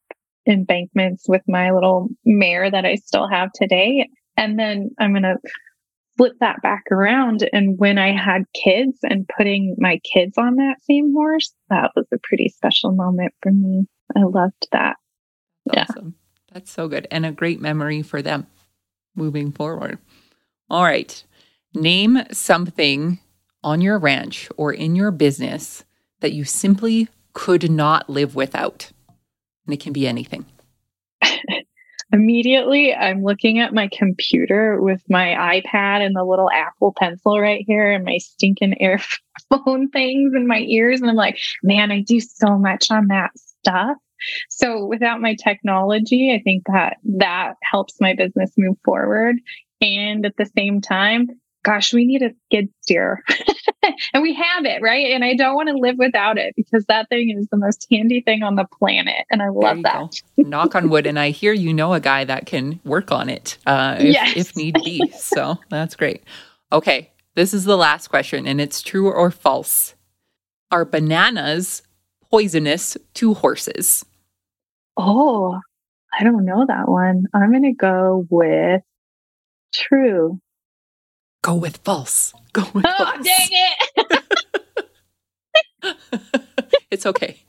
embankments 0.46 1.28
with 1.28 1.42
my 1.46 1.70
little 1.70 2.08
mare 2.24 2.70
that 2.70 2.84
I 2.84 2.96
still 2.96 3.28
have 3.28 3.50
today. 3.52 4.08
And 4.36 4.58
then 4.58 4.90
I'm 4.98 5.12
going 5.12 5.22
to 5.22 5.36
flip 6.16 6.32
that 6.40 6.62
back 6.62 6.84
around. 6.90 7.48
And 7.52 7.78
when 7.78 7.98
I 7.98 8.16
had 8.16 8.44
kids 8.54 8.98
and 9.02 9.28
putting 9.36 9.76
my 9.78 10.00
kids 10.12 10.36
on 10.38 10.56
that 10.56 10.76
same 10.82 11.12
horse, 11.12 11.52
that 11.68 11.92
was 11.94 12.06
a 12.12 12.18
pretty 12.22 12.48
special 12.48 12.92
moment 12.92 13.32
for 13.42 13.52
me. 13.52 13.86
I 14.16 14.20
loved 14.22 14.68
that. 14.72 14.96
Awesome. 15.70 16.14
Yeah. 16.16 16.54
That's 16.54 16.70
so 16.70 16.88
good. 16.88 17.06
And 17.10 17.24
a 17.24 17.32
great 17.32 17.60
memory 17.60 18.02
for 18.02 18.22
them 18.22 18.46
moving 19.14 19.52
forward. 19.52 19.98
All 20.68 20.82
right. 20.82 21.22
Name 21.74 22.22
something 22.32 23.18
on 23.62 23.80
your 23.80 23.98
ranch 23.98 24.48
or 24.56 24.72
in 24.72 24.96
your 24.96 25.10
business 25.10 25.84
that 26.20 26.32
you 26.32 26.44
simply 26.44 27.08
could 27.32 27.70
not 27.70 28.08
live 28.08 28.34
without? 28.34 28.90
And 29.66 29.74
it 29.74 29.80
can 29.80 29.92
be 29.92 30.06
anything. 30.06 30.46
Immediately, 32.12 32.92
I'm 32.92 33.22
looking 33.22 33.60
at 33.60 33.72
my 33.72 33.88
computer 33.92 34.80
with 34.80 35.00
my 35.08 35.62
iPad 35.62 36.04
and 36.04 36.16
the 36.16 36.24
little 36.24 36.50
Apple 36.50 36.92
Pencil 36.98 37.38
right 37.38 37.64
here 37.64 37.92
and 37.92 38.04
my 38.04 38.18
stinking 38.18 38.76
earphone 38.80 39.90
things 39.90 40.34
in 40.34 40.46
my 40.46 40.60
ears. 40.60 41.00
And 41.00 41.10
I'm 41.10 41.16
like, 41.16 41.38
man, 41.62 41.92
I 41.92 42.00
do 42.00 42.18
so 42.18 42.58
much 42.58 42.90
on 42.90 43.08
that 43.08 43.30
stuff. 43.36 43.96
So 44.48 44.86
without 44.86 45.20
my 45.20 45.34
technology, 45.34 46.34
I 46.34 46.42
think 46.42 46.64
that 46.66 46.96
that 47.18 47.54
helps 47.62 48.00
my 48.00 48.14
business 48.14 48.52
move 48.58 48.76
forward. 48.84 49.36
And 49.80 50.26
at 50.26 50.36
the 50.36 50.50
same 50.56 50.80
time, 50.80 51.28
gosh, 51.62 51.92
we 51.92 52.04
need 52.04 52.22
a 52.22 52.30
skid 52.46 52.68
steer. 52.82 53.22
and 54.14 54.22
we 54.22 54.34
have 54.34 54.64
it, 54.64 54.82
right? 54.82 55.06
And 55.12 55.24
I 55.24 55.34
don't 55.34 55.54
want 55.54 55.68
to 55.68 55.74
live 55.74 55.96
without 55.98 56.38
it 56.38 56.54
because 56.56 56.84
that 56.86 57.08
thing 57.08 57.36
is 57.38 57.48
the 57.50 57.56
most 57.56 57.86
handy 57.90 58.20
thing 58.20 58.42
on 58.42 58.56
the 58.56 58.66
planet. 58.78 59.26
And 59.30 59.42
I 59.42 59.48
love 59.48 59.82
that. 59.82 60.20
Knock 60.36 60.74
on 60.74 60.88
wood. 60.88 61.06
And 61.06 61.18
I 61.18 61.30
hear 61.30 61.52
you 61.52 61.74
know 61.74 61.92
a 61.92 62.00
guy 62.00 62.24
that 62.24 62.46
can 62.46 62.80
work 62.84 63.12
on 63.12 63.28
it 63.28 63.58
uh, 63.66 63.96
if, 63.98 64.14
yes. 64.14 64.36
if 64.36 64.56
need 64.56 64.74
be. 64.82 65.10
So 65.16 65.58
that's 65.68 65.96
great. 65.96 66.24
Okay. 66.72 67.10
This 67.36 67.54
is 67.54 67.64
the 67.64 67.76
last 67.76 68.08
question, 68.08 68.46
and 68.46 68.60
it's 68.60 68.82
true 68.82 69.10
or 69.10 69.30
false. 69.30 69.94
Are 70.70 70.84
bananas 70.84 71.82
poisonous 72.28 72.96
to 73.14 73.34
horses? 73.34 74.04
Oh, 74.96 75.58
I 76.18 76.24
don't 76.24 76.44
know 76.44 76.66
that 76.66 76.88
one. 76.88 77.24
I'm 77.32 77.50
going 77.50 77.62
to 77.62 77.72
go 77.72 78.26
with 78.28 78.82
true. 79.74 80.40
Go 81.42 81.54
with 81.54 81.78
false. 81.78 82.34
Go 82.52 82.64
with 82.74 82.84
oh, 82.86 83.04
false. 83.04 83.24
dang 83.24 83.48
it. 83.50 84.24
it's 86.90 87.06
okay. 87.06 87.42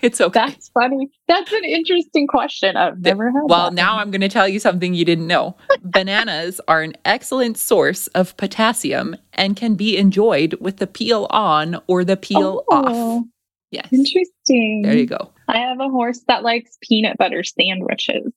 It's 0.00 0.20
okay. 0.20 0.46
That's 0.46 0.68
funny. 0.68 1.10
That's 1.28 1.52
an 1.52 1.64
interesting 1.64 2.26
question. 2.26 2.76
I've 2.76 3.00
never 3.00 3.30
had. 3.30 3.42
Well, 3.44 3.72
now 3.72 3.98
I'm 3.98 4.10
going 4.10 4.20
to 4.20 4.28
tell 4.28 4.46
you 4.46 4.60
something 4.60 4.94
you 4.94 5.04
didn't 5.04 5.26
know. 5.26 5.56
Bananas 5.82 6.60
are 6.68 6.82
an 6.82 6.94
excellent 7.04 7.56
source 7.56 8.06
of 8.08 8.36
potassium 8.36 9.16
and 9.32 9.56
can 9.56 9.74
be 9.74 9.96
enjoyed 9.96 10.54
with 10.60 10.76
the 10.76 10.86
peel 10.86 11.26
on 11.30 11.80
or 11.86 12.04
the 12.04 12.16
peel 12.16 12.64
oh, 12.70 12.76
off. 12.76 13.24
Yes. 13.70 13.88
Interesting. 13.92 14.82
There 14.82 14.96
you 14.96 15.06
go. 15.06 15.32
I 15.48 15.58
have 15.58 15.80
a 15.80 15.88
horse 15.88 16.20
that 16.28 16.42
likes 16.42 16.76
peanut 16.82 17.16
butter 17.16 17.42
sandwiches. 17.42 18.32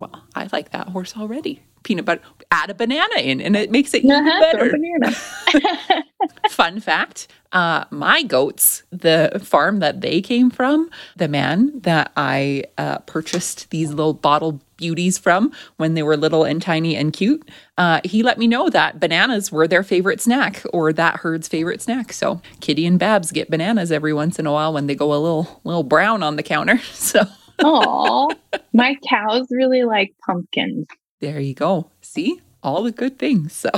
well, 0.00 0.24
I 0.34 0.48
like 0.52 0.70
that 0.72 0.88
horse 0.88 1.16
already 1.16 1.62
peanut 1.82 2.04
butter, 2.04 2.22
add 2.50 2.70
a 2.70 2.74
banana 2.74 3.20
in, 3.20 3.40
and 3.40 3.56
it 3.56 3.70
makes 3.70 3.94
it 3.94 4.04
even 4.04 4.26
uh-huh, 4.26 4.40
better. 4.40 6.02
Fun 6.48 6.80
fact 6.80 7.28
uh, 7.52 7.84
my 7.90 8.22
goats, 8.22 8.84
the 8.90 9.40
farm 9.42 9.80
that 9.80 10.00
they 10.00 10.20
came 10.20 10.50
from, 10.50 10.88
the 11.16 11.28
man 11.28 11.72
that 11.80 12.12
I 12.16 12.64
uh, 12.78 12.98
purchased 12.98 13.70
these 13.70 13.90
little 13.90 14.14
bottle 14.14 14.60
beauties 14.76 15.18
from 15.18 15.52
when 15.76 15.94
they 15.94 16.02
were 16.02 16.16
little 16.16 16.44
and 16.44 16.62
tiny 16.62 16.96
and 16.96 17.12
cute, 17.12 17.48
uh, 17.76 18.00
he 18.04 18.22
let 18.22 18.38
me 18.38 18.46
know 18.46 18.70
that 18.70 19.00
bananas 19.00 19.50
were 19.50 19.66
their 19.66 19.82
favorite 19.82 20.20
snack 20.20 20.62
or 20.72 20.92
that 20.92 21.16
herd's 21.16 21.48
favorite 21.48 21.82
snack. 21.82 22.12
So 22.12 22.40
Kitty 22.60 22.86
and 22.86 22.98
Babs 22.98 23.32
get 23.32 23.50
bananas 23.50 23.90
every 23.90 24.12
once 24.12 24.38
in 24.38 24.46
a 24.46 24.52
while 24.52 24.72
when 24.72 24.86
they 24.86 24.94
go 24.94 25.12
a 25.12 25.18
little 25.18 25.60
little 25.64 25.82
brown 25.82 26.22
on 26.22 26.36
the 26.36 26.42
counter. 26.42 26.80
So. 26.92 27.24
Oh, 27.62 28.30
my 28.72 28.96
cows 29.06 29.48
really 29.50 29.82
like 29.82 30.14
pumpkins. 30.24 30.86
There 31.20 31.40
you 31.40 31.54
go. 31.54 31.90
See 32.00 32.40
all 32.62 32.82
the 32.82 32.92
good 32.92 33.18
things. 33.18 33.52
So, 33.54 33.70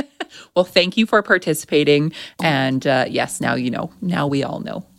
well, 0.54 0.64
thank 0.64 0.96
you 0.96 1.06
for 1.06 1.22
participating. 1.22 2.12
And 2.42 2.86
uh, 2.86 3.06
yes, 3.08 3.40
now 3.40 3.54
you 3.54 3.70
know. 3.70 3.92
Now 4.00 4.26
we 4.26 4.42
all 4.42 4.60
know. 4.60 4.86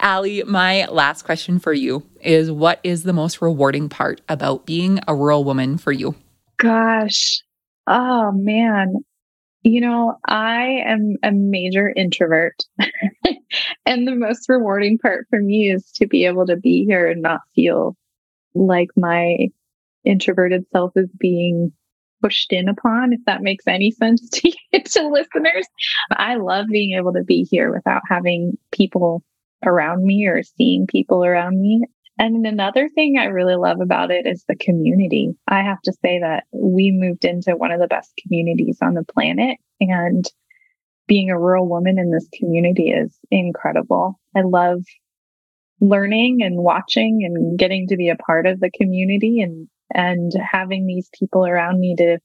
Alli, 0.00 0.42
my 0.44 0.86
last 0.86 1.22
question 1.22 1.58
for 1.58 1.72
you 1.72 2.04
is 2.20 2.50
what 2.50 2.80
is 2.84 3.02
the 3.02 3.12
most 3.12 3.42
rewarding 3.42 3.88
part 3.88 4.20
about 4.28 4.64
being 4.64 5.00
a 5.08 5.14
rural 5.14 5.44
woman 5.44 5.76
for 5.76 5.92
you? 5.92 6.14
Gosh. 6.56 7.42
Oh, 7.86 8.32
man. 8.32 8.94
You 9.62 9.80
know, 9.80 10.18
I 10.26 10.82
am 10.86 11.16
a 11.22 11.32
major 11.32 11.88
introvert. 11.88 12.62
and 13.86 14.06
the 14.06 14.14
most 14.14 14.48
rewarding 14.48 14.98
part 14.98 15.26
for 15.30 15.40
me 15.40 15.70
is 15.70 15.90
to 15.92 16.06
be 16.06 16.24
able 16.26 16.46
to 16.46 16.56
be 16.56 16.84
here 16.84 17.08
and 17.10 17.22
not 17.22 17.40
feel 17.54 17.96
like 18.54 18.88
my 18.96 19.48
introverted 20.04 20.64
self 20.72 20.92
is 20.96 21.10
being 21.18 21.72
pushed 22.22 22.52
in 22.52 22.68
upon, 22.68 23.12
if 23.12 23.20
that 23.26 23.42
makes 23.42 23.66
any 23.66 23.90
sense 23.90 24.28
to, 24.30 24.52
to 24.72 25.08
listeners. 25.08 25.66
I 26.10 26.36
love 26.36 26.66
being 26.70 26.96
able 26.96 27.12
to 27.12 27.22
be 27.22 27.46
here 27.50 27.72
without 27.72 28.02
having 28.08 28.58
people 28.72 29.22
around 29.64 30.04
me 30.04 30.26
or 30.26 30.42
seeing 30.42 30.86
people 30.86 31.24
around 31.24 31.60
me. 31.60 31.84
And 32.18 32.44
another 32.46 32.88
thing 32.88 33.16
I 33.16 33.26
really 33.26 33.54
love 33.54 33.80
about 33.80 34.10
it 34.10 34.26
is 34.26 34.44
the 34.48 34.56
community. 34.56 35.30
I 35.46 35.62
have 35.62 35.80
to 35.82 35.92
say 35.92 36.18
that 36.18 36.44
we 36.52 36.90
moved 36.92 37.24
into 37.24 37.56
one 37.56 37.70
of 37.70 37.80
the 37.80 37.86
best 37.86 38.12
communities 38.20 38.78
on 38.82 38.94
the 38.94 39.04
planet 39.04 39.58
and 39.80 40.28
being 41.08 41.30
a 41.30 41.40
rural 41.40 41.66
woman 41.66 41.98
in 41.98 42.12
this 42.12 42.28
community 42.32 42.90
is 42.90 43.18
incredible. 43.30 44.20
I 44.36 44.42
love 44.42 44.84
learning 45.80 46.42
and 46.42 46.56
watching 46.56 47.22
and 47.24 47.58
getting 47.58 47.88
to 47.88 47.96
be 47.96 48.10
a 48.10 48.16
part 48.16 48.46
of 48.46 48.60
the 48.60 48.70
community 48.70 49.40
and 49.40 49.68
and 49.94 50.32
having 50.34 50.86
these 50.86 51.08
people 51.18 51.46
around 51.46 51.80
me 51.80 51.96
to 51.96 52.18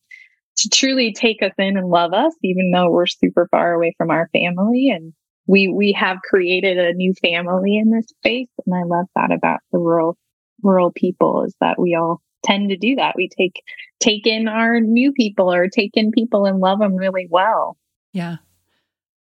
to 0.57 0.69
truly 0.69 1.13
take 1.13 1.41
us 1.41 1.53
in 1.57 1.77
and 1.77 1.89
love 1.89 2.13
us 2.13 2.34
even 2.43 2.71
though 2.71 2.91
we're 2.91 3.07
super 3.07 3.47
far 3.49 3.73
away 3.73 3.95
from 3.97 4.11
our 4.11 4.29
family. 4.34 4.89
And 4.89 5.13
we 5.47 5.67
we 5.69 5.93
have 5.93 6.17
created 6.29 6.77
a 6.77 6.93
new 6.93 7.13
family 7.21 7.77
in 7.77 7.89
this 7.89 8.07
space. 8.07 8.49
And 8.65 8.75
i 8.75 8.84
love 8.84 9.05
that 9.15 9.31
about 9.31 9.59
the 9.71 9.79
rural 9.79 10.17
rural 10.61 10.91
people 10.91 11.43
is 11.45 11.55
that 11.61 11.79
we 11.79 11.95
all 11.95 12.21
tend 12.43 12.69
to 12.69 12.77
do 12.77 12.95
that. 12.95 13.15
We 13.15 13.29
take 13.29 13.63
take 14.01 14.27
in 14.27 14.49
our 14.49 14.81
new 14.81 15.13
people 15.13 15.53
or 15.53 15.69
take 15.69 15.91
in 15.93 16.11
people 16.11 16.45
and 16.45 16.59
love 16.59 16.79
them 16.79 16.95
really 16.95 17.27
well. 17.29 17.77
Yeah 18.11 18.38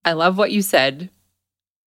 i 0.07 0.15
love 0.15 0.39
what 0.39 0.51
you 0.51 0.63
said 0.63 1.11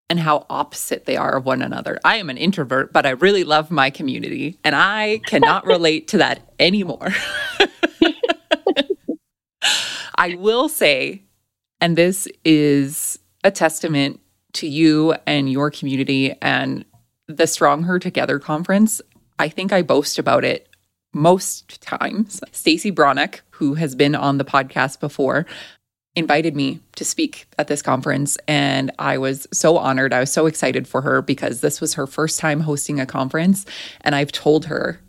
and 0.09 0.20
how 0.20 0.45
opposite 0.49 1.05
they 1.05 1.15
are 1.15 1.38
of 1.38 1.45
one 1.45 1.61
another. 1.61 1.99
I 2.03 2.17
am 2.17 2.30
an 2.30 2.38
introvert, 2.38 2.91
but 2.91 3.05
I 3.05 3.11
really 3.11 3.43
love 3.43 3.70
my 3.70 3.91
community, 3.91 4.57
and 4.63 4.76
I 4.76 5.22
cannot 5.28 5.65
relate 5.67 6.07
to 6.09 6.17
that 6.17 6.51
anymore. 6.59 7.09
I 10.15 10.36
will 10.36 10.67
say, 10.67 11.24
and 11.80 11.95
this 11.95 12.28
is 12.43 13.20
a 13.43 13.51
testament 13.51 14.20
to 14.53 14.67
you 14.67 15.13
and 15.26 15.51
your 15.51 15.70
community 15.70 16.34
and 16.41 16.84
the 17.28 17.45
Strong 17.45 17.84
Her 17.84 17.99
Together 17.99 18.39
conference. 18.39 19.01
I 19.38 19.47
think 19.47 19.72
I 19.72 19.84
boast 19.84 20.17
about 20.17 20.43
it 20.43 20.67
most 21.13 21.82
times. 21.82 22.41
Stacy 22.51 22.91
Bronick, 22.91 23.41
who 23.51 23.76
has 23.76 23.95
been 23.95 24.15
on 24.15 24.39
the 24.39 24.45
podcast 24.45 24.99
before, 24.99 25.45
invited 26.16 26.55
me 26.55 26.80
to 26.95 27.05
speak 27.05 27.47
at 27.57 27.68
this 27.68 27.82
conference 27.82 28.38
and 28.47 28.91
I 28.99 29.18
was 29.18 29.47
so 29.53 29.78
honored. 29.78 30.14
I 30.14 30.20
was 30.20 30.32
so 30.32 30.47
excited 30.47 30.88
for 30.88 31.01
her 31.01 31.22
because 31.22 31.62
this 31.62 31.80
was 31.80 31.93
her 31.93 32.07
first 32.07 32.39
time 32.39 32.62
hosting 32.62 32.99
a 32.99 33.05
conference 33.05 33.66
and 34.01 34.16
I've 34.16 34.32
told 34.32 34.66
her 34.66 34.99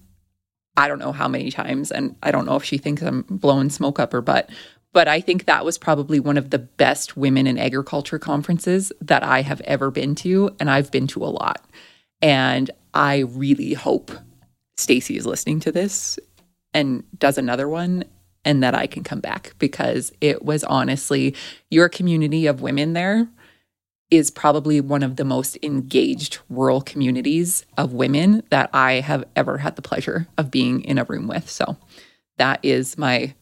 I 0.76 0.88
don't 0.88 0.98
know 0.98 1.12
how 1.12 1.28
many 1.28 1.50
times 1.50 1.90
and 1.90 2.16
I 2.22 2.30
don't 2.30 2.46
know 2.46 2.56
if 2.56 2.64
she 2.64 2.78
thinks 2.78 3.02
I'm 3.02 3.22
blowing 3.28 3.70
smoke 3.70 3.98
up 3.98 4.12
her 4.12 4.22
butt, 4.22 4.50
but 4.92 5.08
I 5.08 5.20
think 5.20 5.44
that 5.44 5.64
was 5.64 5.78
probably 5.78 6.20
one 6.20 6.38
of 6.38 6.50
the 6.50 6.58
best 6.58 7.16
women 7.16 7.46
in 7.46 7.58
agriculture 7.58 8.18
conferences 8.18 8.92
that 9.00 9.22
I 9.22 9.42
have 9.42 9.60
ever 9.62 9.90
been 9.90 10.14
to 10.16 10.54
and 10.60 10.70
I've 10.70 10.90
been 10.90 11.06
to 11.08 11.24
a 11.24 11.26
lot. 11.26 11.64
And 12.22 12.70
I 12.94 13.20
really 13.20 13.74
hope 13.74 14.10
Stacy 14.76 15.16
is 15.16 15.26
listening 15.26 15.60
to 15.60 15.72
this 15.72 16.18
and 16.72 17.04
does 17.18 17.36
another 17.38 17.68
one 17.68 18.04
and 18.44 18.62
that 18.62 18.74
I 18.74 18.86
can 18.86 19.02
come 19.02 19.20
back 19.20 19.54
because 19.58 20.12
it 20.20 20.44
was 20.44 20.64
honestly 20.64 21.34
your 21.70 21.88
community 21.88 22.46
of 22.46 22.62
women 22.62 22.94
there 22.94 23.28
is 24.10 24.30
probably 24.30 24.80
one 24.80 25.02
of 25.02 25.16
the 25.16 25.24
most 25.24 25.56
engaged 25.62 26.38
rural 26.48 26.80
communities 26.80 27.64
of 27.78 27.92
women 27.92 28.42
that 28.50 28.68
I 28.72 28.94
have 28.94 29.24
ever 29.36 29.58
had 29.58 29.76
the 29.76 29.82
pleasure 29.82 30.26
of 30.36 30.50
being 30.50 30.82
in 30.82 30.98
a 30.98 31.04
room 31.04 31.28
with. 31.28 31.48
So 31.48 31.76
that 32.36 32.58
is 32.64 32.98
my 32.98 33.34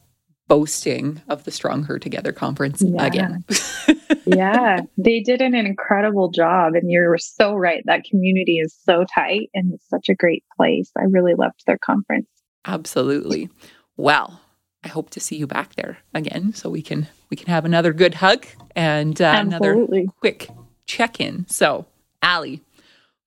boasting 0.47 1.23
of 1.29 1.45
the 1.45 1.51
Strong 1.51 1.85
Her 1.85 1.99
Together 1.99 2.33
conference 2.33 2.83
yeah. 2.83 3.05
again. 3.05 3.45
yeah, 4.27 4.81
they 4.97 5.21
did 5.21 5.41
an 5.41 5.55
incredible 5.55 6.31
job. 6.31 6.75
And 6.75 6.91
you're 6.91 7.17
so 7.19 7.55
right. 7.55 7.83
That 7.87 8.05
community 8.05 8.59
is 8.59 8.77
so 8.85 9.05
tight 9.15 9.51
and 9.55 9.73
it's 9.75 9.89
such 9.89 10.09
a 10.09 10.15
great 10.15 10.45
place. 10.57 10.91
I 10.99 11.05
really 11.05 11.35
loved 11.35 11.63
their 11.67 11.79
conference. 11.79 12.29
Absolutely. 12.67 13.49
Well, 13.97 14.41
I 14.85 14.89
hope 14.89 15.11
to 15.11 15.21
see 15.21 15.37
you 15.37 15.47
back 15.47 15.75
there 15.75 15.99
again, 16.15 16.55
so 16.55 16.71
we 16.71 16.83
can 16.83 17.09
we 17.31 17.37
can 17.37 17.49
have 17.49 17.65
another 17.65 17.93
good 17.93 18.15
hug 18.15 18.47
and 18.77 19.21
uh, 19.21 19.37
another 19.39 19.87
quick 20.21 20.49
check 20.87 21.21
in. 21.21 21.47
So, 21.49 21.87
Alli, 22.23 22.63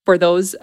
for 0.06 0.18
those 0.18 0.56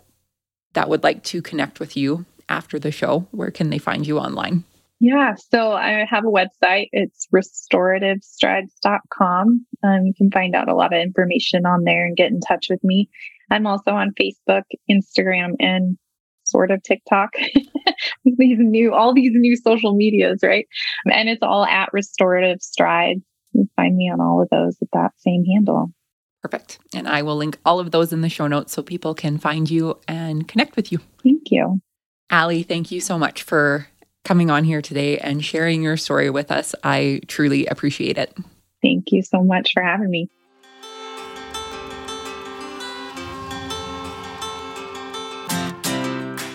that 0.72 0.89
would 0.89 1.03
like 1.03 1.22
to 1.24 1.43
connect 1.43 1.80
with 1.80 1.97
you 1.97 2.24
after 2.49 2.78
the 2.78 2.91
show, 2.91 3.26
where 3.30 3.51
can 3.51 3.68
they 3.70 3.78
find 3.78 4.07
you 4.07 4.18
online? 4.18 4.64
Yeah, 5.01 5.36
so 5.36 5.72
I 5.72 6.07
have 6.11 6.24
a 6.24 6.28
website. 6.28 6.89
It's 6.93 7.28
restorativestrides.com. 7.32 9.66
Um, 9.84 10.07
you 10.07 10.14
can 10.14 10.28
find 10.30 10.55
out 10.57 10.68
a 10.68 10.74
lot 10.74 10.93
of 10.93 11.01
information 11.01 11.64
on 11.66 11.84
there 11.84 12.05
and 12.07 12.16
get 12.16 12.32
in 12.32 12.41
touch 12.41 12.66
with 12.68 12.82
me. 12.82 13.09
I'm 13.51 13.66
also 13.66 13.93
on 13.93 14.12
Facebook, 14.20 14.64
Instagram, 14.91 15.55
and 15.61 15.97
sort 16.45 16.72
of 16.72 16.82
TikTok, 16.82 17.34
these 18.24 18.59
new, 18.59 18.95
all 18.95 19.14
these 19.14 19.32
new 19.34 19.57
social 19.57 19.95
medias, 19.95 20.41
right? 20.43 20.66
And 21.07 21.28
it's 21.28 21.43
all 21.43 21.64
at 21.64 21.91
Restorative 21.93 22.61
Strides. 22.61 23.22
You 23.53 23.68
find 23.76 23.97
me 23.97 24.11
on 24.11 24.20
all 24.20 24.43
of 24.43 24.49
those 24.51 24.76
with 24.80 24.91
that 24.93 25.12
same 25.18 25.45
handle. 25.45 25.93
Perfect. 26.43 26.78
And 26.95 27.09
I 27.09 27.22
will 27.22 27.36
link 27.36 27.59
all 27.64 27.80
of 27.80 27.91
those 27.91 28.12
in 28.12 28.20
the 28.20 28.28
show 28.28 28.47
notes 28.47 28.72
so 28.72 28.82
people 28.82 29.14
can 29.14 29.39
find 29.39 29.68
you 29.68 29.99
and 30.07 30.47
connect 30.47 30.76
with 30.76 30.93
you. 30.93 31.01
Thank 31.22 31.51
you. 31.51 31.80
Alli, 32.30 32.62
thank 32.62 32.91
you 32.91 33.01
so 33.01 33.18
much 33.18 33.43
for 33.43 33.89
coming 34.24 34.51
on 34.51 34.64
here 34.64 34.82
today 34.82 35.18
and 35.18 35.45
sharing 35.45 35.82
your 35.82 35.97
story 35.97 36.30
with 36.30 36.53
us. 36.53 36.74
I 36.84 37.22
truly 37.26 37.66
appreciate 37.66 38.18
it. 38.18 38.36
Thank 38.82 39.11
you 39.11 39.22
so 39.22 39.43
much 39.43 39.72
for 39.72 39.82
having 39.82 40.11
me. 40.11 40.28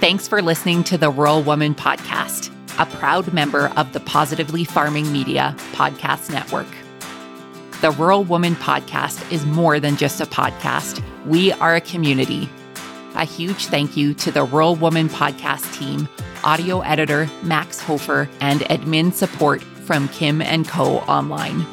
Thanks 0.03 0.27
for 0.27 0.41
listening 0.41 0.83
to 0.83 0.97
the 0.97 1.09
Rural 1.09 1.41
Woman 1.41 1.73
Podcast, 1.73 2.51
a 2.77 2.85
proud 2.85 3.31
member 3.31 3.67
of 3.77 3.93
the 3.93 4.01
Positively 4.01 4.65
Farming 4.65 5.09
Media 5.13 5.55
Podcast 5.71 6.29
Network. 6.29 6.67
The 7.79 7.91
Rural 7.91 8.25
Woman 8.25 8.55
Podcast 8.55 9.31
is 9.31 9.45
more 9.45 9.79
than 9.79 9.95
just 9.95 10.19
a 10.19 10.25
podcast, 10.25 11.01
we 11.25 11.53
are 11.53 11.75
a 11.75 11.79
community. 11.79 12.49
A 13.15 13.23
huge 13.23 13.67
thank 13.67 13.95
you 13.95 14.13
to 14.15 14.29
the 14.29 14.43
Rural 14.43 14.75
Woman 14.75 15.07
Podcast 15.07 15.73
team, 15.79 16.09
audio 16.43 16.81
editor 16.81 17.29
Max 17.41 17.79
Hofer, 17.79 18.29
and 18.41 18.59
admin 18.59 19.13
support 19.13 19.63
from 19.63 20.09
Kim 20.09 20.41
and 20.41 20.67
Co. 20.67 20.97
Online. 21.07 21.65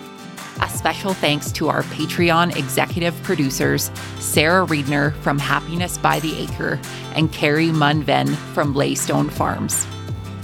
Special 0.80 1.12
thanks 1.12 1.52
to 1.52 1.68
our 1.68 1.82
Patreon 1.82 2.56
executive 2.56 3.14
producers, 3.22 3.90
Sarah 4.18 4.66
Reedner 4.66 5.14
from 5.16 5.38
Happiness 5.38 5.98
by 5.98 6.20
the 6.20 6.34
Acre 6.38 6.80
and 7.14 7.30
Carrie 7.30 7.68
Munven 7.68 8.34
from 8.54 8.72
Laystone 8.74 9.30
Farms. 9.30 9.86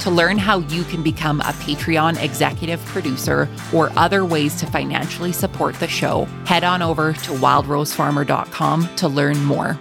To 0.01 0.11
learn 0.11 0.37
how 0.37 0.59
you 0.59 0.85
can 0.85 1.03
become 1.03 1.41
a 1.41 1.55
Patreon 1.65 2.23
executive 2.23 2.85
producer 2.85 3.49
or 3.73 3.91
other 3.97 4.27
ways 4.27 4.55
to 4.57 4.67
financially 4.67 5.33
support 5.33 5.75
the 5.77 5.89
show, 5.89 6.27
head 6.45 6.65
on 6.65 6.83
over 6.83 7.15
to 7.15 7.31
wildrosefarmer.com 7.31 8.95
to 8.97 9.09
learn 9.09 9.43
more. 9.43 9.81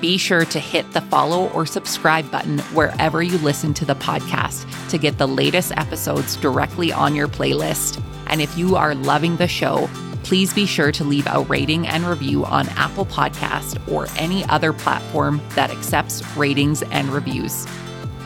Be 0.00 0.16
sure 0.16 0.46
to 0.46 0.58
hit 0.58 0.90
the 0.94 1.02
follow 1.02 1.50
or 1.50 1.66
subscribe 1.66 2.30
button 2.30 2.60
wherever 2.72 3.22
you 3.22 3.36
listen 3.36 3.74
to 3.74 3.84
the 3.84 3.96
podcast 3.96 4.64
to 4.88 4.96
get 4.96 5.18
the 5.18 5.28
latest 5.28 5.72
episodes 5.76 6.36
directly 6.36 6.90
on 6.90 7.14
your 7.14 7.28
playlist. 7.28 8.02
And 8.30 8.40
if 8.40 8.56
you 8.56 8.76
are 8.76 8.94
loving 8.94 9.36
the 9.36 9.48
show, 9.48 9.90
please 10.22 10.54
be 10.54 10.64
sure 10.64 10.92
to 10.92 11.04
leave 11.04 11.26
a 11.26 11.40
rating 11.42 11.86
and 11.86 12.04
review 12.04 12.44
on 12.44 12.68
Apple 12.70 13.04
Podcast 13.04 13.76
or 13.90 14.06
any 14.16 14.44
other 14.44 14.72
platform 14.72 15.42
that 15.56 15.70
accepts 15.70 16.24
ratings 16.36 16.82
and 16.84 17.08
reviews. 17.08 17.66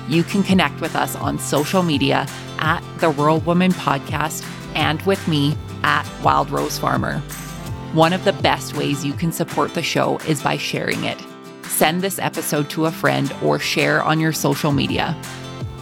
You 0.08 0.22
can 0.22 0.42
connect 0.42 0.80
with 0.82 0.94
us 0.94 1.16
on 1.16 1.38
social 1.38 1.82
media 1.82 2.26
at 2.58 2.82
the 2.98 3.08
Rural 3.08 3.40
Woman 3.40 3.72
Podcast 3.72 4.46
and 4.74 5.00
with 5.02 5.26
me 5.26 5.56
at 5.82 6.06
Wild 6.22 6.50
Rose 6.50 6.78
Farmer. 6.78 7.20
One 7.94 8.12
of 8.12 8.24
the 8.24 8.34
best 8.34 8.76
ways 8.76 9.04
you 9.04 9.14
can 9.14 9.32
support 9.32 9.72
the 9.72 9.82
show 9.82 10.18
is 10.28 10.42
by 10.42 10.58
sharing 10.58 11.04
it. 11.04 11.18
Send 11.62 12.02
this 12.02 12.18
episode 12.18 12.68
to 12.70 12.86
a 12.86 12.92
friend 12.92 13.34
or 13.42 13.58
share 13.58 14.02
on 14.02 14.20
your 14.20 14.32
social 14.32 14.72
media. 14.72 15.16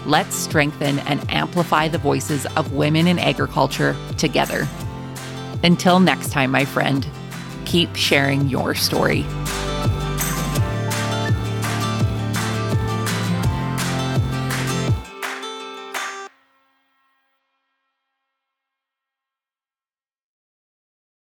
Let's 0.04 0.34
strengthen 0.34 0.98
and 1.00 1.24
amplify 1.30 1.86
the 1.86 1.98
voices 1.98 2.44
of 2.56 2.72
women 2.72 3.06
in 3.06 3.18
agriculture 3.20 3.94
together. 4.18 4.66
Until 5.62 6.00
next 6.00 6.32
time, 6.32 6.50
my 6.50 6.64
friend, 6.64 7.06
keep 7.64 7.94
sharing 7.94 8.48
your 8.48 8.74
story. 8.74 9.24